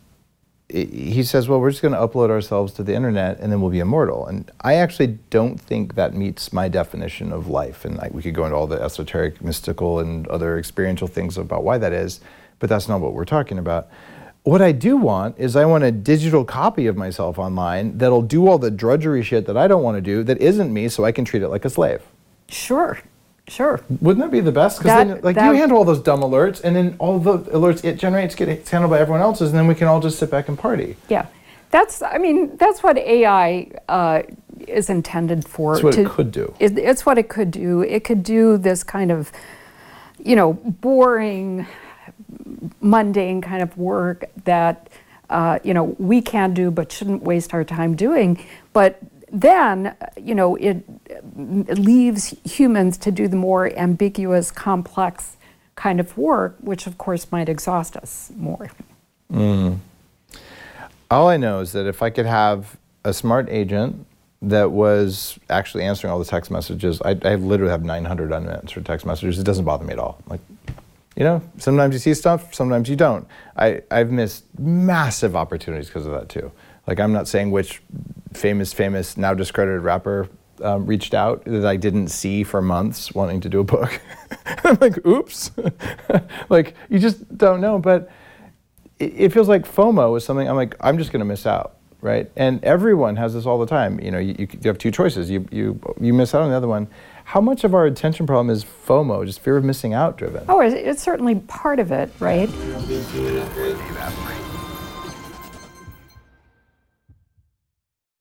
he 0.70 1.22
says, 1.22 1.48
well, 1.48 1.61
we're 1.61 1.70
just 1.70 1.80
going 1.80 1.94
to 1.94 1.98
upload 1.98 2.28
ourselves 2.28 2.74
to 2.74 2.82
the 2.82 2.94
internet 2.94 3.40
and 3.40 3.50
then 3.50 3.62
we'll 3.62 3.70
be 3.70 3.78
immortal. 3.78 4.26
And 4.26 4.50
I 4.61 4.74
actually 4.74 5.18
don't 5.30 5.59
think 5.59 5.94
that 5.94 6.12
meets 6.12 6.52
my 6.52 6.68
definition 6.68 7.32
of 7.32 7.48
life. 7.48 7.86
And 7.86 7.98
we 8.12 8.20
could 8.20 8.34
go 8.34 8.44
into 8.44 8.54
all 8.54 8.66
the 8.66 8.80
esoteric, 8.80 9.40
mystical, 9.40 9.98
and 9.98 10.28
other 10.28 10.59
experiential 10.59 11.09
things 11.09 11.38
about 11.38 11.64
why 11.64 11.78
that 11.78 11.94
is, 11.94 12.20
but 12.59 12.68
that's 12.68 12.86
not 12.86 13.00
what 13.00 13.14
we're 13.14 13.24
talking 13.24 13.59
about. 13.59 13.88
What 14.42 14.61
I 14.61 14.72
do 14.72 14.98
want 14.98 15.38
is 15.38 15.56
I 15.56 15.64
want 15.64 15.84
a 15.84 15.92
digital 15.92 16.44
copy 16.44 16.86
of 16.86 16.96
myself 16.96 17.38
online 17.38 17.96
that'll 17.96 18.22
do 18.22 18.46
all 18.46 18.59
the 18.59 18.70
drudgery 18.70 19.22
shit 19.22 19.46
that 19.46 19.56
I 19.56 19.68
don't 19.68 19.82
want 19.82 19.96
to 19.96 20.02
do 20.02 20.22
that 20.24 20.38
isn't 20.38 20.72
me 20.72 20.88
so 20.88 21.04
I 21.04 21.12
can 21.12 21.24
treat 21.24 21.42
it 21.42 21.48
like 21.48 21.64
a 21.64 21.70
slave. 21.70 22.02
Sure. 22.48 22.98
Sure. 23.49 23.80
Wouldn't 24.01 24.24
that 24.24 24.30
be 24.30 24.40
the 24.40 24.53
best? 24.53 24.78
Because 24.78 25.07
then, 25.07 25.20
like, 25.22 25.36
you 25.36 25.53
handle 25.53 25.78
all 25.78 25.84
those 25.84 26.01
dumb 26.01 26.20
alerts, 26.20 26.62
and 26.62 26.76
then 26.76 26.96
all 26.99 27.18
the 27.18 27.38
alerts 27.51 27.84
it 27.84 27.99
generates 27.99 28.34
get 28.34 28.68
handled 28.68 28.90
by 28.90 28.99
everyone 28.99 29.20
else's, 29.20 29.51
and 29.51 29.59
then 29.59 29.66
we 29.66 29.74
can 29.74 29.88
all 29.88 30.01
just 30.01 30.18
sit 30.18 30.30
back 30.30 30.49
and 30.49 30.59
party. 30.59 30.96
Yeah, 31.09 31.26
that's. 31.70 32.03
I 32.03 32.18
mean, 32.18 32.57
that's 32.57 32.82
what 32.82 32.99
AI 32.99 33.70
uh, 33.88 34.22
is 34.66 34.90
intended 34.90 35.46
for. 35.46 35.74
That's 35.74 35.84
what 35.84 35.94
to, 35.94 36.03
it 36.03 36.09
could 36.09 36.30
do. 36.30 36.55
It, 36.61 36.78
it's 36.78 37.07
what 37.07 37.18
it 37.18 37.28
could 37.28 37.51
do. 37.51 37.82
It 37.82 38.05
could 38.05 38.22
do 38.22 38.59
this 38.59 38.82
kind 38.84 39.11
of, 39.11 39.32
you 40.18 40.36
know, 40.36 40.53
boring, 40.53 41.66
mundane 42.80 43.40
kind 43.40 43.62
of 43.62 43.76
work 43.76 44.24
that. 44.44 44.88
Uh, 45.30 45.59
you 45.62 45.74
know, 45.74 45.94
we 45.99 46.22
can 46.22 46.55
do, 46.55 46.70
but 46.70 46.90
shouldn't 46.90 47.22
waste 47.22 47.53
our 47.53 47.62
time 47.62 47.94
doing. 47.94 48.42
But 48.72 48.99
then, 49.31 49.95
you 50.16 50.35
know, 50.35 50.57
it 50.57 50.85
leaves 51.37 52.35
humans 52.45 52.97
to 52.99 53.11
do 53.12 53.29
the 53.29 53.37
more 53.37 53.72
ambiguous, 53.76 54.51
complex 54.51 55.37
kind 55.74 56.01
of 56.01 56.16
work, 56.16 56.57
which 56.61 56.87
of 56.87 56.99
course 56.99 57.31
might 57.31 57.49
exhaust 57.49 57.97
us 57.97 58.33
more. 58.37 58.70
Mm. 59.33 59.79
All 61.11 61.29
I 61.29 61.37
know 61.37 61.61
is 61.61 61.72
that 61.72 61.87
if 61.87 62.03
I 62.03 62.11
could 62.11 62.26
have 62.26 62.76
a 63.05 63.14
smart 63.14 63.49
agent 63.49 64.07
that 64.43 64.70
was 64.70 65.39
actually 65.51 65.85
answering 65.85 66.12
all 66.12 66.18
the 66.18 66.24
text 66.24 66.51
messages, 66.51 67.01
I, 67.03 67.11
I 67.22 67.35
literally 67.37 67.70
have 67.70 67.85
900 67.85 68.33
unanswered 68.33 68.87
text 68.87 69.07
messages. 69.07 69.39
It 69.39 69.45
doesn't 69.45 69.64
bother 69.64 69.85
me 69.85 69.93
at 69.93 69.99
all. 69.99 70.20
Like, 70.26 70.41
you 71.16 71.24
know, 71.24 71.43
sometimes 71.59 71.95
you 71.95 71.99
see 71.99 72.14
stuff, 72.14 72.55
sometimes 72.55 72.89
you 72.89 72.97
don't. 72.97 73.26
I, 73.57 73.83
I've 73.91 74.11
missed 74.11 74.45
massive 74.59 75.35
opportunities 75.35 75.87
because 75.89 76.07
of 76.07 76.12
that 76.12 76.29
too. 76.29 76.53
Like, 76.89 77.01
I'm 77.01 77.12
not 77.12 77.28
saying 77.28 77.51
which 77.51 77.82
famous, 78.32 78.72
famous, 78.72 79.18
now 79.18 79.34
discredited 79.34 79.82
rapper 79.82 80.26
um, 80.62 80.86
reached 80.86 81.12
out 81.12 81.45
that 81.45 81.66
I 81.66 81.76
didn't 81.76 82.09
see 82.09 82.43
for 82.45 82.62
months 82.62 83.12
wanting 83.14 83.43
to 83.43 83.49
do 83.51 83.61
a 83.61 83.64
book. 83.64 84.01
I'm 84.64 84.78
like, 84.80 85.07
oops. 85.07 85.51
like, 86.49 86.74
you 86.89 86.99
just 86.99 87.36
don't 87.36 87.61
know. 87.61 87.78
But 87.78 88.11
it, 88.99 89.12
it, 89.16 89.32
feels 89.34 89.51
like 89.51 89.66
FOMO 89.66 90.16
is 90.16 90.24
something 90.24 90.49
I'm 90.49 90.57
like, 90.57 90.76
I'm 90.80 90.97
just 90.97 91.12
going 91.12 91.20
to 91.20 91.26
miss 91.26 91.45
out, 91.45 91.76
right? 92.01 92.30
And 92.36 92.64
everyone 92.64 93.16
has 93.16 93.34
this 93.34 93.45
all 93.45 93.59
the 93.59 93.66
time. 93.66 94.01
You 94.01 94.11
know, 94.11 94.18
you, 94.18 94.34
you, 94.39 94.49
have 94.64 94.78
two 94.78 94.91
choices. 94.91 95.30
You, 95.30 95.47
you, 95.53 95.78
you 96.01 96.14
miss 96.14 96.34
out 96.34 96.41
on 96.41 96.49
the 96.49 96.57
other 96.57 96.68
one. 96.68 96.89
How 97.24 97.43
much 97.43 97.64
of 97.64 97.74
our 97.74 97.84
attention 97.84 98.26
problem 98.26 98.49
is 98.49 98.64
FOMO, 98.64 99.26
just 99.26 99.41
fear 99.41 99.59
of 99.59 99.64
missing 99.64 99.93
out 99.93 100.16
driven? 100.16 100.47
Oh, 100.49 100.61
it's 100.61 101.03
certainly 101.03 101.34
part 101.34 101.80
of 101.80 101.93
it, 101.93 102.11
right? 102.18 102.49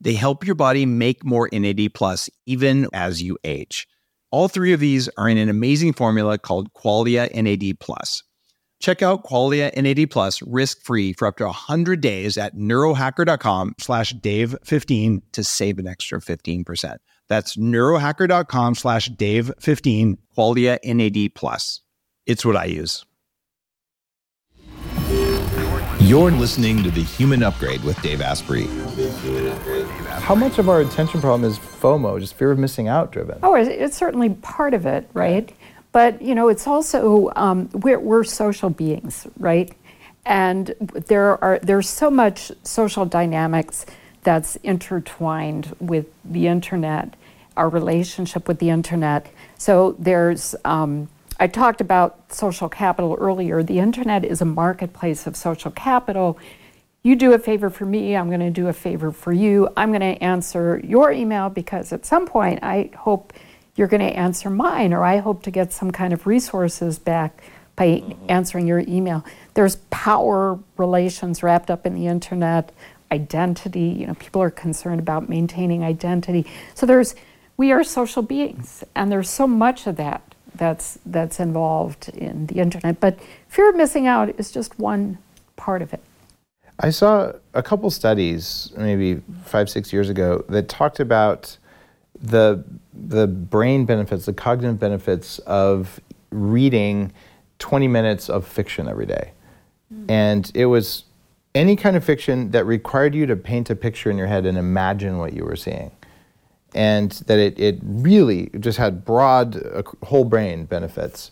They 0.00 0.14
help 0.14 0.46
your 0.46 0.54
body 0.54 0.86
make 0.86 1.24
more 1.24 1.48
NAD 1.52 1.94
plus 1.94 2.30
even 2.46 2.88
as 2.92 3.22
you 3.22 3.38
age. 3.44 3.86
All 4.30 4.48
three 4.48 4.72
of 4.72 4.80
these 4.80 5.08
are 5.18 5.28
in 5.28 5.38
an 5.38 5.48
amazing 5.48 5.92
formula 5.92 6.38
called 6.38 6.72
Qualia 6.72 7.32
NAD 7.34 7.80
plus. 7.80 8.22
Check 8.80 9.02
out 9.02 9.24
Qualia 9.24 9.70
NAD 9.76 10.10
plus 10.10 10.40
risk-free 10.40 11.12
for 11.12 11.28
up 11.28 11.36
to 11.36 11.44
100 11.44 12.00
days 12.00 12.38
at 12.38 12.56
neurohacker.com 12.56 13.74
slash 13.78 14.14
Dave15 14.14 15.22
to 15.32 15.44
save 15.44 15.78
an 15.78 15.86
extra 15.86 16.18
15%. 16.18 16.96
That's 17.28 17.56
neurohacker.com 17.56 18.74
slash 18.74 19.10
Dave15, 19.10 20.16
Qualia 20.36 20.78
NAD 20.82 21.34
plus. 21.34 21.82
It's 22.26 22.44
what 22.44 22.56
I 22.56 22.64
use. 22.64 23.04
You're 26.00 26.30
listening 26.30 26.82
to 26.82 26.90
The 26.90 27.02
Human 27.02 27.42
Upgrade 27.42 27.84
with 27.84 28.00
Dave 28.02 28.22
Asprey. 28.22 28.66
How 30.20 30.34
much 30.34 30.58
of 30.58 30.68
our 30.68 30.80
attention 30.80 31.20
problem 31.20 31.50
is 31.50 31.58
FOMO, 31.58 32.20
just 32.20 32.34
fear 32.34 32.52
of 32.52 32.58
missing 32.58 32.86
out 32.86 33.10
driven? 33.10 33.38
Oh, 33.42 33.54
it's 33.54 33.96
certainly 33.96 34.30
part 34.30 34.74
of 34.74 34.86
it, 34.86 35.08
right? 35.12 35.52
But 35.92 36.22
you 36.22 36.34
know, 36.34 36.48
it's 36.48 36.66
also 36.66 37.32
um, 37.34 37.68
we're, 37.72 37.98
we're 37.98 38.22
social 38.24 38.70
beings, 38.70 39.26
right? 39.38 39.72
And 40.24 40.74
there 41.08 41.42
are 41.42 41.58
there's 41.60 41.88
so 41.88 42.10
much 42.10 42.52
social 42.62 43.04
dynamics 43.04 43.86
that's 44.22 44.56
intertwined 44.56 45.74
with 45.80 46.06
the 46.24 46.46
internet, 46.46 47.14
our 47.56 47.68
relationship 47.68 48.46
with 48.46 48.58
the 48.60 48.70
internet. 48.70 49.26
So 49.58 49.96
there's 49.98 50.54
um, 50.64 51.08
I 51.40 51.46
talked 51.46 51.80
about 51.80 52.32
social 52.32 52.68
capital 52.68 53.16
earlier. 53.18 53.62
The 53.62 53.78
internet 53.78 54.24
is 54.24 54.42
a 54.42 54.44
marketplace 54.44 55.26
of 55.26 55.36
social 55.36 55.70
capital. 55.70 56.38
You 57.02 57.16
do 57.16 57.32
a 57.32 57.38
favor 57.38 57.70
for 57.70 57.86
me, 57.86 58.14
I'm 58.14 58.28
going 58.28 58.40
to 58.40 58.50
do 58.50 58.68
a 58.68 58.74
favor 58.74 59.10
for 59.10 59.32
you. 59.32 59.70
I'm 59.74 59.90
going 59.90 60.00
to 60.00 60.22
answer 60.22 60.80
your 60.84 61.10
email 61.10 61.48
because 61.48 61.92
at 61.92 62.04
some 62.04 62.26
point 62.26 62.60
I 62.62 62.90
hope 62.94 63.32
you're 63.74 63.88
going 63.88 64.02
to 64.02 64.14
answer 64.14 64.50
mine, 64.50 64.92
or 64.92 65.02
I 65.02 65.18
hope 65.18 65.42
to 65.44 65.50
get 65.50 65.72
some 65.72 65.90
kind 65.90 66.12
of 66.12 66.26
resources 66.26 66.98
back 66.98 67.42
by 67.74 67.86
mm-hmm. 67.86 68.26
answering 68.28 68.66
your 68.66 68.80
email. 68.80 69.24
There's 69.54 69.76
power 69.90 70.58
relations 70.76 71.42
wrapped 71.42 71.70
up 71.70 71.86
in 71.86 71.94
the 71.94 72.06
internet, 72.06 72.72
identity. 73.10 73.96
You 73.98 74.08
know, 74.08 74.14
people 74.14 74.42
are 74.42 74.50
concerned 74.50 75.00
about 75.00 75.30
maintaining 75.30 75.82
identity. 75.82 76.46
So 76.74 76.84
there's 76.84 77.14
we 77.56 77.72
are 77.72 77.84
social 77.84 78.22
beings, 78.22 78.84
and 78.94 79.10
there's 79.10 79.30
so 79.30 79.46
much 79.46 79.86
of 79.86 79.96
that 79.96 80.22
that's 80.54 80.98
that's 81.06 81.40
involved 81.40 82.10
in 82.10 82.46
the 82.46 82.56
internet. 82.56 83.00
But 83.00 83.18
fear 83.48 83.70
of 83.70 83.76
missing 83.76 84.06
out 84.06 84.38
is 84.38 84.50
just 84.50 84.78
one 84.78 85.16
part 85.56 85.80
of 85.80 85.94
it. 85.94 86.02
I 86.80 86.90
saw 86.90 87.32
a 87.52 87.62
couple 87.62 87.90
studies, 87.90 88.72
maybe 88.76 89.20
five, 89.44 89.68
six 89.68 89.92
years 89.92 90.08
ago, 90.08 90.44
that 90.48 90.68
talked 90.68 90.98
about 90.98 91.58
the 92.20 92.64
the 92.92 93.26
brain 93.26 93.84
benefits, 93.84 94.26
the 94.26 94.32
cognitive 94.32 94.80
benefits 94.80 95.38
of 95.40 96.00
reading 96.30 97.12
20 97.58 97.88
minutes 97.88 98.28
of 98.28 98.46
fiction 98.46 98.88
every 98.88 99.06
day. 99.06 99.32
Mm. 99.92 100.10
And 100.10 100.52
it 100.54 100.66
was 100.66 101.04
any 101.54 101.76
kind 101.76 101.96
of 101.96 102.04
fiction 102.04 102.50
that 102.52 102.64
required 102.64 103.14
you 103.14 103.26
to 103.26 103.36
paint 103.36 103.70
a 103.70 103.76
picture 103.76 104.10
in 104.10 104.18
your 104.18 104.26
head 104.26 104.46
and 104.46 104.56
imagine 104.56 105.18
what 105.18 105.32
you 105.32 105.44
were 105.44 105.56
seeing 105.56 105.90
and 106.74 107.10
that 107.26 107.38
it, 107.38 107.58
it 107.58 107.78
really 107.82 108.50
just 108.60 108.78
had 108.78 109.04
broad 109.04 109.56
uh, 109.56 109.82
whole 110.04 110.24
brain 110.24 110.64
benefits. 110.64 111.30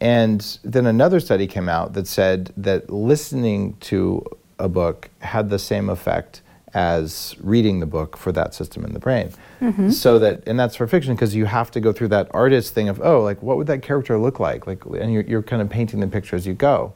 And 0.00 0.58
then 0.64 0.86
another 0.86 1.20
study 1.20 1.46
came 1.46 1.68
out 1.68 1.92
that 1.92 2.06
said 2.06 2.52
that 2.56 2.88
listening 2.90 3.76
to 3.80 4.24
a 4.60 4.68
book 4.68 5.10
had 5.20 5.50
the 5.50 5.58
same 5.58 5.88
effect 5.88 6.42
as 6.72 7.34
reading 7.40 7.80
the 7.80 7.86
book 7.86 8.16
for 8.16 8.30
that 8.32 8.54
system 8.54 8.84
in 8.84 8.92
the 8.92 9.00
brain. 9.00 9.32
Mm-hmm. 9.60 9.90
So 9.90 10.18
that, 10.20 10.46
and 10.46 10.58
that's 10.58 10.76
for 10.76 10.86
fiction 10.86 11.14
because 11.14 11.34
you 11.34 11.46
have 11.46 11.70
to 11.72 11.80
go 11.80 11.92
through 11.92 12.08
that 12.08 12.28
artist 12.32 12.74
thing 12.74 12.88
of, 12.88 13.00
oh, 13.02 13.22
like 13.22 13.42
what 13.42 13.56
would 13.56 13.66
that 13.66 13.82
character 13.82 14.18
look 14.18 14.38
like? 14.38 14.66
Like, 14.66 14.84
and 14.84 15.12
you're, 15.12 15.24
you're 15.24 15.42
kind 15.42 15.60
of 15.62 15.68
painting 15.68 16.00
the 16.00 16.06
picture 16.06 16.36
as 16.36 16.46
you 16.46 16.54
go. 16.54 16.92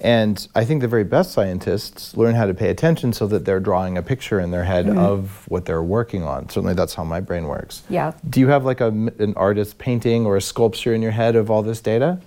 And 0.00 0.46
I 0.54 0.64
think 0.64 0.80
the 0.80 0.88
very 0.88 1.02
best 1.02 1.32
scientists 1.32 2.16
learn 2.16 2.36
how 2.36 2.46
to 2.46 2.54
pay 2.54 2.70
attention 2.70 3.12
so 3.12 3.26
that 3.28 3.44
they're 3.44 3.58
drawing 3.58 3.98
a 3.98 4.02
picture 4.02 4.38
in 4.38 4.52
their 4.52 4.62
head 4.62 4.86
mm-hmm. 4.86 4.98
of 4.98 5.44
what 5.48 5.64
they're 5.64 5.82
working 5.82 6.22
on. 6.22 6.48
Certainly, 6.48 6.74
that's 6.74 6.94
how 6.94 7.02
my 7.02 7.18
brain 7.18 7.48
works. 7.48 7.82
Yeah. 7.88 8.12
Do 8.28 8.38
you 8.38 8.46
have 8.46 8.64
like 8.64 8.80
a, 8.80 8.88
an 8.88 9.34
artist 9.34 9.78
painting 9.78 10.24
or 10.24 10.36
a 10.36 10.40
sculpture 10.40 10.94
in 10.94 11.02
your 11.02 11.10
head 11.10 11.34
of 11.34 11.50
all 11.50 11.64
this 11.64 11.80
data? 11.80 12.20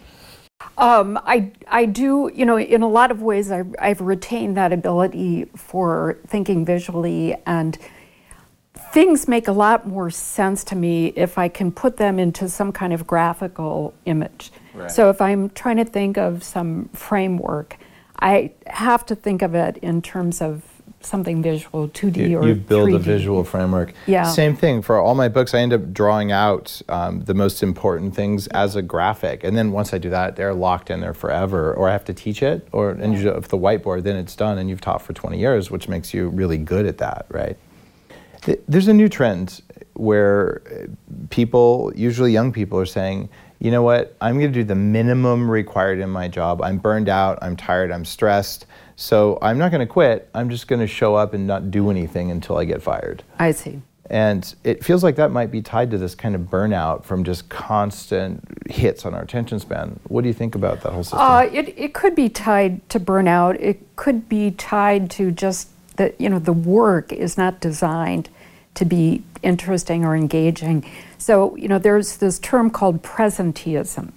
Um, 0.77 1.19
I, 1.25 1.51
I 1.67 1.85
do, 1.85 2.31
you 2.33 2.45
know, 2.45 2.57
in 2.57 2.81
a 2.81 2.87
lot 2.87 3.11
of 3.11 3.21
ways, 3.21 3.51
I, 3.51 3.63
I've 3.79 4.01
retained 4.01 4.57
that 4.57 4.71
ability 4.73 5.45
for 5.55 6.17
thinking 6.27 6.65
visually, 6.65 7.35
and 7.45 7.77
things 8.91 9.27
make 9.27 9.47
a 9.47 9.51
lot 9.51 9.87
more 9.87 10.09
sense 10.09 10.63
to 10.65 10.75
me 10.75 11.07
if 11.15 11.37
I 11.37 11.49
can 11.49 11.71
put 11.71 11.97
them 11.97 12.19
into 12.19 12.49
some 12.49 12.71
kind 12.71 12.93
of 12.93 13.05
graphical 13.05 13.93
image. 14.05 14.51
So 14.87 15.09
if 15.09 15.21
I'm 15.21 15.49
trying 15.49 15.77
to 15.77 15.85
think 15.85 16.17
of 16.17 16.43
some 16.43 16.89
framework, 16.93 17.77
I 18.19 18.51
have 18.67 19.05
to 19.07 19.15
think 19.15 19.41
of 19.41 19.55
it 19.55 19.77
in 19.77 20.01
terms 20.01 20.41
of 20.41 20.63
something 21.05 21.41
visual, 21.41 21.89
2D 21.89 22.29
you, 22.29 22.37
or 22.39 22.47
you 22.47 22.55
build 22.55 22.89
3D. 22.89 22.95
a 22.95 22.99
visual 22.99 23.43
framework. 23.43 23.93
Yeah. 24.07 24.29
Same 24.29 24.55
thing 24.55 24.81
for 24.81 24.99
all 24.99 25.15
my 25.15 25.27
books. 25.27 25.53
I 25.53 25.59
end 25.59 25.73
up 25.73 25.93
drawing 25.93 26.31
out 26.31 26.81
um, 26.89 27.21
the 27.25 27.33
most 27.33 27.63
important 27.63 28.15
things 28.15 28.47
as 28.47 28.75
a 28.75 28.81
graphic, 28.81 29.43
and 29.43 29.57
then 29.57 29.71
once 29.71 29.93
I 29.93 29.97
do 29.97 30.09
that, 30.09 30.35
they're 30.35 30.53
locked 30.53 30.89
in 30.89 31.01
there 31.01 31.13
forever. 31.13 31.73
Or 31.73 31.89
I 31.89 31.91
have 31.91 32.05
to 32.05 32.13
teach 32.13 32.43
it, 32.43 32.67
or 32.71 32.91
and 32.91 33.17
you, 33.17 33.29
if 33.29 33.47
the 33.47 33.57
whiteboard, 33.57 34.03
then 34.03 34.15
it's 34.15 34.35
done, 34.35 34.57
and 34.57 34.69
you've 34.69 34.81
taught 34.81 35.01
for 35.01 35.13
20 35.13 35.39
years, 35.39 35.71
which 35.71 35.87
makes 35.87 36.13
you 36.13 36.29
really 36.29 36.57
good 36.57 36.85
at 36.85 36.97
that, 36.99 37.25
right? 37.29 37.57
There's 38.67 38.87
a 38.87 38.93
new 38.93 39.07
trend 39.07 39.61
where 39.93 40.61
people, 41.29 41.91
usually 41.95 42.31
young 42.31 42.51
people, 42.51 42.79
are 42.79 42.87
saying 42.87 43.29
you 43.61 43.69
know 43.69 43.83
what, 43.83 44.15
I'm 44.19 44.39
going 44.39 44.51
to 44.51 44.59
do 44.59 44.63
the 44.63 44.73
minimum 44.73 45.49
required 45.49 45.99
in 45.99 46.09
my 46.09 46.27
job. 46.27 46.63
I'm 46.63 46.79
burned 46.79 47.07
out, 47.07 47.37
I'm 47.43 47.55
tired, 47.55 47.91
I'm 47.91 48.05
stressed. 48.05 48.65
So 48.95 49.37
I'm 49.41 49.57
not 49.57 49.71
going 49.71 49.79
to 49.79 49.91
quit. 49.91 50.29
I'm 50.33 50.49
just 50.49 50.67
going 50.67 50.79
to 50.79 50.87
show 50.87 51.15
up 51.15 51.33
and 51.33 51.47
not 51.47 51.71
do 51.71 51.89
anything 51.89 52.31
until 52.31 52.57
I 52.57 52.65
get 52.65 52.81
fired. 52.81 53.23
I 53.39 53.51
see. 53.51 53.81
And 54.09 54.53
it 54.65 54.83
feels 54.83 55.03
like 55.03 55.15
that 55.15 55.31
might 55.31 55.51
be 55.51 55.61
tied 55.61 55.89
to 55.91 55.97
this 55.97 56.15
kind 56.15 56.35
of 56.35 56.41
burnout 56.41 57.05
from 57.05 57.23
just 57.23 57.47
constant 57.47 58.43
hits 58.69 59.05
on 59.05 59.13
our 59.13 59.21
attention 59.21 59.57
span. 59.59 59.99
What 60.09 60.23
do 60.23 60.27
you 60.27 60.33
think 60.33 60.53
about 60.53 60.81
that 60.81 60.91
whole 60.91 61.03
system? 61.03 61.19
Uh, 61.21 61.43
it, 61.43 61.73
it 61.77 61.93
could 61.93 62.13
be 62.13 62.27
tied 62.27 62.87
to 62.89 62.99
burnout. 62.99 63.57
It 63.61 63.95
could 63.95 64.27
be 64.27 64.51
tied 64.51 65.09
to 65.11 65.31
just 65.31 65.69
that, 65.95 66.19
you 66.19 66.27
know, 66.27 66.39
the 66.39 66.51
work 66.51 67.13
is 67.13 67.37
not 67.37 67.61
designed 67.61 68.27
to 68.73 68.83
be 68.83 69.23
interesting 69.43 70.03
or 70.03 70.15
engaging. 70.15 70.85
So, 71.17 71.55
you 71.55 71.69
know, 71.69 71.79
there's 71.79 72.17
this 72.17 72.37
term 72.39 72.69
called 72.69 73.03
presenteeism, 73.03 74.11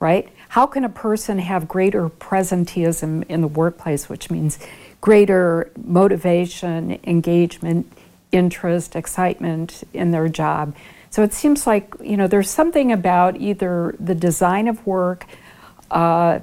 right? 0.00 0.28
How 0.50 0.66
can 0.66 0.82
a 0.82 0.88
person 0.88 1.38
have 1.38 1.68
greater 1.68 2.08
presenteeism 2.08 3.24
in 3.28 3.40
the 3.40 3.46
workplace, 3.46 4.08
which 4.08 4.32
means 4.32 4.58
greater 5.00 5.70
motivation, 5.80 6.98
engagement, 7.04 7.86
interest, 8.32 8.96
excitement 8.96 9.84
in 9.94 10.10
their 10.10 10.28
job? 10.28 10.74
So 11.10 11.22
it 11.22 11.32
seems 11.32 11.68
like, 11.68 11.94
you 12.02 12.16
know, 12.16 12.26
there's 12.26 12.50
something 12.50 12.90
about 12.90 13.36
either 13.36 13.94
the 14.00 14.16
design 14.16 14.66
of 14.66 14.84
work, 14.84 15.24
uh, 15.92 16.40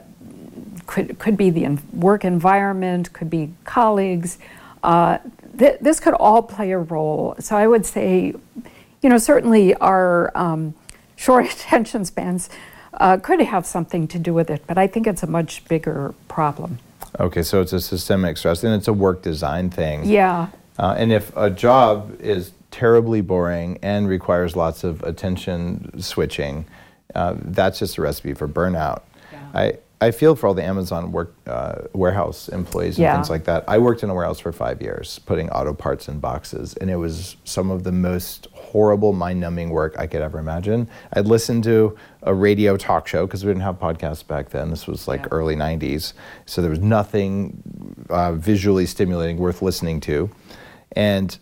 could, 0.86 1.20
could 1.20 1.36
be 1.36 1.50
the 1.50 1.78
work 1.92 2.24
environment, 2.24 3.12
could 3.12 3.30
be 3.30 3.52
colleagues, 3.66 4.38
uh, 4.84 5.18
th- 5.60 5.80
this 5.82 6.00
could 6.00 6.14
all 6.14 6.42
play 6.42 6.72
a 6.72 6.80
role. 6.80 7.36
So 7.40 7.58
I 7.58 7.68
would 7.68 7.86
say, 7.86 8.34
you 9.02 9.10
know, 9.10 9.18
certainly 9.18 9.76
our 9.76 10.32
um, 10.34 10.76
short 11.18 11.46
attention 11.52 12.06
spans 12.06 12.50
uh, 12.98 13.18
could 13.18 13.42
have 13.42 13.66
something 13.66 14.08
to 14.10 14.20
do 14.20 14.34
with 14.34 14.50
it, 14.50 14.64
but 14.68 14.78
I 14.78 14.88
think 14.88 15.08
it's 15.08 15.24
a 15.24 15.28
much 15.28 15.66
bigger 15.66 16.14
problem. 16.28 16.80
Okay, 17.20 17.44
so 17.44 17.62
it's 17.62 17.74
a 17.74 17.80
systemic 17.80 18.38
stress, 18.38 18.64
and 18.64 18.74
it's 18.74 18.88
a 18.88 18.94
work 18.94 19.22
design 19.22 19.70
thing. 19.70 20.06
Yeah. 20.06 20.50
Uh, 20.78 20.96
and 20.98 21.12
if 21.12 21.36
a 21.36 21.50
job 21.50 22.16
is 22.20 22.52
terribly 22.70 23.22
boring 23.22 23.80
and 23.82 24.08
requires 24.08 24.56
lots 24.56 24.84
of 24.84 25.02
attention 25.04 26.02
switching, 26.02 26.66
uh, 27.16 27.36
that's 27.38 27.80
just 27.80 27.98
a 27.98 28.02
recipe 28.02 28.34
for 28.34 28.48
burnout. 28.48 29.02
Yeah. 29.32 29.50
I, 29.54 29.78
I 30.00 30.12
feel 30.12 30.36
for 30.36 30.48
all 30.48 30.54
the 30.54 30.64
Amazon 30.64 31.12
work 31.12 31.34
uh, 31.48 31.84
warehouse 31.94 32.50
employees 32.50 32.98
and 32.98 33.04
yeah. 33.04 33.16
things 33.16 33.32
like 33.32 33.46
that. 33.46 33.64
I 33.68 33.80
worked 33.80 34.04
in 34.04 34.12
a 34.12 34.14
warehouse 34.14 34.40
for 34.40 34.52
five 34.52 34.82
years, 34.82 35.20
putting 35.20 35.50
auto 35.50 35.74
parts 35.74 36.08
in 36.08 36.20
boxes, 36.20 36.76
and 36.76 36.92
it 36.92 36.98
was 36.98 37.38
some 37.46 37.72
of 37.72 37.84
the 37.84 37.92
most 37.92 38.48
horrible, 38.68 39.14
mind-numbing 39.14 39.70
work 39.70 39.96
I 39.98 40.08
could 40.08 40.22
ever 40.22 40.40
imagine. 40.40 40.90
I'd 41.14 41.26
listen 41.26 41.62
to 41.64 41.98
a 42.24 42.34
radio 42.34 42.78
talk 42.78 43.08
show 43.08 43.26
because 43.26 43.46
we 43.46 43.50
didn't 43.50 43.64
have 43.64 43.80
podcasts 43.80 44.26
back 44.26 44.50
then. 44.50 44.70
This 44.70 44.88
was 44.88 45.08
like 45.08 45.22
yeah. 45.22 45.28
early 45.32 45.56
'90s, 45.56 46.14
so 46.46 46.62
there 46.62 46.72
was 46.72 46.80
nothing 46.80 47.62
uh, 48.10 48.34
visually 48.34 48.86
stimulating 48.86 49.38
worth 49.38 49.62
listening 49.62 50.00
to, 50.02 50.30
and 50.92 51.38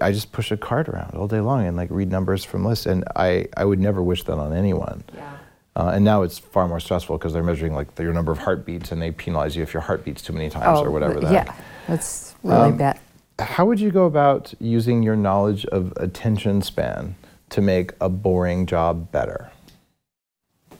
I 0.00 0.12
just 0.12 0.32
push 0.32 0.50
a 0.50 0.56
card 0.56 0.88
around 0.88 1.14
all 1.14 1.28
day 1.28 1.40
long 1.40 1.66
and 1.66 1.76
like 1.76 1.90
read 1.90 2.10
numbers 2.10 2.44
from 2.44 2.64
lists, 2.64 2.86
and 2.86 3.04
I 3.16 3.48
I 3.56 3.64
would 3.64 3.78
never 3.78 4.02
wish 4.02 4.24
that 4.24 4.34
on 4.34 4.52
anyone. 4.52 5.04
Yeah. 5.14 5.36
Uh, 5.76 5.92
and 5.94 6.04
now 6.04 6.22
it's 6.22 6.38
far 6.38 6.66
more 6.66 6.80
stressful 6.80 7.16
because 7.16 7.32
they're 7.32 7.42
measuring 7.42 7.72
like 7.72 7.86
your 8.00 8.12
number 8.12 8.32
of 8.32 8.38
heartbeats 8.38 8.90
and 8.90 9.00
they 9.00 9.12
penalize 9.12 9.54
you 9.54 9.62
if 9.62 9.72
your 9.72 9.80
heart 9.80 10.04
beats 10.04 10.20
too 10.20 10.32
many 10.32 10.50
times 10.50 10.80
oh, 10.80 10.84
or 10.84 10.90
whatever 10.90 11.20
that. 11.20 11.32
Yeah, 11.32 11.54
that's 11.86 12.34
really 12.42 12.70
um, 12.70 12.76
bad. 12.76 12.98
How 13.38 13.64
would 13.66 13.78
you 13.78 13.90
go 13.90 14.06
about 14.06 14.52
using 14.58 15.02
your 15.02 15.14
knowledge 15.14 15.64
of 15.66 15.92
attention 15.96 16.60
span 16.62 17.14
to 17.50 17.60
make 17.60 17.92
a 18.00 18.08
boring 18.08 18.66
job 18.66 19.12
better? 19.12 19.50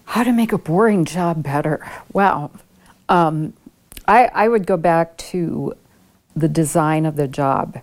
How 0.04 0.24
to 0.24 0.32
make 0.32 0.52
a 0.52 0.58
boring 0.58 1.04
job 1.04 1.42
better? 1.42 1.86
Well, 2.12 2.50
um, 3.08 3.52
I, 4.08 4.30
I 4.34 4.48
would 4.48 4.66
go 4.66 4.76
back 4.76 5.16
to 5.18 5.74
the 6.34 6.48
design 6.48 7.06
of 7.06 7.16
the 7.16 7.28
job 7.28 7.80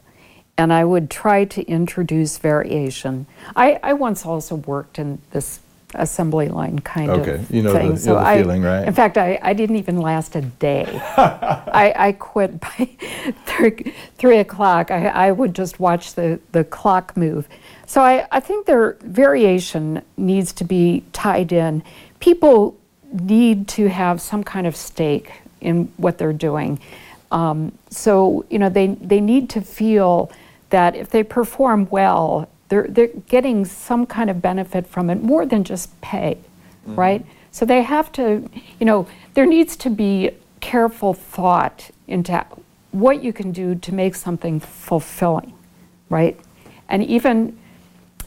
and 0.57 0.71
I 0.73 0.85
would 0.85 1.09
try 1.09 1.45
to 1.45 1.63
introduce 1.63 2.37
variation. 2.37 3.27
I, 3.55 3.79
I 3.83 3.93
once 3.93 4.25
also 4.25 4.55
worked 4.55 4.99
in 4.99 5.21
this 5.31 5.59
assembly 5.93 6.49
line 6.49 6.79
kind 6.79 7.09
of 7.11 7.19
Okay, 7.19 7.45
you 7.49 7.61
know 7.61 7.71
the- 7.71 7.79
thing. 7.79 7.87
you 7.87 7.93
know 7.93 8.15
the 8.15 8.19
I, 8.19 8.37
feeling, 8.41 8.63
right? 8.63 8.87
In 8.87 8.93
fact, 8.93 9.17
I, 9.17 9.39
I 9.41 9.53
didn't 9.53 9.77
even 9.77 9.99
last 9.99 10.35
a 10.35 10.41
day. 10.41 10.85
I, 11.17 11.93
I 11.95 12.11
quit 12.13 12.59
by 12.59 12.89
three, 13.45 13.93
three 14.17 14.37
o'clock. 14.39 14.91
I, 14.91 15.07
I 15.07 15.31
would 15.31 15.53
just 15.55 15.79
watch 15.79 16.15
the, 16.15 16.39
the 16.51 16.63
clock 16.63 17.15
move. 17.15 17.47
So 17.85 18.01
I, 18.01 18.27
I 18.31 18.39
think 18.39 18.65
their 18.65 18.93
variation 19.01 20.01
needs 20.17 20.51
to 20.53 20.63
be 20.63 21.03
tied 21.13 21.51
in. 21.51 21.83
People 22.19 22.75
need 23.13 23.67
to 23.69 23.87
have 23.87 24.19
some 24.19 24.43
kind 24.43 24.67
of 24.67 24.75
stake 24.75 25.31
in 25.61 25.91
what 25.97 26.17
they're 26.17 26.33
doing. 26.33 26.79
Um, 27.31 27.71
so, 27.89 28.45
you 28.49 28.59
know, 28.59 28.69
they, 28.69 28.87
they 28.87 29.21
need 29.21 29.49
to 29.51 29.61
feel 29.61 30.31
that 30.71 30.95
if 30.95 31.09
they 31.09 31.23
perform 31.23 31.87
well, 31.89 32.49
they're, 32.69 32.87
they're 32.87 33.07
getting 33.07 33.65
some 33.65 34.05
kind 34.05 34.29
of 34.29 34.41
benefit 34.41 34.87
from 34.87 35.09
it 35.09 35.21
more 35.21 35.45
than 35.45 35.63
just 35.63 35.99
pay, 36.01 36.37
mm-hmm. 36.87 36.99
right? 36.99 37.25
So 37.51 37.65
they 37.65 37.83
have 37.83 38.11
to, 38.13 38.49
you 38.79 38.85
know, 38.85 39.07
there 39.33 39.45
needs 39.45 39.75
to 39.77 39.89
be 39.89 40.31
careful 40.59 41.13
thought 41.13 41.89
into 42.07 42.45
what 42.91 43.23
you 43.23 43.31
can 43.33 43.51
do 43.51 43.75
to 43.75 43.93
make 43.93 44.15
something 44.15 44.59
fulfilling, 44.59 45.53
right? 46.09 46.39
And 46.89 47.03
even, 47.03 47.57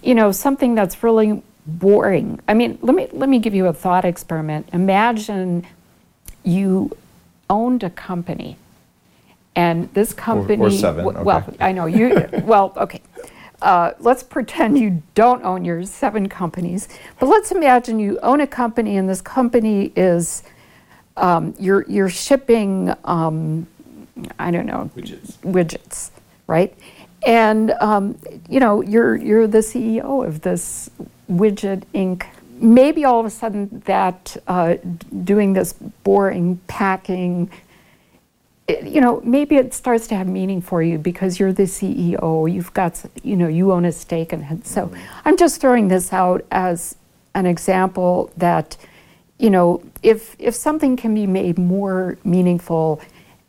you 0.02 0.14
know, 0.14 0.32
something 0.32 0.74
that's 0.74 1.02
really 1.02 1.42
boring. 1.66 2.40
I 2.48 2.54
mean, 2.54 2.78
let 2.80 2.94
me 2.94 3.08
let 3.12 3.28
me 3.28 3.38
give 3.38 3.54
you 3.54 3.66
a 3.66 3.72
thought 3.72 4.04
experiment. 4.04 4.68
Imagine 4.72 5.66
you 6.42 6.96
owned 7.50 7.82
a 7.82 7.90
company 7.90 8.56
and 9.58 9.92
this 9.92 10.12
company 10.12 10.62
or 10.62 10.70
seven, 10.70 11.04
w- 11.04 11.24
well 11.24 11.44
i 11.60 11.72
know 11.72 11.86
you 11.86 12.26
well 12.44 12.72
okay 12.76 13.00
uh, 13.62 13.92
let's 13.98 14.22
pretend 14.22 14.78
you 14.78 15.02
don't 15.14 15.44
own 15.44 15.64
your 15.64 15.84
seven 15.84 16.28
companies 16.28 16.88
but 17.18 17.26
let's 17.26 17.50
imagine 17.52 17.98
you 17.98 18.18
own 18.22 18.40
a 18.40 18.46
company 18.46 18.96
and 18.96 19.08
this 19.08 19.20
company 19.20 19.92
is 19.96 20.42
um, 21.16 21.54
you're, 21.58 21.84
you're 21.88 22.08
shipping 22.08 22.94
um, 23.04 23.66
i 24.38 24.50
don't 24.50 24.66
know 24.66 24.90
widgets, 24.96 25.36
widgets 25.38 26.10
right? 26.48 26.74
And 27.24 27.70
um, 27.80 28.18
you 28.48 28.58
know 28.58 28.82
you're, 28.82 29.14
you're 29.14 29.46
the 29.46 29.58
ceo 29.58 30.26
of 30.26 30.40
this 30.40 30.90
widget 31.30 31.84
inc. 31.94 32.26
Maybe 32.60 33.04
all 33.04 33.20
of 33.20 33.26
a 33.26 33.30
sudden 33.30 33.82
that 33.86 34.36
uh, 34.48 34.76
doing 35.22 35.52
this 35.52 35.74
boring 35.74 36.60
packing 36.66 37.50
it- 38.68 38.86
you 38.86 39.00
know, 39.00 39.20
maybe 39.24 39.56
it 39.56 39.74
starts 39.74 40.06
to 40.08 40.14
have 40.14 40.28
meaning 40.28 40.60
for 40.60 40.82
you 40.82 40.98
because 40.98 41.40
you're 41.40 41.52
the 41.52 41.66
CEO, 41.66 42.46
you've 42.46 42.72
got, 42.74 43.02
you 43.22 43.36
know, 43.36 43.48
you 43.48 43.72
own 43.72 43.84
a 43.84 43.92
stake 43.92 44.32
in 44.32 44.42
it. 44.42 44.66
So 44.66 44.86
mm-hmm. 44.86 44.96
I'm 45.24 45.36
just 45.36 45.60
throwing 45.60 45.88
this 45.88 46.12
out 46.12 46.44
as 46.50 46.94
an 47.34 47.46
example 47.46 48.30
that, 48.36 48.76
you 49.38 49.50
know, 49.50 49.82
if, 50.02 50.36
if 50.38 50.54
something 50.54 50.96
can 50.96 51.14
be 51.14 51.26
made 51.26 51.58
more 51.58 52.18
meaningful 52.24 53.00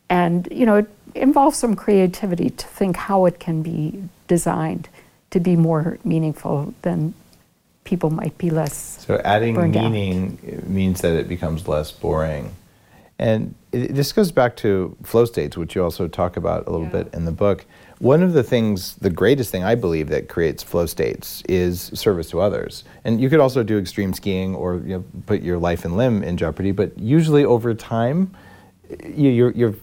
and, 0.10 0.48
you 0.52 0.66
know, 0.66 0.78
it 0.78 0.90
involves 1.16 1.58
some 1.58 1.76
creativity 1.76 2.50
to 2.52 2.68
think 2.68 2.96
how 2.96 3.26
it 3.26 3.40
can 3.40 3.62
be 3.62 4.02
designed 4.28 4.88
to 5.32 5.40
be 5.40 5.56
more 5.56 6.00
meaningful, 6.04 6.74
then 6.82 7.14
people 7.84 8.10
might 8.10 8.38
be 8.38 8.50
less 8.50 9.04
So 9.06 9.20
adding 9.26 9.56
meaning 9.72 10.64
means 10.68 11.02
that 11.02 11.16
it 11.16 11.28
becomes 11.28 11.68
less 11.68 11.92
boring. 11.92 12.56
And 13.20 13.54
it, 13.74 13.94
this 13.94 14.14
goes 14.14 14.32
back 14.32 14.56
to 14.58 14.96
flow 15.04 15.26
states, 15.26 15.58
which 15.58 15.76
you 15.76 15.84
also 15.84 16.08
talk 16.08 16.38
about 16.38 16.66
a 16.68 16.72
little 16.72 16.88
Yeah. 16.88 17.04
bit 17.04 17.14
in 17.14 17.26
the 17.26 17.32
book. 17.32 17.66
One 18.00 18.24
of 18.24 18.32
the 18.32 18.44
things, 18.44 18.96
the 18.96 19.10
greatest 19.10 19.52
thing 19.52 19.62
I 19.64 19.76
believe 19.76 20.08
that 20.08 20.30
creates 20.30 20.64
flow 20.64 20.86
states 20.86 21.44
is 21.50 21.92
service 21.94 22.30
to 22.30 22.40
others. 22.40 22.86
And 23.04 23.20
you 23.20 23.30
could 23.30 23.42
also 23.42 23.62
do 23.62 23.78
extreme 23.78 24.14
skiing 24.14 24.56
or 24.56 24.78
you 24.78 24.96
know, 24.96 25.04
put 25.26 25.42
your 25.42 25.58
life 25.58 25.84
and 25.84 25.98
limb 25.98 26.24
in 26.24 26.38
jeopardy, 26.38 26.72
but 26.72 26.98
usually 26.98 27.44
over 27.44 27.74
time, 27.74 28.32
you, 29.04 29.30
you're, 29.30 29.52
you're 29.52 29.76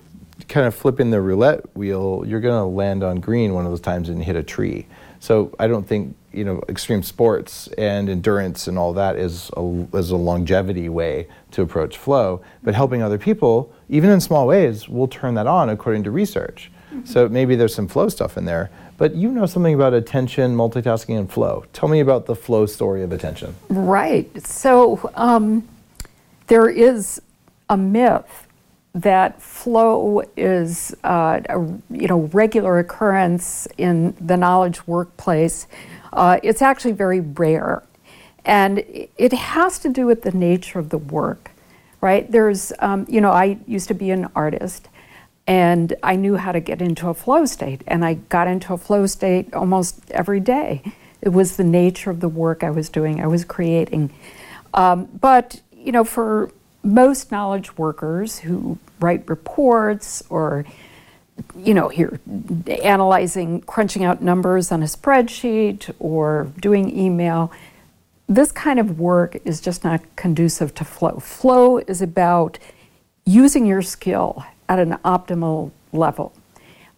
kind 0.49 0.67
of 0.67 0.75
flipping 0.75 1.11
the 1.11 1.21
roulette 1.21 1.77
wheel, 1.77 2.25
you're 2.27 2.41
going 2.41 2.59
to 2.59 2.65
land 2.67 3.05
on 3.05 3.21
green 3.21 3.53
one 3.53 3.67
of 3.67 3.71
those 3.71 3.81
times 3.83 4.09
and 4.09 4.23
hit 4.25 4.35
a 4.37 4.43
tree. 4.43 4.87
So 5.21 5.55
I 5.59 5.67
don't 5.67 5.87
think 5.87 6.17
you 6.37 6.45
know 6.45 6.63
extreme 6.69 7.03
sports 7.03 7.69
and 7.79 8.09
endurance 8.09 8.69
and 8.69 8.79
all 8.79 8.93
that 8.93 9.17
is 9.17 9.51
a, 9.57 9.87
is 9.95 10.11
a 10.11 10.17
longevity 10.17 10.89
way 10.89 11.27
to 11.53 11.63
approach 11.63 11.97
flow. 11.97 12.43
But 12.63 12.75
helping 12.75 13.03
other 13.03 13.19
people, 13.19 13.73
even 13.89 14.11
in 14.11 14.21
small 14.21 14.47
ways, 14.47 14.89
will 14.89 15.09
turn 15.09 15.35
that 15.35 15.47
on 15.47 15.71
according 15.71 16.05
to 16.05 16.11
research. 16.11 16.71
So 17.05 17.29
maybe 17.29 17.57
there's 17.57 17.75
some 17.75 17.89
flow 17.89 18.09
stuff 18.09 18.37
in 18.37 18.45
there. 18.45 18.71
But 18.99 19.15
you 19.15 19.31
know 19.31 19.45
something 19.47 19.75
about 19.75 19.93
attention, 19.93 20.57
multitasking, 20.57 21.19
and 21.19 21.31
flow. 21.31 21.65
Tell 21.73 21.89
me 21.89 22.01
about 22.01 22.27
the 22.27 22.35
flow 22.35 22.65
story 22.65 23.03
of 23.03 23.13
attention. 23.13 23.55
Right. 23.69 24.47
So 24.47 25.11
um, 25.15 25.69
there 26.47 26.69
is 26.69 27.21
a 27.69 27.77
myth 27.77 28.47
that 28.95 29.43
flow 29.43 30.23
is 30.39 30.97
uh, 31.05 31.41
a 31.51 31.59
you 31.91 32.09
know 32.09 32.31
regular 32.33 32.79
occurrence 32.79 33.69
in 33.77 34.17
the 34.19 34.37
knowledge 34.37 34.87
workplace. 34.87 35.67
Uh, 36.13 36.39
it's 36.43 36.63
actually 36.63 36.93
very 36.93 37.21
rare, 37.21 37.83
and 38.45 38.85
it 39.17 39.33
has 39.33 39.79
to 39.81 39.89
do 39.89 40.07
with 40.07 40.23
the 40.23 40.33
nature 40.33 40.79
of 40.79 40.91
the 40.91 40.99
work. 40.99 41.51
Right. 42.01 42.31
There's 42.31 42.73
um, 42.79 43.07
you 43.09 43.21
know 43.21 43.31
I 43.31 43.59
used 43.67 43.89
to 43.89 43.95
be 43.95 44.11
an 44.11 44.29
artist. 44.35 44.89
And 45.49 45.95
I 46.03 46.17
knew 46.17 46.35
how 46.35 46.51
to 46.51 46.59
get 46.59 46.83
into 46.83 47.09
a 47.09 47.15
flow 47.15 47.47
state, 47.47 47.83
and 47.87 48.05
I 48.05 48.15
got 48.15 48.49
into 48.49 48.75
a 48.75 48.77
flow 48.77 49.07
state 49.07 49.55
almost 49.55 50.11
every 50.11 50.41
day. 50.41 50.83
It 51.23 51.29
was 51.29 51.57
the 51.57 51.63
nature 51.63 52.11
of 52.11 52.19
the 52.19 52.29
work 52.29 52.65
I 52.65 52.71
was 52.71 52.89
doing, 52.89 53.21
I 53.21 53.29
was 53.29 53.45
creating. 53.45 54.13
Um, 54.75 55.05
but, 55.05 55.61
you 55.73 55.93
know, 55.93 56.03
for 56.03 56.51
most 56.83 57.31
knowledge 57.31 57.79
workers 57.79 58.41
who 58.41 58.79
write 58.99 59.29
reports 59.29 60.21
or, 60.31 60.65
you 61.57 61.75
know, 61.75 61.89
here 61.89 62.21
analyzing, 62.83 63.61
crunching 63.63 64.05
out 64.05 64.23
numbers 64.23 64.73
on 64.73 64.83
a 64.83 64.87
spreadsheet 64.87 65.93
or 65.99 66.53
doing 66.61 66.97
email, 66.97 67.53
this 68.29 68.53
kind 68.53 68.79
of 68.79 68.99
work 68.99 69.37
is 69.45 69.61
just 69.61 69.85
not 69.85 70.01
conducive 70.17 70.75
to 70.75 70.85
flow. 70.85 71.19
Flow 71.19 71.79
is 71.79 72.03
about 72.03 72.59
using 73.25 73.67
your 73.67 73.83
skill 73.83 74.45
at 74.69 74.79
an 74.79 74.93
optimal 75.05 75.71
level. 75.93 76.33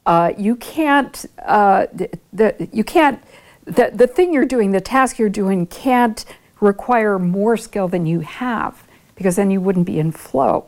Uh, 0.06 0.32
you 0.38 0.56
can't, 0.56 1.26
uh, 1.44 1.86
the, 2.32 2.68
you 2.72 2.82
can't, 2.82 3.22
the, 3.64 3.90
the 3.92 4.06
thing 4.06 4.32
you're 4.32 4.46
doing, 4.46 4.70
the 4.70 4.80
task 4.80 5.18
you're 5.18 5.28
doing 5.28 5.66
can't 5.66 6.24
require 6.60 7.18
more 7.18 7.56
skill 7.56 7.88
than 7.88 8.06
you 8.06 8.20
have 8.20 8.86
because 9.14 9.36
then 9.36 9.50
you 9.50 9.60
wouldn't 9.60 9.86
be 9.86 9.98
in 9.98 10.10
flow. 10.10 10.66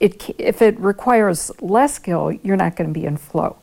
It, 0.00 0.34
if 0.38 0.62
it 0.62 0.78
requires 0.78 1.50
less 1.60 1.94
skill, 1.94 2.32
you're 2.42 2.56
not 2.56 2.76
going 2.76 2.88
to 2.88 2.92
be 2.92 3.06
in 3.06 3.16
flow, 3.16 3.56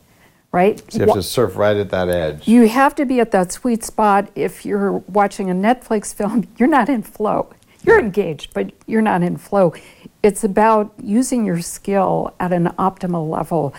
right? 0.52 0.80
So 0.92 1.00
you 1.00 1.06
have 1.06 1.16
to 1.16 1.24
surf 1.24 1.56
right 1.56 1.78
at 1.78 1.90
that 1.92 2.10
edge. 2.10 2.48
you 2.48 2.68
have 2.68 2.96
to 2.96 3.06
be 3.06 3.20
at 3.20 3.32
that 3.32 3.52
sweet 3.52 3.84
spot. 3.84 4.30
If 4.36 4.66
you're 4.66 4.92
watching 4.92 5.50
a 5.50 5.54
Netflix 5.54 6.14
film, 6.20 6.48
you're 6.58 6.70
not 6.70 6.90
in 6.90 7.04
flow. 7.04 7.54
You're 7.86 8.00
engaged, 8.00 8.54
but 8.54 8.72
you're 8.88 9.02
not 9.02 9.24
in 9.24 9.38
flow. 9.38 9.74
It's 10.22 10.46
about 10.46 10.94
using 11.02 11.46
your 11.46 11.62
skill 11.62 12.34
at 12.40 12.54
an 12.54 12.68
optimal 12.80 13.30
level, 13.30 13.74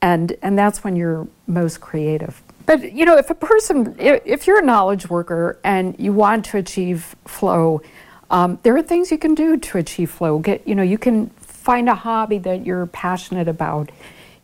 and, 0.00 0.34
and 0.40 0.58
that's 0.58 0.82
when 0.82 0.96
you're 0.96 1.28
most 1.46 1.80
creative. 1.80 2.42
But 2.64 2.92
you 2.92 3.04
know, 3.04 3.18
if 3.18 3.28
a 3.30 3.34
person, 3.34 3.94
if, 3.98 4.22
if 4.24 4.46
you're 4.46 4.60
a 4.60 4.64
knowledge 4.64 5.10
worker 5.10 5.58
and 5.62 5.94
you 5.98 6.12
want 6.12 6.44
to 6.46 6.56
achieve 6.56 7.16
flow, 7.26 7.82
um, 8.30 8.58
there 8.62 8.76
are 8.76 8.82
things 8.82 9.10
you 9.10 9.18
can 9.18 9.34
do 9.34 9.56
to 9.56 9.78
achieve 9.78 10.10
flow. 10.10 10.38
Get, 10.38 10.66
you 10.66 10.74
know, 10.74 10.82
you 10.82 10.96
can 10.96 11.30
find 11.60 11.88
a 11.88 11.94
hobby 11.94 12.38
that 12.38 12.64
you're 12.64 12.86
passionate 12.86 13.46
about. 13.48 13.90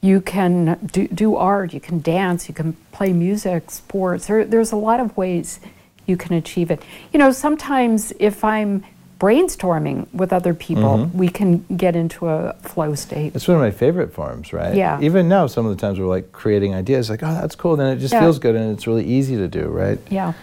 You 0.02 0.20
can 0.20 0.78
do, 0.92 1.08
do 1.08 1.36
art, 1.36 1.72
you 1.72 1.80
can 1.80 2.00
dance, 2.00 2.46
you 2.48 2.54
can 2.54 2.74
play 2.92 3.12
music, 3.12 3.70
sports. 3.70 4.26
There, 4.26 4.44
there's 4.44 4.70
a 4.72 4.76
lot 4.76 5.00
of 5.00 5.16
ways 5.16 5.58
you 6.06 6.16
can 6.16 6.34
achieve 6.36 6.70
it. 6.70 6.82
You 7.12 7.18
know, 7.18 7.32
sometimes 7.32 8.12
if 8.20 8.44
I'm 8.44 8.84
brainstorming 9.18 10.12
with 10.12 10.30
other 10.30 10.52
people, 10.52 11.10
we 11.14 11.28
can 11.28 11.64
get 11.74 11.96
into 11.96 12.28
a 12.28 12.52
flow 12.60 12.94
state. 12.94 13.34
It's 13.34 13.48
one 13.48 13.56
of 13.56 13.62
my 13.62 13.70
favorite 13.70 14.12
forms, 14.12 14.52
right? 14.52 14.74
Yeah. 14.74 15.00
Even 15.00 15.26
now, 15.26 15.46
some 15.46 15.64
of 15.64 15.74
the 15.74 15.80
times 15.80 15.98
we're 15.98 16.06
like 16.06 16.32
creating 16.32 16.74
ideas, 16.74 17.08
like, 17.08 17.22
oh, 17.22 17.32
that's 17.32 17.56
cool. 17.56 17.76
Then 17.76 17.96
it 17.96 17.98
just 17.98 18.12
Yeah. 18.12 18.20
feels 18.20 18.38
good 18.38 18.54
and 18.54 18.72
it's 18.72 18.86
really 18.86 19.06
easy 19.06 19.36
to 19.36 19.48
do, 19.48 19.68
right? 19.68 19.98
Yeah. 20.10 20.34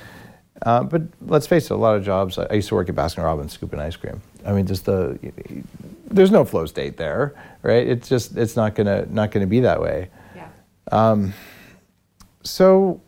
Uh, 0.66 0.82
but 0.82 1.04
let's 1.28 1.46
face 1.46 1.66
it, 1.66 1.72
a 1.74 1.78
lot 1.78 1.96
of 1.96 2.04
jobs. 2.04 2.40
I 2.40 2.52
used 2.54 2.70
to 2.70 2.76
work 2.76 2.90
at 2.90 2.96
Baskin 2.96 3.24
Robbins 3.24 3.54
scooping 3.54 3.80
ice 3.80 3.96
cream. 3.96 4.22
I 4.46 4.54
mean, 4.54 4.66
just 4.66 4.86
the 4.86 5.20
there's 6.14 6.32
no 6.32 6.46
flow 6.46 6.66
state 6.66 6.98
there, 6.98 7.34
right? 7.62 7.88
It's 7.88 8.08
just 8.08 8.38
it's 8.38 8.56
not 8.56 8.76
gonna 8.76 9.06
not 9.08 9.32
gonna 9.32 9.48
be 9.48 9.62
that 9.62 9.82
way. 9.82 10.10
Yeah. 10.36 10.48
Um, 10.92 11.34
so 12.44 13.02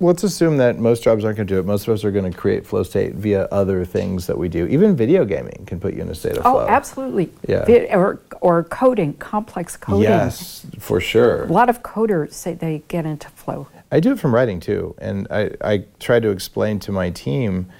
let's 0.00 0.24
assume 0.24 0.56
that 0.58 0.78
most 0.78 1.02
jobs 1.02 1.24
aren't 1.24 1.36
going 1.36 1.46
to 1.46 1.54
do 1.54 1.60
it. 1.60 1.64
Most 1.64 1.86
of 1.86 1.94
us 1.94 2.02
are 2.02 2.10
going 2.10 2.30
to 2.30 2.36
create 2.36 2.66
flow 2.66 2.82
state 2.82 3.14
via 3.14 3.44
other 3.52 3.84
things 3.84 4.26
that 4.26 4.36
we 4.36 4.48
do. 4.48 4.66
Even 4.66 4.96
video 4.96 5.24
gaming 5.24 5.62
can 5.64 5.78
put 5.78 5.94
you 5.94 6.02
in 6.02 6.08
a 6.08 6.14
state 6.14 6.32
of 6.32 6.38
Oh, 6.38 6.54
flow. 6.54 6.64
Oh, 6.64 6.68
absolutely. 6.68 7.32
Yeah. 7.46 7.96
Or, 7.96 8.20
or 8.40 8.64
coding, 8.64 9.14
complex 9.14 9.76
coding. 9.76 10.02
Yes, 10.02 10.66
for 10.80 11.00
sure. 11.00 11.44
A 11.44 11.52
lot 11.52 11.70
of 11.70 11.84
coders 11.84 12.32
say 12.32 12.52
they 12.54 12.82
get 12.88 13.06
into 13.06 13.28
flow. 13.28 13.68
I 13.92 14.00
do 14.00 14.10
it 14.10 14.18
from 14.18 14.34
writing 14.34 14.58
too, 14.58 14.96
and 14.98 15.28
I, 15.30 15.52
I 15.60 15.84
try 16.00 16.18
to 16.18 16.30
explain 16.30 16.80
to 16.80 16.90
my 16.90 17.10
team 17.10 17.70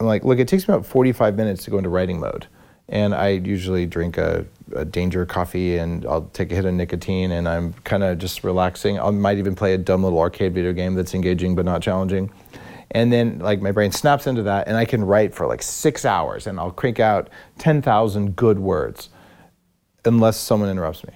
I'm 0.00 0.06
like, 0.06 0.24
look, 0.24 0.38
it 0.38 0.46
takes 0.46 0.68
me 0.68 0.74
about 0.74 0.86
45 0.86 1.34
minutes 1.34 1.64
to 1.64 1.70
go 1.70 1.78
into 1.78 1.88
writing 1.90 2.20
mode. 2.20 2.46
And 2.88 3.14
I 3.14 3.28
usually 3.30 3.86
drink 3.86 4.16
a, 4.16 4.46
a 4.74 4.84
danger 4.84 5.26
coffee 5.26 5.76
and 5.76 6.06
I'll 6.06 6.22
take 6.32 6.50
a 6.52 6.54
hit 6.54 6.64
of 6.64 6.74
nicotine 6.74 7.32
and 7.32 7.48
I'm 7.48 7.74
kind 7.84 8.02
of 8.02 8.18
just 8.18 8.44
relaxing. 8.44 8.98
I 8.98 9.10
might 9.10 9.38
even 9.38 9.54
play 9.54 9.74
a 9.74 9.78
dumb 9.78 10.04
little 10.04 10.18
arcade 10.18 10.54
video 10.54 10.72
game 10.72 10.94
that's 10.94 11.14
engaging 11.14 11.54
but 11.54 11.64
not 11.64 11.82
challenging. 11.82 12.30
And 12.92 13.12
then 13.12 13.40
like 13.40 13.60
my 13.60 13.72
brain 13.72 13.92
snaps 13.92 14.26
into 14.26 14.42
that 14.44 14.68
and 14.68 14.76
I 14.76 14.86
can 14.86 15.04
write 15.04 15.34
for 15.34 15.46
like 15.46 15.62
six 15.62 16.04
hours 16.04 16.46
and 16.46 16.58
I'll 16.58 16.70
crank 16.70 16.98
out 16.98 17.28
10,000 17.58 18.34
good 18.36 18.58
words 18.58 19.10
unless 20.04 20.38
someone 20.38 20.70
interrupts 20.70 21.04
me. 21.04 21.12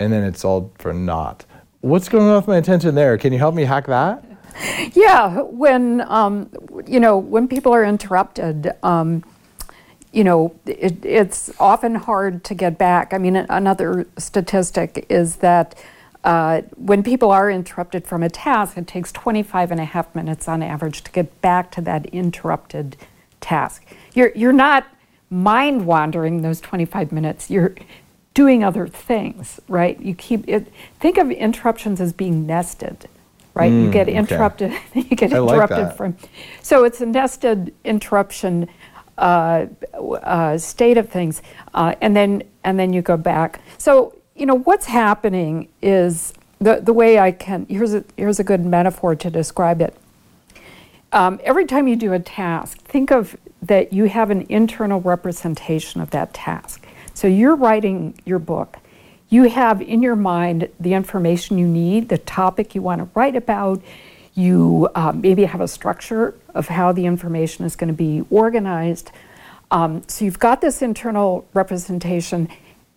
And 0.00 0.12
then 0.12 0.24
it's 0.24 0.44
all 0.44 0.72
for 0.78 0.92
naught. 0.92 1.46
What's 1.80 2.08
going 2.08 2.26
on 2.26 2.34
with 2.36 2.48
my 2.48 2.56
attention 2.56 2.96
there? 2.96 3.16
Can 3.16 3.32
you 3.32 3.38
help 3.38 3.54
me 3.54 3.64
hack 3.64 3.86
that? 3.86 4.24
Yeah, 4.94 5.42
when 5.42 6.00
um, 6.10 6.50
you 6.86 6.98
know 6.98 7.18
when 7.18 7.46
people 7.46 7.72
are 7.72 7.84
interrupted, 7.84 8.72
um, 8.82 9.22
you 10.12 10.24
know 10.24 10.54
it, 10.66 11.04
it's 11.04 11.52
often 11.60 11.94
hard 11.94 12.44
to 12.44 12.54
get 12.54 12.78
back. 12.78 13.12
I 13.12 13.18
mean, 13.18 13.36
another 13.36 14.06
statistic 14.18 15.06
is 15.08 15.36
that 15.36 15.74
uh, 16.24 16.62
when 16.76 17.02
people 17.02 17.30
are 17.30 17.50
interrupted 17.50 18.06
from 18.06 18.22
a 18.22 18.28
task, 18.28 18.76
it 18.76 18.86
takes 18.86 19.12
25 19.12 19.70
and 19.70 19.80
a 19.80 19.84
half 19.84 20.12
minutes 20.14 20.48
on 20.48 20.62
average 20.62 21.02
to 21.04 21.10
get 21.12 21.40
back 21.40 21.70
to 21.72 21.80
that 21.82 22.06
interrupted 22.06 22.96
task. 23.40 23.84
You're 24.14 24.32
you're 24.34 24.52
not 24.52 24.86
mind 25.30 25.86
wandering 25.86 26.42
those 26.42 26.60
25 26.60 27.12
minutes. 27.12 27.50
You're 27.50 27.74
doing 28.34 28.62
other 28.62 28.86
things, 28.86 29.60
right? 29.68 30.00
You 30.00 30.14
keep 30.14 30.48
it. 30.48 30.72
Think 31.00 31.18
of 31.18 31.30
interruptions 31.30 32.00
as 32.00 32.12
being 32.12 32.46
nested 32.46 33.08
right? 33.56 33.72
you 33.72 33.90
get 33.90 34.08
interrupted, 34.08 34.70
okay. 34.70 35.00
you 35.10 35.16
get 35.16 35.32
I 35.32 35.38
like 35.38 35.54
interrupted 35.54 35.78
that. 35.78 35.96
from. 35.96 36.16
So 36.62 36.84
it's 36.84 37.00
a 37.00 37.06
nested 37.06 37.74
interruption 37.84 38.68
state 40.58 40.98
of 40.98 41.08
things, 41.08 41.42
uh, 41.74 41.94
and 42.00 42.16
then 42.16 42.42
and 42.64 42.78
then 42.78 42.92
you 42.92 43.02
go 43.02 43.16
back. 43.16 43.60
So 43.78 44.14
you 44.34 44.46
know 44.46 44.58
what's 44.58 44.86
happening 44.86 45.68
is 45.82 46.32
the 46.60 46.80
the 46.80 46.92
way 46.92 47.18
I 47.18 47.32
can 47.32 47.66
here's 47.68 47.94
a 47.94 48.04
here's 48.16 48.38
a 48.38 48.44
good 48.44 48.64
metaphor 48.64 49.14
to 49.16 49.30
describe 49.30 49.80
it. 49.80 49.96
Um, 51.12 51.40
every 51.44 51.64
time 51.66 51.88
you 51.88 51.96
do 51.96 52.12
a 52.12 52.18
task, 52.18 52.78
think 52.82 53.10
of 53.10 53.36
that 53.62 53.92
you 53.92 54.04
have 54.04 54.30
an 54.30 54.44
internal 54.48 55.00
representation 55.00 56.00
of 56.00 56.10
that 56.10 56.34
task. 56.34 56.86
So 57.14 57.26
you're 57.26 57.56
writing 57.56 58.18
your 58.24 58.38
book 58.38 58.78
you 59.28 59.44
have 59.44 59.82
in 59.82 60.02
your 60.02 60.16
mind 60.16 60.68
the 60.78 60.94
information 60.94 61.58
you 61.58 61.66
need, 61.66 62.08
the 62.08 62.18
topic 62.18 62.74
you 62.74 62.82
want 62.82 63.00
to 63.00 63.08
write 63.14 63.34
about. 63.34 63.82
You 64.36 64.88
uh, 64.94 65.12
maybe 65.12 65.44
have 65.44 65.60
a 65.60 65.66
structure 65.66 66.34
of 66.54 66.68
how 66.68 66.92
the 66.92 67.06
information 67.06 67.64
is 67.64 67.74
going 67.74 67.88
to 67.88 67.94
be 67.94 68.24
organized. 68.30 69.10
Um, 69.72 70.04
so 70.06 70.24
you've 70.24 70.38
got 70.38 70.60
this 70.60 70.82
internal 70.82 71.44
representation, 71.54 72.48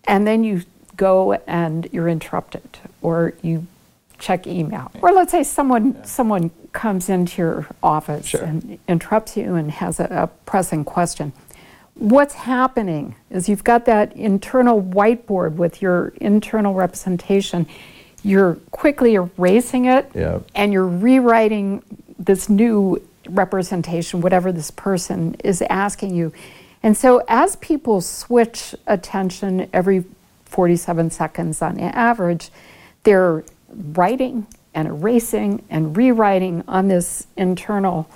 and 0.04 0.26
then 0.26 0.44
you 0.44 0.62
go 0.96 1.32
and 1.48 1.88
you're 1.90 2.08
interrupted, 2.08 2.78
or 3.02 3.34
you 3.42 3.66
check 4.20 4.46
email, 4.46 4.92
or 5.02 5.12
let's 5.12 5.32
say 5.32 5.42
someone 5.42 6.04
someone 6.04 6.52
comes 6.72 7.08
into 7.08 7.42
your 7.42 7.66
office 7.82 8.26
Sure. 8.26 8.44
and 8.44 8.78
interrupts 8.86 9.36
you 9.36 9.56
and 9.56 9.72
has 9.72 9.98
a, 9.98 10.04
a 10.04 10.26
pressing 10.44 10.84
question 10.84 11.32
what's 12.00 12.34
happening 12.34 13.14
is 13.30 13.48
you've 13.48 13.62
got 13.62 13.84
that 13.84 14.16
internal 14.16 14.82
whiteboard 14.82 15.54
with 15.54 15.82
your 15.82 16.08
internal 16.20 16.74
representation. 16.74 17.66
You're 18.22 18.56
quickly 18.70 19.14
erasing 19.14 19.86
it 19.86 20.10
Yeah. 20.14 20.40
and 20.54 20.72
you're 20.72 20.86
rewriting 20.86 21.82
this 22.18 22.48
new 22.48 23.00
representation, 23.28 24.20
whatever 24.20 24.52
this 24.52 24.70
person 24.70 25.36
is 25.44 25.62
asking 25.62 26.14
you. 26.14 26.32
And 26.82 26.96
so 26.96 27.22
as 27.28 27.56
people 27.56 28.00
switch 28.00 28.74
attention 28.86 29.68
every 29.72 30.04
47 30.46 31.10
seconds 31.10 31.62
on 31.62 31.78
average, 31.78 32.50
they're 33.04 33.44
writing 33.68 34.46
and 34.74 34.88
erasing 34.88 35.62
and 35.70 35.96
rewriting 35.96 36.62
on 36.66 36.88
this 36.88 37.26
internal 37.36 38.08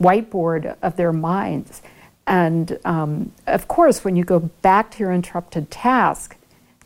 whiteboard 0.00 0.76
of 0.82 0.96
their 0.96 1.12
minds. 1.12 1.82
And 2.26 2.78
um, 2.84 3.32
of 3.46 3.68
course, 3.68 4.04
when 4.04 4.16
you 4.16 4.24
go 4.24 4.38
back 4.40 4.90
to 4.92 4.98
your 5.00 5.12
interrupted 5.12 5.70
task, 5.70 6.36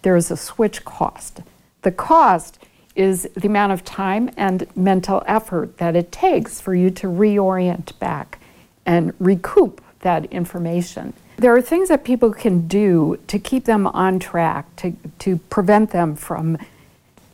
there 0.03 0.17
is 0.17 0.31
a 0.31 0.37
switch 0.37 0.85
cost. 0.85 1.41
The 1.89 1.93
cost 1.93 2.59
is 2.97 3.31
the 3.35 3.49
amount 3.49 3.73
of 3.73 3.83
time 3.83 4.29
and 4.37 4.67
mental 4.77 5.23
effort 5.25 5.79
that 5.79 5.97
it 5.97 6.13
takes 6.13 6.61
for 6.61 6.75
you 6.75 6.91
to 6.91 7.07
reorient 7.07 7.99
back 7.99 8.39
and 8.85 9.15
recoup 9.19 9.81
that 10.01 10.27
information. 10.27 11.15
There 11.39 11.57
are 11.57 11.63
things 11.63 11.89
that 11.89 12.05
people 12.05 12.31
can 12.35 12.69
do 12.69 13.19
to 13.29 13.39
keep 13.39 13.65
them 13.65 13.87
on 13.87 14.19
track, 14.19 14.67
to, 14.77 14.95
to 15.21 15.39
prevent 15.49 15.93
them 15.93 16.15
from 16.15 16.59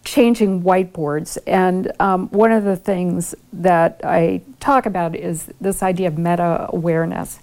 changing 0.05 0.62
whiteboards. 0.62 1.36
And 1.48 1.90
um, 1.98 2.28
one 2.28 2.52
of 2.52 2.62
the 2.62 2.76
things 2.76 3.34
that 3.52 4.02
I 4.05 4.42
talk 4.61 4.86
about 4.86 5.16
is 5.16 5.52
this 5.61 5.82
idea 5.82 6.07
of 6.07 6.16
meta 6.16 6.68
awareness. 6.68 7.40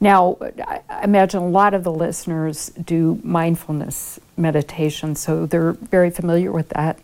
Now, 0.00 0.38
I 0.66 0.80
imagine 1.04 1.40
a 1.42 1.48
lot 1.48 1.74
of 1.74 1.84
the 1.84 1.92
listeners 1.92 2.70
do 2.82 3.20
mindfulness 3.22 4.18
meditation, 4.36 5.14
so 5.14 5.44
they're 5.44 5.72
very 5.72 6.10
familiar 6.10 6.50
with 6.50 6.70
that. 6.70 6.98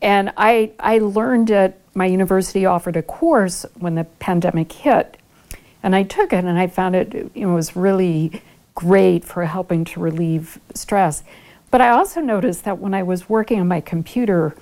And 0.00 0.32
I, 0.36 0.70
I 0.78 0.98
learned 0.98 1.50
it, 1.50 1.80
my 1.94 2.06
university 2.06 2.64
offered 2.64 2.96
a 2.96 3.02
course 3.02 3.66
when 3.74 3.96
the 3.96 4.04
pandemic 4.04 4.70
hit. 4.70 5.16
And 5.82 5.96
I 5.96 6.04
took 6.04 6.32
it 6.32 6.44
and 6.44 6.58
I 6.58 6.68
found 6.68 6.94
it, 6.94 7.34
know, 7.46 7.54
was 7.54 7.74
really 7.74 8.42
great 8.76 9.24
for 9.24 9.44
helping 9.44 9.84
to 9.84 10.00
relieve 10.00 10.60
stress. 10.74 11.24
But 11.72 11.80
I 11.80 11.90
also 11.90 12.20
noticed 12.20 12.64
that 12.64 12.78
when 12.78 12.94
I 12.94 13.02
was 13.02 13.28
working 13.28 13.60
on 13.60 13.66
my 13.66 13.80
computer, 13.80 14.54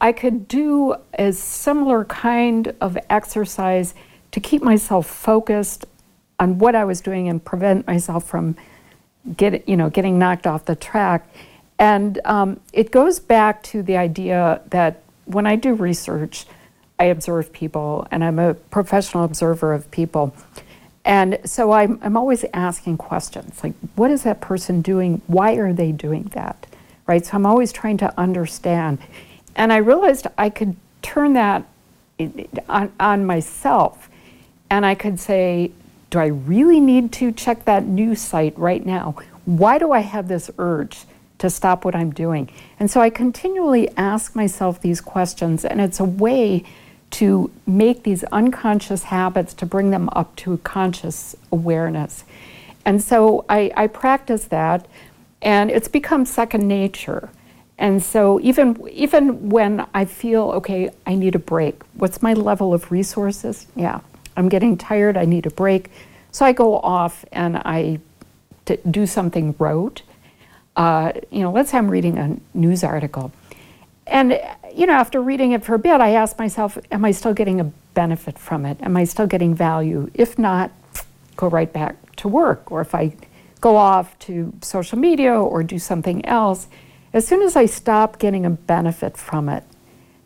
I 0.00 0.12
could 0.12 0.46
do 0.46 0.94
a 1.18 1.32
similar 1.32 2.04
kind 2.04 2.72
of 2.80 2.96
exercise 3.10 3.94
to 4.30 4.40
keep 4.40 4.62
myself 4.62 5.06
focused 5.06 5.86
on 6.38 6.58
what 6.58 6.74
I 6.74 6.84
was 6.84 7.00
doing 7.00 7.28
and 7.28 7.42
prevent 7.44 7.86
myself 7.86 8.24
from 8.24 8.56
get, 9.36 9.68
you 9.68 9.76
know, 9.76 9.90
getting 9.90 10.18
knocked 10.18 10.46
off 10.46 10.64
the 10.64 10.76
track. 10.76 11.28
And 11.78 12.20
um, 12.24 12.60
it 12.72 12.90
goes 12.90 13.18
back 13.18 13.62
to 13.64 13.82
the 13.82 13.96
idea 13.96 14.60
that 14.70 15.02
when 15.24 15.46
I 15.46 15.56
do 15.56 15.74
research, 15.74 16.46
I 16.98 17.04
observe 17.04 17.52
people 17.52 18.06
and 18.10 18.24
I'm 18.24 18.38
a 18.38 18.54
professional 18.54 19.24
observer 19.24 19.72
of 19.72 19.90
people. 19.90 20.34
And 21.04 21.38
so 21.44 21.72
I'm, 21.72 21.98
I'm 22.02 22.16
always 22.16 22.44
asking 22.52 22.96
questions 22.96 23.62
like, 23.62 23.74
what 23.94 24.10
is 24.10 24.22
that 24.22 24.40
person 24.40 24.82
doing? 24.82 25.20
Why 25.26 25.54
are 25.54 25.72
they 25.72 25.92
doing 25.92 26.24
that? 26.34 26.66
Right? 27.06 27.24
So 27.24 27.36
I'm 27.36 27.46
always 27.46 27.72
trying 27.72 27.98
to 27.98 28.18
understand. 28.18 28.98
And 29.54 29.72
I 29.72 29.76
realized 29.76 30.26
I 30.36 30.50
could 30.50 30.76
turn 31.02 31.34
that 31.34 31.64
on, 32.68 32.92
on 32.98 33.26
myself 33.26 34.08
and 34.70 34.84
I 34.84 34.94
could 34.94 35.20
say, 35.20 35.70
do 36.16 36.20
I 36.22 36.26
really 36.28 36.80
need 36.80 37.12
to 37.12 37.30
check 37.30 37.66
that 37.66 37.84
news 37.84 38.22
site 38.22 38.58
right 38.58 38.84
now? 38.84 39.16
Why 39.44 39.76
do 39.76 39.92
I 39.92 40.00
have 40.00 40.28
this 40.28 40.50
urge 40.56 41.00
to 41.38 41.50
stop 41.50 41.84
what 41.84 41.94
I'm 41.94 42.10
doing? 42.10 42.48
And 42.80 42.90
so 42.90 43.02
I 43.02 43.10
continually 43.10 43.90
ask 43.98 44.34
myself 44.34 44.80
these 44.80 45.02
questions, 45.02 45.62
and 45.62 45.78
it's 45.78 46.00
a 46.00 46.04
way 46.04 46.64
to 47.10 47.50
make 47.66 48.04
these 48.04 48.24
unconscious 48.24 49.04
habits 49.04 49.52
to 49.54 49.66
bring 49.66 49.90
them 49.90 50.08
up 50.12 50.34
to 50.36 50.56
conscious 50.58 51.36
awareness. 51.52 52.24
And 52.86 53.02
so 53.02 53.44
I, 53.50 53.70
I 53.76 53.86
practice 53.86 54.46
that, 54.46 54.88
and 55.42 55.70
it's 55.70 55.88
become 55.88 56.24
second 56.24 56.66
nature. 56.66 57.28
And 57.76 58.02
so 58.02 58.40
even 58.40 58.88
even 58.90 59.50
when 59.50 59.86
I 59.92 60.06
feel 60.06 60.44
okay, 60.52 60.88
I 61.06 61.14
need 61.14 61.34
a 61.34 61.38
break. 61.38 61.82
What's 61.92 62.22
my 62.22 62.32
level 62.32 62.72
of 62.72 62.90
resources? 62.90 63.66
Yeah, 63.76 64.00
I'm 64.36 64.48
getting 64.48 64.76
tired. 64.76 65.16
I 65.16 65.24
need 65.24 65.46
a 65.46 65.50
break. 65.50 65.90
So 66.30 66.44
I 66.44 66.52
go 66.52 66.78
off 66.78 67.24
and 67.32 67.56
I 67.58 68.00
t- 68.64 68.78
do 68.90 69.06
something 69.06 69.54
rote. 69.58 70.02
Uh, 70.76 71.12
you 71.30 71.40
know, 71.40 71.50
let's 71.50 71.70
say 71.70 71.78
I'm 71.78 71.90
reading 71.90 72.18
a 72.18 72.36
news 72.52 72.84
article, 72.84 73.32
and 74.06 74.38
you 74.74 74.86
know, 74.86 74.92
after 74.92 75.22
reading 75.22 75.52
it 75.52 75.64
for 75.64 75.74
a 75.74 75.78
bit, 75.78 76.02
I 76.02 76.10
ask 76.10 76.38
myself, 76.38 76.76
am 76.90 77.04
I 77.04 77.12
still 77.12 77.32
getting 77.32 77.60
a 77.60 77.64
benefit 77.94 78.38
from 78.38 78.66
it? 78.66 78.76
Am 78.82 78.94
I 78.94 79.04
still 79.04 79.26
getting 79.26 79.54
value? 79.54 80.10
If 80.12 80.38
not, 80.38 80.70
go 81.36 81.48
right 81.48 81.72
back 81.72 82.14
to 82.16 82.28
work. 82.28 82.70
Or 82.70 82.82
if 82.82 82.94
I 82.94 83.14
go 83.62 83.76
off 83.76 84.18
to 84.20 84.52
social 84.60 84.98
media 84.98 85.32
or 85.32 85.62
do 85.62 85.78
something 85.78 86.24
else, 86.26 86.68
as 87.14 87.26
soon 87.26 87.40
as 87.40 87.56
I 87.56 87.64
stop 87.64 88.18
getting 88.18 88.44
a 88.44 88.50
benefit 88.50 89.16
from 89.16 89.48
it, 89.48 89.64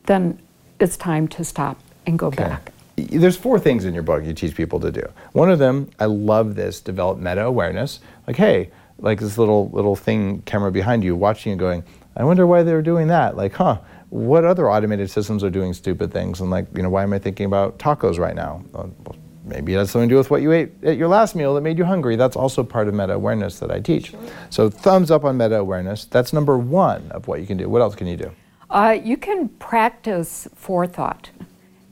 then 0.06 0.40
it's 0.80 0.96
time 0.96 1.28
to 1.28 1.44
stop 1.44 1.78
and 2.06 2.18
go 2.18 2.32
back. 2.32 2.72
There's 3.04 3.36
four 3.36 3.58
things 3.58 3.84
in 3.84 3.94
your 3.94 4.02
book 4.02 4.24
you 4.24 4.34
teach 4.34 4.54
people 4.54 4.80
to 4.80 4.90
do. 4.90 5.02
One 5.32 5.50
of 5.50 5.58
them, 5.58 5.90
I 5.98 6.06
love 6.06 6.54
this, 6.54 6.80
develop 6.80 7.18
meta 7.18 7.44
awareness. 7.44 8.00
Like, 8.26 8.36
hey, 8.36 8.70
like 8.98 9.20
this 9.20 9.38
little 9.38 9.70
little 9.70 9.96
thing 9.96 10.42
camera 10.42 10.70
behind 10.70 11.04
you 11.04 11.16
watching 11.16 11.52
and 11.52 11.58
going, 11.58 11.84
I 12.16 12.24
wonder 12.24 12.46
why 12.46 12.62
they're 12.62 12.82
doing 12.82 13.08
that. 13.08 13.36
Like, 13.36 13.54
huh, 13.54 13.80
what 14.10 14.44
other 14.44 14.70
automated 14.70 15.10
systems 15.10 15.44
are 15.44 15.50
doing 15.50 15.72
stupid 15.72 16.12
things? 16.12 16.40
And 16.40 16.50
like, 16.50 16.66
you 16.74 16.82
know, 16.82 16.90
why 16.90 17.02
am 17.02 17.12
I 17.12 17.18
thinking 17.18 17.46
about 17.46 17.78
tacos 17.78 18.18
right 18.18 18.34
now? 18.34 18.64
Uh, 18.74 18.88
well, 19.04 19.16
maybe 19.44 19.74
it 19.74 19.78
has 19.78 19.90
something 19.90 20.08
to 20.08 20.12
do 20.14 20.18
with 20.18 20.30
what 20.30 20.42
you 20.42 20.52
ate 20.52 20.72
at 20.82 20.96
your 20.96 21.08
last 21.08 21.34
meal 21.34 21.54
that 21.54 21.60
made 21.60 21.78
you 21.78 21.84
hungry. 21.84 22.16
That's 22.16 22.36
also 22.36 22.62
part 22.62 22.88
of 22.88 22.94
meta 22.94 23.14
awareness 23.14 23.58
that 23.60 23.70
I 23.70 23.80
teach. 23.80 24.12
So, 24.50 24.68
thumbs 24.68 25.10
up 25.10 25.24
on 25.24 25.36
meta 25.36 25.58
awareness. 25.58 26.04
That's 26.04 26.32
number 26.32 26.58
one 26.58 27.10
of 27.12 27.28
what 27.28 27.40
you 27.40 27.46
can 27.46 27.56
do. 27.56 27.68
What 27.68 27.82
else 27.82 27.94
can 27.94 28.06
you 28.06 28.16
do? 28.16 28.30
Uh, 28.68 28.98
you 29.02 29.16
can 29.16 29.48
practice 29.48 30.46
forethought. 30.54 31.30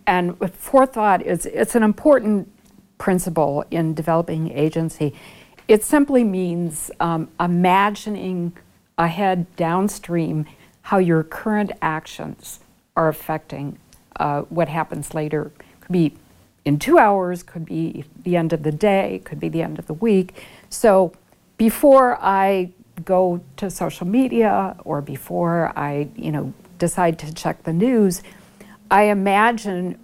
And 0.09 0.39
forethought 0.55 1.21
is 1.21 1.45
it's 1.45 1.75
an 1.75 1.83
important 1.83 2.51
principle 2.97 3.63
in 3.71 3.93
developing 3.93 4.51
agency. 4.51 5.13
It 5.69 5.85
simply 5.85 6.25
means 6.25 6.91
um, 6.99 7.29
imagining 7.39 8.57
ahead 8.97 9.55
downstream 9.57 10.47
how 10.81 10.97
your 10.97 11.23
current 11.23 11.73
actions 11.83 12.61
are 12.97 13.09
affecting 13.09 13.79
uh, 14.17 14.43
what 14.49 14.69
happens 14.69 15.13
later. 15.13 15.53
Could 15.83 15.93
be 15.93 16.15
in 16.65 16.79
two 16.79 16.99
hours, 16.99 17.43
could 17.43 17.67
be 17.67 18.07
the 18.23 18.35
end 18.35 18.55
of 18.55 18.63
the 18.63 18.73
day, 18.73 19.21
could 19.27 19.39
be 19.39 19.51
the 19.51 19.61
end 19.61 19.79
of 19.79 19.89
the 19.89 19.95
week. 19.95 20.43
So 20.71 21.13
before 21.59 22.19
I 22.23 22.71
go 23.05 23.43
to 23.59 23.69
social 23.69 24.07
media 24.07 24.75
or 24.87 25.03
before 25.03 25.71
I, 25.77 26.09
you 26.17 26.33
know, 26.33 26.55
decide 26.79 27.19
to 27.19 27.35
check 27.35 27.65
the 27.65 27.75
news, 27.75 28.23
I 28.91 29.05
imagine 29.05 29.99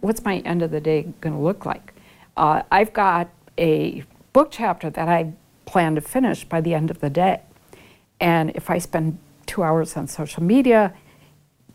what's 0.00 0.24
my 0.24 0.38
end 0.38 0.62
of 0.62 0.70
the 0.70 0.80
day 0.80 1.12
going 1.20 1.34
to 1.34 1.40
look 1.40 1.66
like. 1.66 1.94
Uh, 2.36 2.62
I've 2.70 2.92
got 2.92 3.28
a 3.58 4.04
book 4.32 4.48
chapter 4.50 4.88
that 4.90 5.08
I 5.08 5.32
plan 5.66 5.94
to 5.96 6.00
finish 6.00 6.44
by 6.44 6.60
the 6.60 6.74
end 6.74 6.90
of 6.90 7.00
the 7.00 7.10
day. 7.10 7.40
And 8.20 8.50
if 8.54 8.70
I 8.70 8.78
spend 8.78 9.18
two 9.46 9.62
hours 9.62 9.96
on 9.96 10.06
social 10.06 10.42
media, 10.42 10.94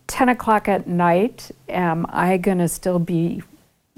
10 0.08 0.30
o'clock 0.30 0.68
at 0.68 0.88
night, 0.88 1.52
am 1.68 2.06
I 2.10 2.38
going 2.38 2.60
to 2.60 2.68
still 2.68 3.00
be, 3.00 3.42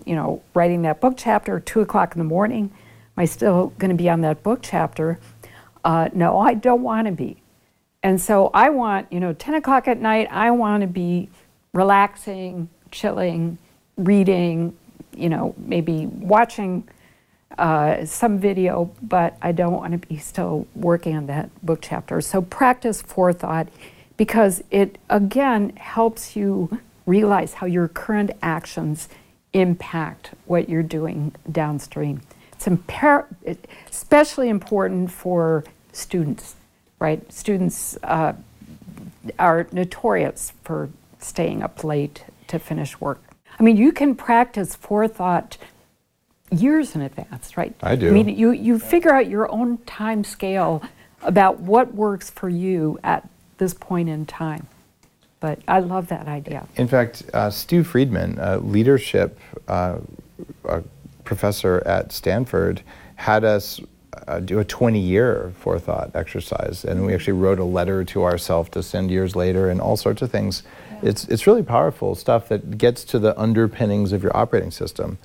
you 0.06 0.16
know, 0.16 0.42
writing 0.54 0.82
that 0.84 1.00
book 1.02 1.16
chapter? 1.18 1.60
Two 1.60 1.82
o'clock 1.82 2.16
in 2.16 2.20
the 2.20 2.26
morning, 2.26 2.72
am 2.72 3.22
I 3.22 3.26
still 3.26 3.68
going 3.78 3.90
to 3.90 3.96
be 3.96 4.10
on 4.10 4.22
that 4.22 4.42
book 4.42 4.60
chapter? 4.62 5.20
Uh, 5.84 6.10
no, 6.14 6.40
I 6.40 6.54
don't 6.54 6.82
want 6.82 7.08
to 7.08 7.12
be. 7.12 7.38
And 8.02 8.22
so 8.22 8.50
I 8.54 8.70
want, 8.70 9.12
you 9.12 9.20
know, 9.20 9.34
10 9.34 9.56
o'clock 9.56 9.88
at 9.88 10.00
night, 10.00 10.28
I 10.32 10.52
want 10.52 10.82
to 10.82 10.88
be 10.88 11.30
relaxing, 11.78 12.68
chilling, 12.90 13.60
reading, 13.98 14.76
you 15.16 15.30
know, 15.30 15.54
maybe 15.60 16.08
watching 16.08 16.88
uh, 17.60 18.04
some 18.04 18.40
video, 18.40 18.92
but 19.04 19.38
I 19.44 19.52
don't 19.52 19.74
want 19.74 19.92
to 19.92 20.08
be 20.08 20.18
still 20.18 20.66
working 20.74 21.16
on 21.16 21.28
that 21.28 21.50
book 21.64 21.80
chapter. 21.84 22.20
So 22.20 22.42
practice 22.42 23.04
forethought 23.04 23.68
because 24.18 24.64
it 24.72 24.98
again 25.08 25.76
helps 25.76 26.36
you 26.36 26.80
realize 27.06 27.54
how 27.54 27.68
your 27.68 27.88
current 27.88 28.32
actions 28.42 29.08
impact 29.54 30.32
what 30.46 30.68
you're 30.68 30.82
doing 30.82 31.36
downstream. 31.52 32.22
It's 32.54 32.66
impar- 32.66 33.28
especially 33.90 34.50
important 34.50 35.12
for 35.12 35.64
students, 35.92 36.56
right? 37.00 37.32
Students 37.32 37.98
uh, 38.02 38.34
are 39.38 39.68
notorious 39.72 40.54
for 40.64 40.90
staying 41.28 41.64
up 41.64 41.84
late 41.84 42.24
to 42.48 42.60
finish 42.60 43.00
work. 43.00 43.22
I 43.60 43.64
mean, 43.64 43.78
you 43.78 43.92
can 43.92 44.16
practice 44.16 44.76
forethought 44.76 45.58
years 46.52 46.96
in 46.96 47.02
advance, 47.02 47.58
right? 47.58 47.76
I 47.82 47.96
do. 47.96 48.08
I 48.08 48.12
mean, 48.12 48.30
you, 48.30 48.52
you 48.52 48.80
figure 48.80 49.12
out 49.12 49.28
your 49.28 49.52
own 49.52 49.80
time 49.80 50.24
scale 50.24 50.82
about 51.22 51.60
what 51.60 51.94
works 51.94 52.30
for 52.30 52.48
you 52.48 53.00
at 53.04 53.28
this 53.58 53.74
point 53.74 54.10
in 54.10 54.26
time. 54.26 54.68
But 55.40 55.60
I 55.68 55.80
love 55.80 56.08
that 56.08 56.28
idea. 56.28 56.68
In 56.78 56.88
fact, 56.88 57.24
uh, 57.34 57.50
Stu 57.50 57.84
Friedman, 57.84 58.38
a 58.40 58.58
leadership 58.58 59.40
uh, 59.68 60.00
a 60.66 60.84
professor 61.24 61.84
at 61.86 62.12
Stanford, 62.12 62.82
had 63.16 63.44
us 63.44 63.82
uh, 64.28 64.40
do 64.40 64.60
a 64.60 64.66
20 64.66 65.00
year 65.00 65.54
forethought 65.60 66.12
exercise. 66.16 66.84
And 66.84 67.06
we 67.06 67.14
actually 67.14 67.34
wrote 67.34 67.60
a 67.60 67.64
letter 67.64 68.04
to 68.06 68.24
ourselves 68.24 68.70
to 68.70 68.82
send 68.82 69.12
years 69.12 69.36
later 69.36 69.70
and 69.70 69.80
all 69.80 69.98
sorts 69.98 70.22
of 70.22 70.32
things. 70.32 70.64
It's, 71.02 71.26
it's 71.26 71.48
really 71.48 71.64
powerful 71.64 72.16
stuff 72.16 72.50
that 72.50 72.78
gets 72.78 73.04
to 73.06 73.20
the 73.20 73.40
underpinnings 73.40 74.14
of 74.14 74.24
your 74.24 74.36
operating 74.36 74.72
system. 74.72 75.18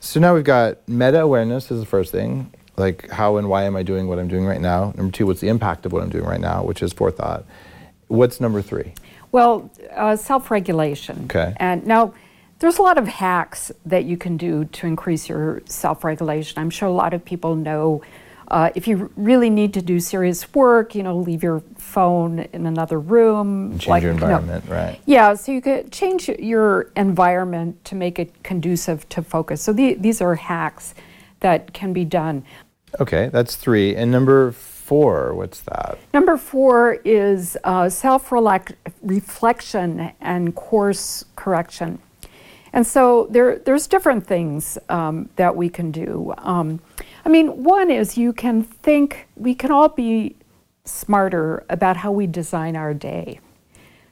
So 0.00 0.18
now 0.18 0.34
we've 0.34 0.44
got 0.44 0.86
meta 0.88 1.20
awareness 1.20 1.70
is 1.70 1.80
the 1.80 1.86
first 1.86 2.10
thing, 2.10 2.52
like 2.76 3.08
how 3.10 3.36
and 3.36 3.48
why 3.48 3.64
am 3.64 3.76
I 3.76 3.82
doing 3.82 4.08
what 4.08 4.18
I'm 4.18 4.28
doing 4.28 4.44
right 4.44 4.60
now? 4.60 4.92
Number 4.96 5.12
two, 5.12 5.26
what's 5.26 5.40
the 5.40 5.48
impact 5.48 5.86
of 5.86 5.92
what 5.92 6.02
I'm 6.02 6.10
doing 6.10 6.24
right 6.24 6.40
now, 6.40 6.64
which 6.64 6.82
is 6.82 6.92
forethought. 6.92 7.44
What's 8.08 8.40
number 8.40 8.62
three? 8.62 8.94
Well, 9.30 9.70
uh, 9.94 10.16
self 10.16 10.50
regulation. 10.50 11.22
Okay. 11.24 11.54
And 11.56 11.86
now, 11.86 12.14
there's 12.58 12.78
a 12.78 12.82
lot 12.82 12.96
of 12.96 13.08
hacks 13.08 13.72
that 13.86 14.04
you 14.04 14.16
can 14.16 14.36
do 14.36 14.66
to 14.66 14.86
increase 14.86 15.28
your 15.28 15.62
self 15.66 16.04
regulation. 16.04 16.60
I'm 16.60 16.70
sure 16.70 16.88
a 16.88 16.92
lot 16.92 17.14
of 17.14 17.24
people 17.24 17.56
know 17.56 18.02
uh, 18.52 18.70
if 18.74 18.86
you 18.86 19.10
really 19.16 19.48
need 19.48 19.72
to 19.72 19.80
do 19.80 19.98
serious 19.98 20.54
work, 20.54 20.94
you 20.94 21.02
know, 21.02 21.16
leave 21.16 21.42
your 21.42 21.60
phone 21.78 22.40
in 22.52 22.66
another 22.66 23.00
room. 23.00 23.72
Change 23.72 23.88
like, 23.88 24.02
your 24.02 24.12
environment, 24.12 24.64
you 24.64 24.70
know, 24.70 24.76
right? 24.76 25.00
Yeah, 25.06 25.32
so 25.34 25.52
you 25.52 25.62
could 25.62 25.90
change 25.90 26.28
your 26.28 26.92
environment 26.94 27.82
to 27.86 27.94
make 27.94 28.18
it 28.18 28.42
conducive 28.42 29.08
to 29.08 29.22
focus. 29.22 29.62
So 29.62 29.72
the, 29.72 29.94
these 29.94 30.20
are 30.20 30.34
hacks 30.34 30.94
that 31.40 31.72
can 31.72 31.94
be 31.94 32.04
done. 32.04 32.44
Okay, 33.00 33.30
that's 33.32 33.56
three. 33.56 33.96
And 33.96 34.12
number 34.12 34.52
four, 34.52 35.34
what's 35.34 35.60
that? 35.60 35.98
Number 36.12 36.36
four 36.36 36.98
is 37.06 37.56
uh, 37.64 37.88
self 37.88 38.30
reflection 39.00 40.12
and 40.20 40.54
course 40.54 41.24
correction. 41.36 42.00
And 42.74 42.86
so 42.86 43.28
there, 43.30 43.58
there's 43.58 43.86
different 43.86 44.26
things 44.26 44.76
um, 44.90 45.30
that 45.36 45.56
we 45.56 45.70
can 45.70 45.90
do. 45.90 46.34
Um, 46.38 46.80
I 47.24 47.28
mean, 47.28 47.62
one 47.62 47.90
is 47.90 48.18
you 48.18 48.32
can 48.32 48.62
think, 48.62 49.28
we 49.36 49.54
can 49.54 49.70
all 49.70 49.88
be 49.88 50.36
smarter 50.84 51.64
about 51.68 51.98
how 51.98 52.10
we 52.10 52.26
design 52.26 52.76
our 52.76 52.92
day. 52.92 53.38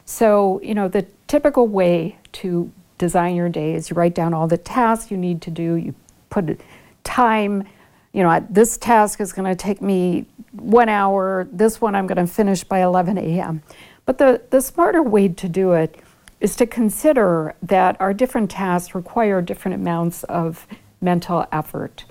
So, 0.04 0.60
you 0.62 0.74
know, 0.74 0.88
the 0.88 1.06
typical 1.26 1.66
way 1.66 2.18
to 2.32 2.70
design 2.98 3.34
your 3.34 3.48
day 3.48 3.74
is 3.74 3.90
you 3.90 3.94
write 3.94 4.14
down 4.14 4.34
all 4.34 4.46
the 4.46 4.58
tasks 4.58 5.10
you 5.10 5.16
need 5.16 5.42
to 5.42 5.50
do, 5.50 5.74
you 5.74 5.94
put 6.28 6.60
time, 7.02 7.64
you 8.12 8.22
know, 8.22 8.46
this 8.48 8.76
task 8.76 9.20
is 9.20 9.32
going 9.32 9.48
to 9.48 9.56
take 9.56 9.82
me 9.82 10.26
one 10.52 10.88
hour, 10.88 11.48
this 11.50 11.80
one 11.80 11.94
I'm 11.94 12.06
going 12.06 12.24
to 12.24 12.32
finish 12.32 12.62
by 12.62 12.82
11 12.82 13.18
a.m. 13.18 13.62
But 14.04 14.18
the, 14.18 14.42
the 14.50 14.60
smarter 14.60 15.02
way 15.02 15.28
to 15.28 15.48
do 15.48 15.72
it 15.72 15.96
is 16.40 16.56
to 16.56 16.66
consider 16.66 17.54
that 17.62 18.00
our 18.00 18.14
different 18.14 18.50
tasks 18.50 18.94
require 18.94 19.42
different 19.42 19.74
amounts 19.74 20.22
of 20.24 20.66
mental 21.00 21.46
effort 21.52 22.04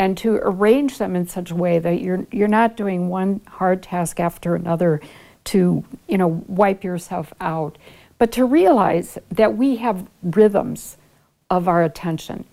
and 0.00 0.16
to 0.16 0.36
arrange 0.42 0.96
them 0.96 1.14
in 1.14 1.28
such 1.28 1.50
a 1.50 1.54
way 1.54 1.78
that 1.78 2.00
you're 2.00 2.26
you're 2.32 2.48
not 2.48 2.74
doing 2.74 3.10
one 3.10 3.38
hard 3.46 3.82
task 3.82 4.18
after 4.18 4.54
another 4.54 4.98
to 5.44 5.84
you 6.08 6.16
know 6.16 6.42
wipe 6.48 6.82
yourself 6.82 7.34
out 7.38 7.76
but 8.16 8.32
to 8.32 8.46
realize 8.46 9.18
that 9.30 9.56
we 9.58 9.76
have 9.76 10.06
rhythms 10.22 10.98
of 11.48 11.66
our 11.66 11.82
attention. 11.82 12.44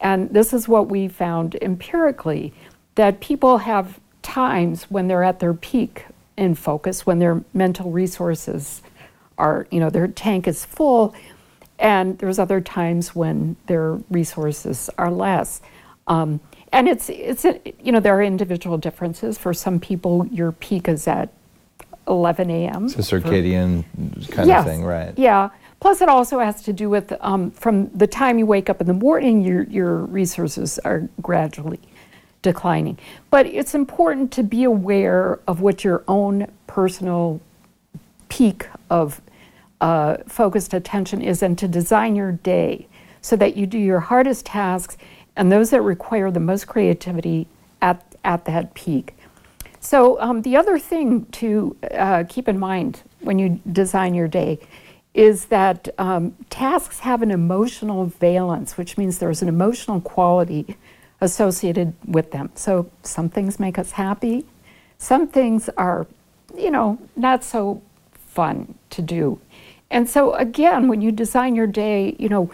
And 0.00 0.30
this 0.30 0.52
is 0.52 0.66
what 0.66 0.88
we 0.88 1.06
found 1.06 1.54
empirically 1.62 2.52
that 2.96 3.20
people 3.20 3.58
have 3.58 4.00
times 4.20 4.84
when 4.84 5.06
they're 5.08 5.22
at 5.22 5.38
their 5.38 5.54
peak 5.54 6.06
in 6.36 6.54
focus 6.54 7.04
when 7.04 7.18
their 7.18 7.42
mental 7.52 7.90
resources 7.90 8.80
are 9.38 9.66
you 9.72 9.80
know 9.80 9.90
their 9.90 10.06
tank 10.06 10.46
is 10.46 10.64
full 10.64 11.14
and 11.80 12.18
there's 12.18 12.38
other 12.38 12.60
times 12.60 13.12
when 13.12 13.56
their 13.66 13.94
resources 14.08 14.88
are 14.98 15.10
less. 15.10 15.60
Um, 16.06 16.40
and 16.72 16.88
it's 16.88 17.08
it's 17.08 17.44
you 17.44 17.92
know 17.92 18.00
there 18.00 18.16
are 18.16 18.22
individual 18.22 18.78
differences. 18.78 19.38
For 19.38 19.52
some 19.54 19.78
people, 19.78 20.26
your 20.28 20.52
peak 20.52 20.88
is 20.88 21.06
at 21.06 21.28
11 22.08 22.50
a.m. 22.50 22.86
It's 22.86 22.94
a 22.94 22.98
circadian 22.98 23.84
For, 24.24 24.32
kind 24.32 24.48
yes, 24.48 24.60
of 24.60 24.72
thing, 24.72 24.84
right? 24.84 25.16
Yeah. 25.16 25.50
Plus, 25.80 26.00
it 26.00 26.08
also 26.08 26.38
has 26.38 26.62
to 26.62 26.72
do 26.72 26.88
with 26.88 27.12
um, 27.20 27.50
from 27.50 27.88
the 27.90 28.06
time 28.06 28.38
you 28.38 28.46
wake 28.46 28.70
up 28.70 28.80
in 28.80 28.86
the 28.86 28.94
morning, 28.94 29.42
your 29.42 29.64
your 29.64 29.98
resources 29.98 30.78
are 30.80 31.08
gradually 31.20 31.80
declining. 32.40 32.98
But 33.30 33.46
it's 33.46 33.74
important 33.74 34.32
to 34.32 34.42
be 34.42 34.64
aware 34.64 35.40
of 35.46 35.60
what 35.60 35.84
your 35.84 36.02
own 36.08 36.50
personal 36.66 37.40
peak 38.28 38.66
of 38.88 39.20
uh, 39.80 40.18
focused 40.26 40.72
attention 40.72 41.20
is, 41.20 41.42
and 41.42 41.58
to 41.58 41.68
design 41.68 42.16
your 42.16 42.32
day 42.32 42.86
so 43.20 43.36
that 43.36 43.56
you 43.56 43.66
do 43.66 43.78
your 43.78 44.00
hardest 44.00 44.46
tasks 44.46 44.96
and 45.36 45.50
those 45.50 45.70
that 45.70 45.82
require 45.82 46.30
the 46.30 46.40
most 46.40 46.66
creativity 46.66 47.46
at, 47.80 48.04
at 48.24 48.44
that 48.44 48.74
peak. 48.74 49.14
So, 49.80 50.20
um, 50.20 50.42
the 50.42 50.56
other 50.56 50.78
thing 50.78 51.26
to 51.32 51.76
uh, 51.92 52.24
keep 52.28 52.48
in 52.48 52.58
mind 52.58 53.02
when 53.20 53.38
you 53.38 53.60
design 53.72 54.14
your 54.14 54.28
day 54.28 54.60
is 55.12 55.46
that 55.46 55.88
um, 55.98 56.36
tasks 56.50 57.00
have 57.00 57.20
an 57.20 57.30
emotional 57.30 58.06
valence, 58.06 58.78
which 58.78 58.96
means 58.96 59.18
there's 59.18 59.42
an 59.42 59.48
emotional 59.48 60.00
quality 60.00 60.76
associated 61.20 61.94
with 62.06 62.30
them. 62.30 62.50
So, 62.54 62.90
some 63.02 63.28
things 63.28 63.58
make 63.58 63.76
us 63.76 63.92
happy, 63.92 64.46
some 64.98 65.26
things 65.26 65.68
are, 65.76 66.06
you 66.56 66.70
know, 66.70 66.98
not 67.16 67.42
so 67.42 67.82
fun 68.12 68.74
to 68.90 69.02
do. 69.02 69.40
And 69.90 70.08
so, 70.08 70.34
again, 70.34 70.88
when 70.88 71.02
you 71.02 71.12
design 71.12 71.54
your 71.54 71.66
day, 71.66 72.14
you 72.18 72.28
know, 72.28 72.50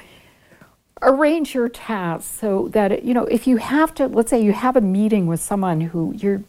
arrange 1.02 1.54
your 1.54 1.68
tasks 1.68 2.38
so 2.40 2.68
that 2.68 3.04
you 3.04 3.14
know 3.14 3.24
if 3.24 3.46
you 3.46 3.56
have 3.56 3.94
to 3.94 4.06
let's 4.06 4.30
say 4.30 4.42
you 4.42 4.52
have 4.52 4.76
a 4.76 4.80
meeting 4.80 5.26
with 5.26 5.40
someone 5.40 5.80
who 5.80 6.12
you're 6.16 6.42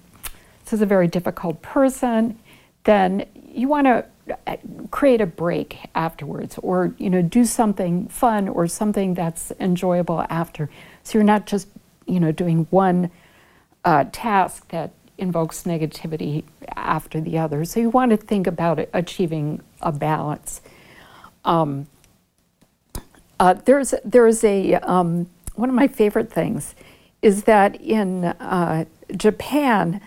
this 0.63 0.73
is 0.73 0.81
a 0.81 0.85
very 0.85 1.07
difficult 1.07 1.61
person 1.61 2.37
then 2.83 3.25
you 3.51 3.67
want 3.67 3.85
to 3.85 4.05
uh, 4.47 4.57
create 4.91 5.21
a 5.21 5.25
break 5.25 5.77
afterwards 5.95 6.57
or 6.61 6.93
you 6.97 7.09
know 7.09 7.21
do 7.21 7.45
something 7.45 8.07
fun 8.07 8.47
or 8.47 8.67
something 8.67 9.13
that's 9.13 9.51
enjoyable 9.59 10.25
after. 10.29 10.69
So 11.03 11.17
you're 11.17 11.25
not 11.25 11.47
just 11.47 11.67
you 12.05 12.19
know 12.19 12.31
doing 12.31 12.67
one 12.69 13.11
uh, 13.85 14.05
task 14.11 14.67
that 14.69 14.91
invokes 15.17 15.63
negativity 15.63 16.43
after 16.75 17.19
the 17.19 17.37
other. 17.37 17.65
So 17.65 17.79
you 17.79 17.89
want 17.89 18.11
to 18.11 18.17
think 18.17 18.47
about 18.47 18.79
it, 18.79 18.89
achieving 18.93 19.61
a 19.81 19.91
balance. 19.91 20.61
Um, 21.43 21.87
uh, 23.39 23.53
there's 23.65 23.93
there's 24.03 24.43
a 24.43 24.75
um, 24.75 25.29
one 25.55 25.69
of 25.69 25.75
my 25.75 25.87
favorite 25.87 26.31
things 26.31 26.75
is 27.21 27.43
that 27.43 27.79
in 27.81 28.25
uh, 28.25 28.85
Japan 29.15 30.01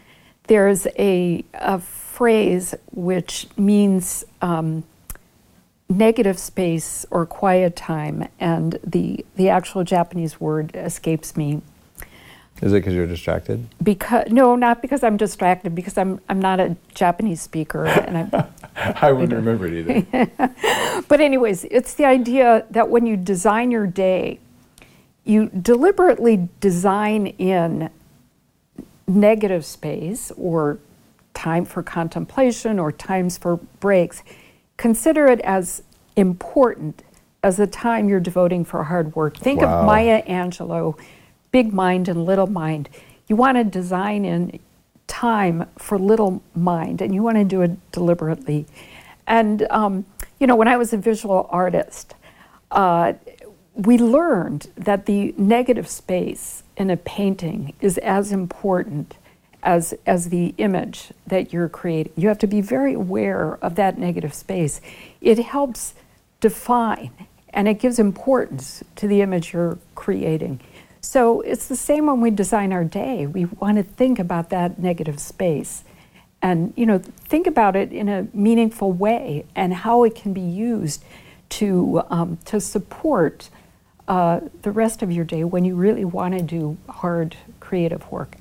there's 0.46 0.86
a, 0.98 1.44
a, 1.54 1.78
phrase 1.78 2.74
which 2.90 3.46
means 3.56 4.24
um, 4.42 4.84
negative 5.88 6.38
space 6.38 7.06
or 7.10 7.24
quiet 7.26 7.76
time, 7.76 8.28
and 8.38 8.78
the 8.84 9.24
the 9.36 9.48
actual 9.48 9.84
Japanese 9.84 10.40
word 10.40 10.72
escapes 10.74 11.36
me. 11.36 11.62
Is 12.62 12.72
it 12.72 12.76
because 12.76 12.94
you're 12.94 13.08
distracted? 13.08 13.66
Because 13.82 14.30
no, 14.30 14.54
not 14.54 14.80
because 14.80 15.02
I'm 15.02 15.16
distracted. 15.16 15.74
Because 15.74 15.98
I'm 15.98 16.20
I'm 16.28 16.40
not 16.40 16.60
a 16.60 16.76
Japanese 16.94 17.42
speaker, 17.42 17.86
and 17.86 18.32
I'm. 18.32 18.44
I 19.02 19.10
wouldn't 19.10 19.34
remember 19.34 19.66
it 19.66 20.06
either. 20.12 21.02
but 21.08 21.20
anyways, 21.20 21.64
it's 21.64 21.94
the 21.94 22.04
idea 22.04 22.64
that 22.70 22.88
when 22.88 23.04
you 23.04 23.16
design 23.16 23.72
your 23.72 23.86
day, 23.86 24.38
you 25.24 25.48
deliberately 25.48 26.48
design 26.60 27.26
in 27.26 27.90
negative 29.08 29.64
space 29.64 30.30
or 30.36 30.78
time 31.34 31.64
for 31.64 31.82
contemplation 31.82 32.78
or 32.78 32.92
times 32.92 33.36
for 33.36 33.56
breaks. 33.80 34.22
Consider 34.76 35.26
it 35.26 35.40
as 35.40 35.82
important 36.16 37.02
as 37.42 37.56
the 37.56 37.66
time 37.66 38.08
you're 38.08 38.20
devoting 38.20 38.64
for 38.64 38.84
hard 38.84 39.14
work. 39.16 39.36
Think 39.36 39.60
wow. 39.60 39.80
of 39.80 39.86
Maya 39.86 40.22
Angelou 40.26 40.96
big 41.53 41.72
mind 41.72 42.09
and 42.09 42.24
little 42.24 42.48
mind. 42.48 42.88
You 43.28 43.36
want 43.36 43.57
to 43.57 43.64
design 43.64 44.24
in 44.24 44.59
time 45.07 45.66
for 45.78 45.98
little 45.98 46.42
mind, 46.55 47.00
and 47.00 47.14
you 47.14 47.22
want 47.22 47.36
to 47.36 47.44
do 47.44 47.62
it 47.62 47.92
deliberately. 47.92 48.66
And, 49.26 49.66
um, 49.70 50.07
you 50.40 50.46
know, 50.46 50.57
when 50.57 50.68
I 50.68 50.76
was 50.76 50.92
a 50.92 50.96
visual 50.96 51.46
artist, 51.50 52.14
uh, 52.70 53.12
we 53.74 53.98
learned 53.98 54.70
that 54.76 55.07
the 55.07 55.34
negative 55.36 55.88
space 55.88 56.62
in 56.76 56.90
a 56.90 56.96
painting 56.96 57.74
is 57.80 57.98
as 57.98 58.32
important 58.32 59.16
as, 59.62 59.94
as 60.07 60.28
the 60.28 60.55
image 60.59 61.12
that 61.26 61.53
you're 61.53 61.68
creating. 61.68 62.12
You 62.16 62.28
have 62.28 62.38
to 62.38 62.46
be 62.46 62.61
very 62.61 62.94
aware 62.94 63.59
of 63.62 63.76
that 63.76 63.98
negative 63.98 64.34
space. 64.34 64.80
It 65.20 65.38
helps 65.38 65.94
define 66.40 67.12
and 67.50 67.68
it 67.68 67.78
gives 67.78 67.98
importance 67.98 68.82
to 68.96 69.07
the 69.07 69.20
image 69.20 69.53
you're 69.53 69.78
creating. 69.94 70.61
So 71.03 71.40
it's 71.40 71.66
the 71.66 71.76
same 71.76 72.07
when 72.07 72.20
we 72.20 72.30
design 72.30 72.72
our 72.72 72.84
day. 72.84 73.26
We 73.26 73.44
want 73.44 73.76
to 73.76 73.82
think 73.82 74.18
about 74.18 74.50
that 74.50 74.78
negative 74.78 75.18
space 75.18 75.84
and 76.42 76.72
you 76.76 76.84
know 76.84 76.98
think 76.98 77.46
about 77.46 77.76
it 77.76 77.92
in 77.92 78.09
a 78.09 78.26
meaningful 78.34 78.92
way 78.92 79.44
and 79.55 79.72
how 79.72 80.03
it 80.05 80.14
can 80.14 80.32
be 80.32 80.40
used 80.40 81.05
to 81.48 82.03
um, 82.11 82.38
to 82.44 82.61
support 82.61 83.48
uh, 84.09 84.40
the 84.62 84.70
rest 84.70 85.03
of 85.03 85.12
your 85.12 85.24
day 85.24 85.44
when 85.44 85.64
you 85.64 85.74
really 85.74 86.05
want 86.05 86.36
to 86.36 86.42
do 86.42 86.76
hard 86.88 87.36
creative 87.61 88.11
work. 88.11 88.36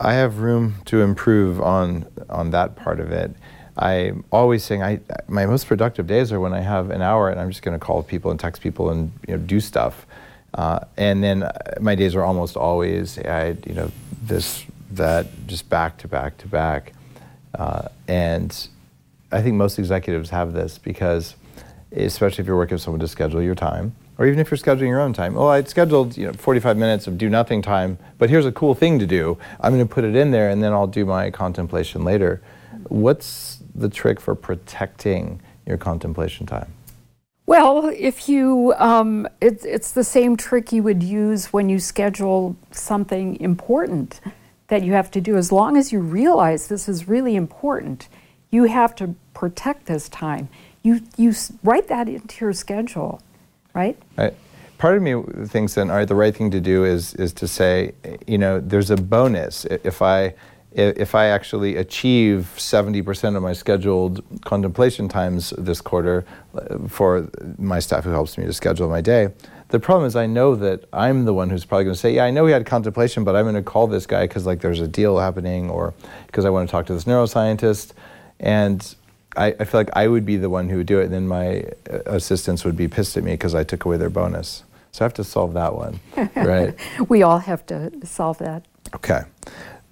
I 0.00 0.14
have 0.14 0.38
room 0.38 0.76
to 0.86 1.00
improve 1.00 1.60
on 1.60 2.06
on 2.28 2.50
that 2.50 2.76
part 2.76 3.00
of 3.00 3.10
it. 3.10 3.34
I'm 3.76 4.24
always 4.30 4.62
saying 4.62 4.82
I 4.82 5.00
my 5.26 5.46
most 5.46 5.66
productive 5.66 6.06
days 6.06 6.32
are 6.32 6.40
when 6.40 6.52
I 6.52 6.60
have 6.60 6.90
an 6.90 7.02
hour 7.02 7.30
and 7.30 7.40
I'm 7.40 7.50
just 7.50 7.62
going 7.62 7.78
to 7.78 7.84
call 7.84 8.02
people 8.02 8.30
and 8.30 8.38
text 8.38 8.62
people 8.62 8.90
and 8.90 9.12
you 9.26 9.36
know 9.36 9.42
do 9.42 9.60
stuff. 9.60 10.06
Uh, 10.54 10.80
and 10.96 11.22
then 11.22 11.42
uh, 11.42 11.52
my 11.80 11.94
days 11.94 12.14
are 12.14 12.22
almost 12.22 12.56
always, 12.56 13.18
I, 13.18 13.56
you 13.66 13.74
know, 13.74 13.90
this, 14.22 14.64
that, 14.92 15.26
just 15.46 15.68
back 15.68 15.98
to 15.98 16.08
back 16.08 16.38
to 16.38 16.48
back. 16.48 16.92
Uh, 17.54 17.88
and 18.08 18.68
I 19.32 19.42
think 19.42 19.56
most 19.56 19.78
executives 19.78 20.30
have 20.30 20.52
this 20.52 20.78
because, 20.78 21.34
especially 21.92 22.42
if 22.42 22.46
you're 22.46 22.56
working 22.56 22.76
with 22.76 22.82
someone 22.82 23.00
to 23.00 23.08
schedule 23.08 23.42
your 23.42 23.56
time, 23.56 23.96
or 24.16 24.26
even 24.26 24.38
if 24.38 24.50
you're 24.50 24.58
scheduling 24.58 24.88
your 24.88 25.00
own 25.00 25.12
time. 25.12 25.36
Oh, 25.36 25.48
I 25.48 25.62
scheduled 25.64 26.16
you 26.16 26.26
know 26.26 26.32
45 26.32 26.76
minutes 26.76 27.06
of 27.08 27.18
do 27.18 27.28
nothing 27.28 27.60
time, 27.60 27.98
but 28.18 28.30
here's 28.30 28.46
a 28.46 28.52
cool 28.52 28.74
thing 28.74 28.98
to 29.00 29.06
do. 29.06 29.36
I'm 29.60 29.74
going 29.74 29.86
to 29.86 29.92
put 29.92 30.04
it 30.04 30.14
in 30.14 30.30
there, 30.30 30.50
and 30.50 30.62
then 30.62 30.72
I'll 30.72 30.86
do 30.86 31.04
my 31.04 31.30
contemplation 31.30 32.04
later. 32.04 32.40
What's 32.88 33.58
the 33.74 33.88
trick 33.88 34.20
for 34.20 34.34
protecting 34.34 35.40
your 35.66 35.78
contemplation 35.78 36.46
time? 36.46 36.72
Well, 37.46 37.92
if 37.94 38.28
you, 38.28 38.74
um, 38.78 39.28
it, 39.40 39.64
it's 39.64 39.92
the 39.92 40.04
same 40.04 40.36
trick 40.36 40.72
you 40.72 40.82
would 40.82 41.02
use 41.02 41.52
when 41.52 41.68
you 41.68 41.78
schedule 41.78 42.56
something 42.70 43.38
important 43.40 44.20
that 44.68 44.82
you 44.82 44.92
have 44.92 45.10
to 45.10 45.20
do. 45.20 45.36
As 45.36 45.52
long 45.52 45.76
as 45.76 45.92
you 45.92 46.00
realize 46.00 46.68
this 46.68 46.88
is 46.88 47.06
really 47.06 47.36
important, 47.36 48.08
you 48.50 48.64
have 48.64 48.94
to 48.96 49.14
protect 49.34 49.86
this 49.86 50.08
time. 50.08 50.48
You, 50.82 51.02
you 51.16 51.34
write 51.62 51.88
that 51.88 52.08
into 52.08 52.44
your 52.44 52.54
schedule, 52.54 53.20
right? 53.74 53.98
Right. 54.16 54.34
Part 54.78 54.96
of 54.96 55.02
me 55.02 55.22
thinks 55.46 55.74
then, 55.74 55.90
all 55.90 55.96
right, 55.96 56.08
the 56.08 56.14
right 56.14 56.34
thing 56.34 56.50
to 56.50 56.60
do 56.60 56.84
is 56.84 57.14
is 57.14 57.32
to 57.34 57.46
say, 57.46 57.92
you 58.26 58.38
know, 58.38 58.60
there's 58.60 58.90
a 58.90 58.96
bonus 58.96 59.64
if 59.66 60.02
I 60.02 60.34
if 60.74 61.14
I 61.14 61.26
actually 61.26 61.76
achieve 61.76 62.52
70% 62.56 63.36
of 63.36 63.42
my 63.42 63.52
scheduled 63.52 64.24
contemplation 64.42 65.08
times 65.08 65.50
this 65.56 65.80
quarter 65.80 66.24
uh, 66.54 66.88
for 66.88 67.28
my 67.58 67.78
staff 67.78 68.04
who 68.04 68.10
helps 68.10 68.36
me 68.36 68.44
to 68.44 68.52
schedule 68.52 68.88
my 68.88 69.00
day, 69.00 69.28
the 69.68 69.78
problem 69.78 70.06
is 70.06 70.16
I 70.16 70.26
know 70.26 70.56
that 70.56 70.84
I'm 70.92 71.24
the 71.24 71.32
one 71.32 71.48
who's 71.48 71.64
probably 71.64 71.84
going 71.84 71.94
to 71.94 72.00
say, 72.00 72.14
yeah, 72.14 72.24
I 72.24 72.30
know 72.30 72.44
we 72.44 72.50
had 72.50 72.66
contemplation, 72.66 73.24
but 73.24 73.36
I'm 73.36 73.44
going 73.44 73.54
to 73.54 73.62
call 73.62 73.86
this 73.86 74.06
guy 74.06 74.26
because 74.26 74.46
like 74.46 74.60
there's 74.60 74.80
a 74.80 74.88
deal 74.88 75.18
happening 75.18 75.70
or 75.70 75.94
because 76.26 76.44
I 76.44 76.50
want 76.50 76.68
to 76.68 76.70
talk 76.70 76.86
to 76.86 76.94
this 76.94 77.04
neuroscientist. 77.04 77.92
And 78.40 78.94
I, 79.36 79.46
I, 79.58 79.64
feel 79.64 79.80
like 79.80 79.90
I 79.94 80.08
would 80.08 80.24
be 80.24 80.36
the 80.36 80.50
one 80.50 80.68
who 80.68 80.78
would 80.78 80.86
do 80.86 81.00
it, 81.00 81.04
and 81.04 81.12
then 81.12 81.26
my 81.26 81.64
uh, 81.90 81.98
assistants 82.06 82.64
would 82.64 82.76
be 82.76 82.88
pissed 82.88 83.16
at 83.16 83.24
me 83.24 83.32
because 83.32 83.54
I 83.54 83.64
took 83.64 83.84
away 83.84 83.96
their 83.96 84.10
bonus. 84.10 84.64
So 84.92 85.04
I 85.04 85.06
have 85.06 85.14
to 85.14 85.24
solve 85.24 85.54
that 85.54 85.74
one, 85.74 85.98
right? 86.36 86.74
we 87.08 87.22
all 87.22 87.38
have 87.38 87.66
to 87.66 87.90
solve 88.04 88.38
that. 88.38 88.64
Okay. 88.94 89.22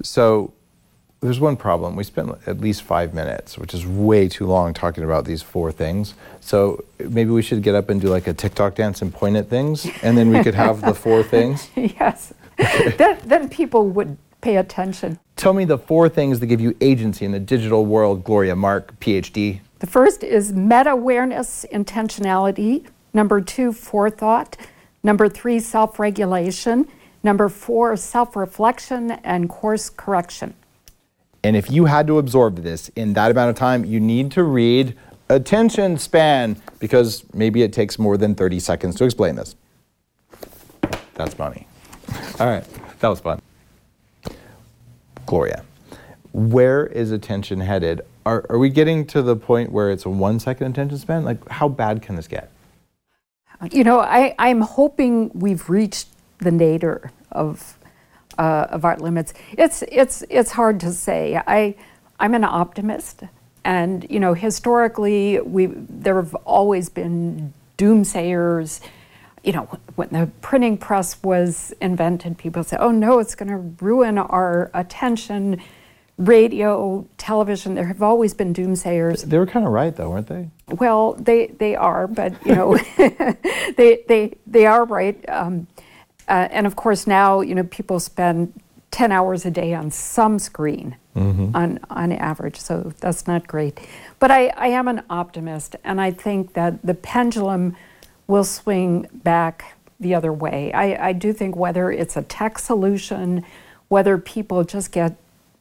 So 0.03 0.53
there's 1.23 1.39
one 1.39 1.57
problem. 1.57 1.95
We 1.95 2.03
spent 2.03 2.37
at 2.47 2.61
least 2.61 2.83
five 2.83 3.15
minutes, 3.15 3.57
which 3.57 3.73
is 3.75 3.87
way 3.87 4.29
too 4.29 4.45
long 4.45 4.75
talking 4.75 5.05
about 5.05 5.25
these 5.25 5.41
four 5.41 5.71
things. 5.71 6.15
So 6.41 6.85
maybe 6.99 7.31
we 7.31 7.43
should 7.43 7.63
get 7.63 7.77
up 7.77 7.89
and 7.91 8.01
do 8.01 8.09
like 8.09 8.27
a 8.27 8.35
TikTok 8.35 8.75
dance 8.75 9.01
and 9.03 9.15
point 9.15 9.37
at 9.37 9.49
things, 9.49 9.87
and 10.03 10.19
then 10.19 10.31
we 10.31 10.43
could 10.43 10.55
have 10.55 10.81
the 10.81 10.95
four 10.95 11.23
things. 11.35 11.71
yes. 11.77 12.35
then, 12.99 13.19
then 13.25 13.49
people 13.49 13.89
would 13.91 14.19
pay 14.41 14.57
attention. 14.57 15.21
Tell 15.37 15.53
me 15.53 15.65
the 15.65 15.79
four 15.79 16.09
things 16.09 16.41
that 16.41 16.47
give 16.47 16.61
you 16.61 16.77
agency 16.81 17.25
in 17.25 17.31
the 17.31 17.41
digital 17.41 17.87
world, 17.87 18.25
Gloria 18.25 18.57
Mark, 18.57 18.99
PhD. 18.99 19.61
The 19.79 19.87
first 19.87 20.25
is 20.25 20.53
meta 20.53 20.91
awareness, 20.91 21.65
intentionality. 21.73 22.87
Number 23.15 23.41
two, 23.41 23.73
forethought. 23.73 24.57
Number 25.05 25.29
three, 25.29 25.61
self 25.61 26.01
regulation. 26.01 26.89
Number 27.23 27.49
four, 27.49 27.97
self 27.97 28.35
reflection 28.35 29.13
and 29.23 29.49
course 29.49 29.89
correction. 29.89 30.55
And 31.45 31.57
if 31.57 31.71
you 31.71 31.87
had 31.87 32.07
to 32.07 32.19
absorb 32.19 32.63
this 32.63 32.89
in 32.91 33.15
that 33.15 33.31
amount 33.31 33.51
of 33.51 33.57
time, 33.57 33.85
you 33.85 33.99
need 33.99 34.31
to 34.33 34.45
read 34.45 34.97
attention 35.29 35.99
span 35.99 36.61
because 36.79 37.25
maybe 37.35 37.63
it 37.63 37.73
takes 37.73 37.99
more 37.99 38.17
than 38.17 38.35
30 38.35 38.61
seconds 38.61 38.95
to 38.97 39.05
explain 39.05 39.35
this. 39.35 39.57
That's 41.15 41.35
funny. 41.35 41.67
All 42.39 42.47
right, 42.47 42.65
that 43.01 43.09
was 43.09 43.21
fun. 43.21 43.41
Gloria, 45.27 45.65
where 46.33 46.87
is 46.87 47.11
attention 47.11 47.61
headed? 47.61 48.03
Are, 48.25 48.45
are 48.49 48.59
we 48.59 48.69
getting 48.69 49.07
to 49.09 49.23
the 49.23 49.37
point 49.37 49.73
where 49.73 49.91
it's 49.91 50.05
a 50.05 50.11
one 50.11 50.39
second 50.39 50.69
attention 50.69 50.99
span? 50.99 51.25
Like, 51.25 51.47
how 51.49 51.69
bad 51.69 52.03
can 52.03 52.17
this 52.17 52.29
get? 52.29 52.51
You 53.71 53.85
know, 53.85 54.01
I, 54.01 54.35
I'm 54.39 54.61
hoping 54.61 55.31
we've 55.35 55.69
reached 55.71 56.09
the 56.39 56.51
nadir 56.51 57.13
of 57.31 57.77
uh, 58.39 58.67
of 58.71 58.85
art 58.85 59.01
limits. 59.01 59.35
It's 59.57 59.83
it's 59.83 60.23
it's 60.31 60.53
hard 60.53 60.81
to 60.81 60.93
say. 60.93 61.41
I 61.47 61.75
I'm 62.21 62.35
an 62.35 62.45
optimist, 62.45 63.23
and 63.65 64.07
you 64.09 64.21
know 64.21 64.35
historically 64.35 65.41
we 65.41 65.67
there 65.67 66.17
have 66.17 66.35
always 66.45 66.89
been 66.89 67.53
doomsayers. 67.79 68.81
You 69.45 69.53
know, 69.53 69.79
when 69.97 70.09
the 70.11 70.31
printing 70.41 70.79
press 70.79 71.21
was 71.23 71.75
invented, 71.81 72.39
people 72.39 72.63
say, 72.65 72.77
"Oh 72.79 72.91
no, 72.91 73.19
it's 73.19 73.35
going 73.35 73.49
to 73.51 73.85
ruin 73.85 74.19
our 74.19 74.71
attention." 74.75 75.61
radio, 76.19 77.07
television, 77.17 77.75
there 77.75 77.87
have 77.87 78.03
always 78.03 78.35
been 78.35 78.55
doomsayers. 78.55 79.25
They 79.25 79.39
were 79.39 79.47
kind 79.47 79.67
of 79.67 79.73
right, 79.73 79.95
though, 79.95 80.11
weren't 80.11 80.29
they? 80.29 80.49
Well, 80.69 81.15
they, 81.15 81.49
they 81.49 81.75
are, 81.75 82.07
but 82.07 82.35
you 82.47 82.55
know, 82.55 82.77
they, 83.77 84.05
they, 84.07 84.35
they 84.47 84.67
are 84.67 84.85
right. 84.85 85.29
Um, 85.29 85.67
uh, 86.33 86.49
and 86.51 86.67
of 86.67 86.77
course, 86.77 87.07
now 87.07 87.43
you 87.43 87.55
know 87.55 87.65
people 87.65 88.01
spend 88.01 88.59
10 88.91 89.13
hours 89.13 89.45
a 89.45 89.51
day 89.51 89.75
on 89.75 89.91
some 89.91 90.39
screen 90.39 90.97
mm-hmm. 91.15 91.55
on, 91.55 91.79
on 91.91 92.11
average, 92.13 92.59
so 92.59 92.93
that's 93.01 93.27
not 93.27 93.47
great. 93.47 93.79
But 94.19 94.31
I, 94.31 94.49
I 94.49 94.69
am 94.69 94.89
an 94.89 95.03
optimist, 95.11 95.77
and 95.85 96.01
I 96.01 96.11
think 96.11 96.55
that 96.55 96.81
the 96.83 96.95
pendulum 96.95 97.77
will 98.27 98.45
swing 98.45 99.09
back 99.13 99.77
the 100.01 100.15
other 100.15 100.33
way. 100.33 100.73
I, 100.73 101.09
I 101.09 101.13
do 101.13 101.35
think 101.35 101.55
whether 101.55 101.93
it's 101.93 102.17
a 102.17 102.23
tech 102.23 102.59
solution, 102.59 103.45
whether 103.89 104.17
people 104.17 104.65
just 104.65 104.91
get 104.91 105.17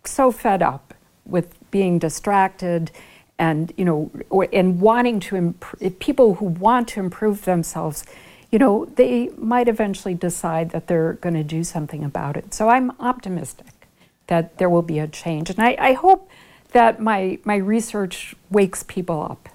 so 0.05 0.31
fed 0.31 0.61
up 0.61 0.93
with 1.25 1.53
being 1.69 1.99
distracted 1.99 2.91
and 3.37 3.73
you 3.75 3.83
know 3.83 4.09
and 4.53 4.79
wanting 4.79 5.19
to 5.19 5.35
imp- 5.35 5.99
people 5.99 6.35
who 6.35 6.45
want 6.45 6.87
to 6.89 6.99
improve 6.99 7.45
themselves 7.45 8.05
you 8.51 8.59
know 8.59 8.85
they 8.95 9.29
might 9.37 9.67
eventually 9.67 10.13
decide 10.13 10.71
that 10.71 10.87
they're 10.87 11.13
going 11.13 11.35
to 11.35 11.43
do 11.43 11.63
something 11.63 12.03
about 12.03 12.37
it 12.37 12.53
so 12.53 12.69
i'm 12.69 12.91
optimistic 12.99 13.87
that 14.27 14.57
there 14.57 14.69
will 14.69 14.81
be 14.81 14.99
a 14.99 15.07
change 15.07 15.49
and 15.49 15.59
i, 15.59 15.75
I 15.79 15.93
hope 15.93 16.29
that 16.71 17.01
my 17.01 17.39
my 17.43 17.55
research 17.55 18.35
wakes 18.49 18.83
people 18.83 19.21
up 19.21 19.49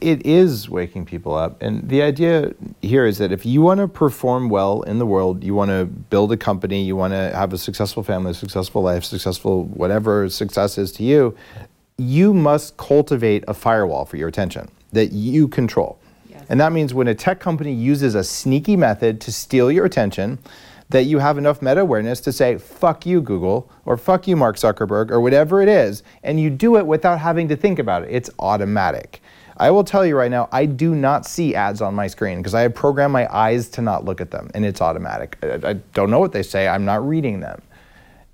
it 0.00 0.24
is 0.24 0.68
waking 0.68 1.04
people 1.06 1.34
up. 1.34 1.60
And 1.60 1.88
the 1.88 2.02
idea 2.02 2.54
here 2.80 3.04
is 3.06 3.18
that 3.18 3.32
if 3.32 3.44
you 3.44 3.62
want 3.62 3.80
to 3.80 3.88
perform 3.88 4.48
well 4.48 4.82
in 4.82 4.98
the 4.98 5.06
world, 5.06 5.44
you 5.44 5.54
want 5.54 5.70
to 5.70 5.84
build 5.84 6.32
a 6.32 6.36
company, 6.36 6.82
you 6.82 6.96
want 6.96 7.12
to 7.12 7.34
have 7.34 7.52
a 7.52 7.58
successful 7.58 8.02
family, 8.02 8.32
successful 8.32 8.82
life, 8.82 9.04
successful 9.04 9.64
whatever 9.64 10.28
success 10.28 10.78
is 10.78 10.92
to 10.92 11.02
you, 11.02 11.36
you 11.98 12.32
must 12.32 12.76
cultivate 12.76 13.44
a 13.48 13.54
firewall 13.54 14.04
for 14.04 14.16
your 14.16 14.28
attention 14.28 14.68
that 14.92 15.12
you 15.12 15.48
control. 15.48 15.98
And 16.48 16.60
that 16.60 16.72
means 16.72 16.92
when 16.94 17.08
a 17.08 17.14
tech 17.14 17.40
company 17.40 17.72
uses 17.72 18.14
a 18.14 18.24
sneaky 18.24 18.76
method 18.76 19.20
to 19.22 19.32
steal 19.32 19.70
your 19.70 19.84
attention, 19.84 20.38
that 20.92 21.04
you 21.04 21.18
have 21.18 21.38
enough 21.38 21.62
meta 21.62 21.80
awareness 21.80 22.20
to 22.20 22.32
say, 22.32 22.58
fuck 22.58 23.06
you, 23.06 23.20
Google, 23.20 23.70
or 23.84 23.96
fuck 23.96 24.28
you, 24.28 24.36
Mark 24.36 24.56
Zuckerberg, 24.56 25.10
or 25.10 25.20
whatever 25.20 25.60
it 25.62 25.68
is, 25.68 26.02
and 26.22 26.38
you 26.38 26.50
do 26.50 26.76
it 26.76 26.86
without 26.86 27.18
having 27.18 27.48
to 27.48 27.56
think 27.56 27.78
about 27.78 28.02
it. 28.02 28.10
It's 28.10 28.30
automatic. 28.38 29.22
I 29.56 29.70
will 29.70 29.84
tell 29.84 30.04
you 30.04 30.16
right 30.16 30.30
now, 30.30 30.48
I 30.52 30.66
do 30.66 30.94
not 30.94 31.26
see 31.26 31.54
ads 31.54 31.80
on 31.80 31.94
my 31.94 32.06
screen 32.06 32.38
because 32.38 32.54
I 32.54 32.62
have 32.62 32.74
programmed 32.74 33.12
my 33.12 33.32
eyes 33.34 33.68
to 33.70 33.82
not 33.82 34.04
look 34.04 34.20
at 34.20 34.30
them 34.30 34.50
and 34.54 34.64
it's 34.64 34.80
automatic. 34.80 35.38
I, 35.42 35.70
I 35.70 35.72
don't 35.94 36.10
know 36.10 36.20
what 36.20 36.32
they 36.32 36.42
say, 36.42 36.68
I'm 36.68 36.84
not 36.84 37.06
reading 37.06 37.40
them. 37.40 37.62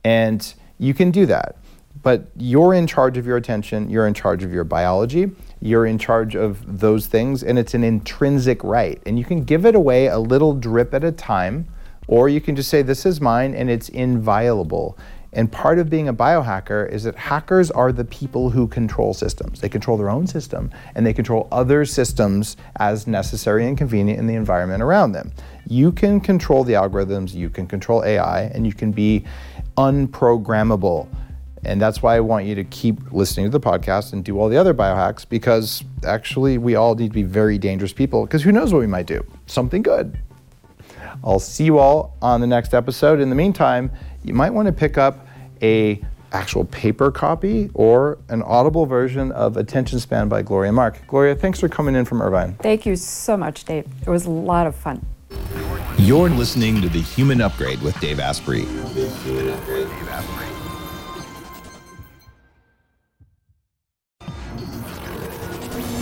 And 0.05 0.53
you 0.79 0.95
can 0.95 1.11
do 1.11 1.27
that. 1.27 1.57
But 2.03 2.29
you're 2.37 2.75
in 2.75 2.87
charge 2.87 3.19
of 3.19 3.27
your 3.27 3.37
attention, 3.37 3.91
you're 3.91 4.07
in 4.07 4.15
charge 4.15 4.45
of 4.45 4.53
your 4.53 4.65
biology, 4.65 5.31
you're 5.61 5.87
in 5.87 5.99
charge 5.99 6.35
of 6.35 6.81
those 6.81 7.07
things, 7.07 7.43
and 7.43 7.59
it's 7.59 7.75
an 7.75 7.85
intrinsic 7.85 8.63
right. 8.63 9.01
And 9.07 9.19
you 9.19 9.25
can 9.25 9.45
give 9.45 9.67
it 9.67 9.75
away 9.75 10.07
a 10.07 10.19
little 10.19 10.55
drip 10.55 10.95
at 10.95 11.05
a 11.05 11.13
time, 11.13 11.67
or 12.07 12.29
you 12.29 12.41
can 12.41 12.57
just 12.57 12.69
say, 12.69 12.83
This 12.83 13.05
is 13.07 13.21
mine 13.21 13.55
and 13.55 13.71
it's 13.71 13.89
inviolable. 13.89 14.99
And 15.33 15.53
part 15.53 15.79
of 15.79 15.91
being 15.91 16.09
a 16.09 16.15
biohacker 16.15 16.91
is 16.91 17.05
that 17.05 17.15
hackers 17.15 17.71
are 17.71 17.93
the 17.93 18.05
people 18.05 18.49
who 18.49 18.67
control 18.67 19.13
systems. 19.13 19.61
They 19.61 19.69
control 19.69 19.99
their 19.99 20.09
own 20.09 20.27
system 20.27 20.71
and 20.95 21.05
they 21.05 21.13
control 21.13 21.49
other 21.53 21.85
systems 21.85 22.57
as 22.77 23.07
necessary 23.07 23.67
and 23.67 23.77
convenient 23.77 24.19
in 24.19 24.27
the 24.27 24.35
environment 24.35 24.83
around 24.83 25.13
them. 25.13 25.31
You 25.67 25.93
can 25.93 26.21
control 26.21 26.65
the 26.65 26.73
algorithms, 26.73 27.35
you 27.35 27.51
can 27.51 27.67
control 27.67 28.03
AI, 28.05 28.45
and 28.45 28.67
you 28.67 28.73
can 28.73 28.91
be 28.91 29.25
unprogrammable. 29.77 31.09
And 31.65 31.81
that's 31.81 32.03
why 32.03 32.17
I 32.17 32.21
want 32.21 32.47
you 32.47 32.55
to 32.55 32.65
keep 32.65 33.13
listening 33.13 33.47
to 33.47 33.51
the 33.51 33.61
podcast 33.61 34.13
and 34.13 34.25
do 34.25 34.39
all 34.39 34.49
the 34.49 34.57
other 34.57 34.75
biohacks 34.75 35.29
because 35.29 35.85
actually 36.07 36.59
we 36.59 36.75
all 36.75 36.95
need 36.95 37.09
to 37.09 37.15
be 37.15 37.23
very 37.23 37.59
dangerous 37.59 37.93
people 37.93 38.25
because 38.25 38.43
who 38.43 38.53
knows 38.53 38.73
what 38.73 38.81
we 38.81 38.87
might 38.87 39.07
do? 39.07 39.25
Something 39.47 39.83
good. 39.83 40.19
I'll 41.25 41.41
see 41.41 41.65
you 41.65 41.79
all 41.79 42.17
on 42.23 42.41
the 42.41 42.47
next 42.47 42.75
episode. 42.75 43.21
In 43.21 43.29
the 43.29 43.35
meantime, 43.35 43.91
you 44.23 44.35
might 44.35 44.51
want 44.51 44.67
to 44.67 44.73
pick 44.73 44.99
up 44.99 45.27
a 45.63 46.01
actual 46.33 46.65
paper 46.67 47.11
copy 47.11 47.71
or 47.75 48.19
an 48.29 48.43
audible 48.43 48.87
version 48.87 49.33
of 49.33 49.57
Attention 49.57 49.99
Span 49.99 50.29
by 50.29 50.43
Gloria 50.43 50.73
Mark. 50.73 51.01
Gloria, 51.07 51.35
thanks 51.35 51.59
for 51.59 51.69
coming 51.69 51.95
in 51.95 52.05
from 52.05 52.21
Irvine. 52.21 52.55
Thank 52.57 52.87
you 52.87 52.97
so 52.97 53.37
much, 53.37 53.65
Dave. 53.65 53.87
It 54.07 54.11
was 54.11 54.27
a 54.27 54.31
lot 54.31 54.67
of 54.67 54.75
fun. 54.75 55.05
You're 55.99 56.31
listening 56.31 56.81
to 56.83 56.89
The 56.89 57.01
Human 57.01 57.41
Upgrade 57.41 57.81
with 57.83 57.99
Dave 58.01 58.21
Asprey. 58.21 58.67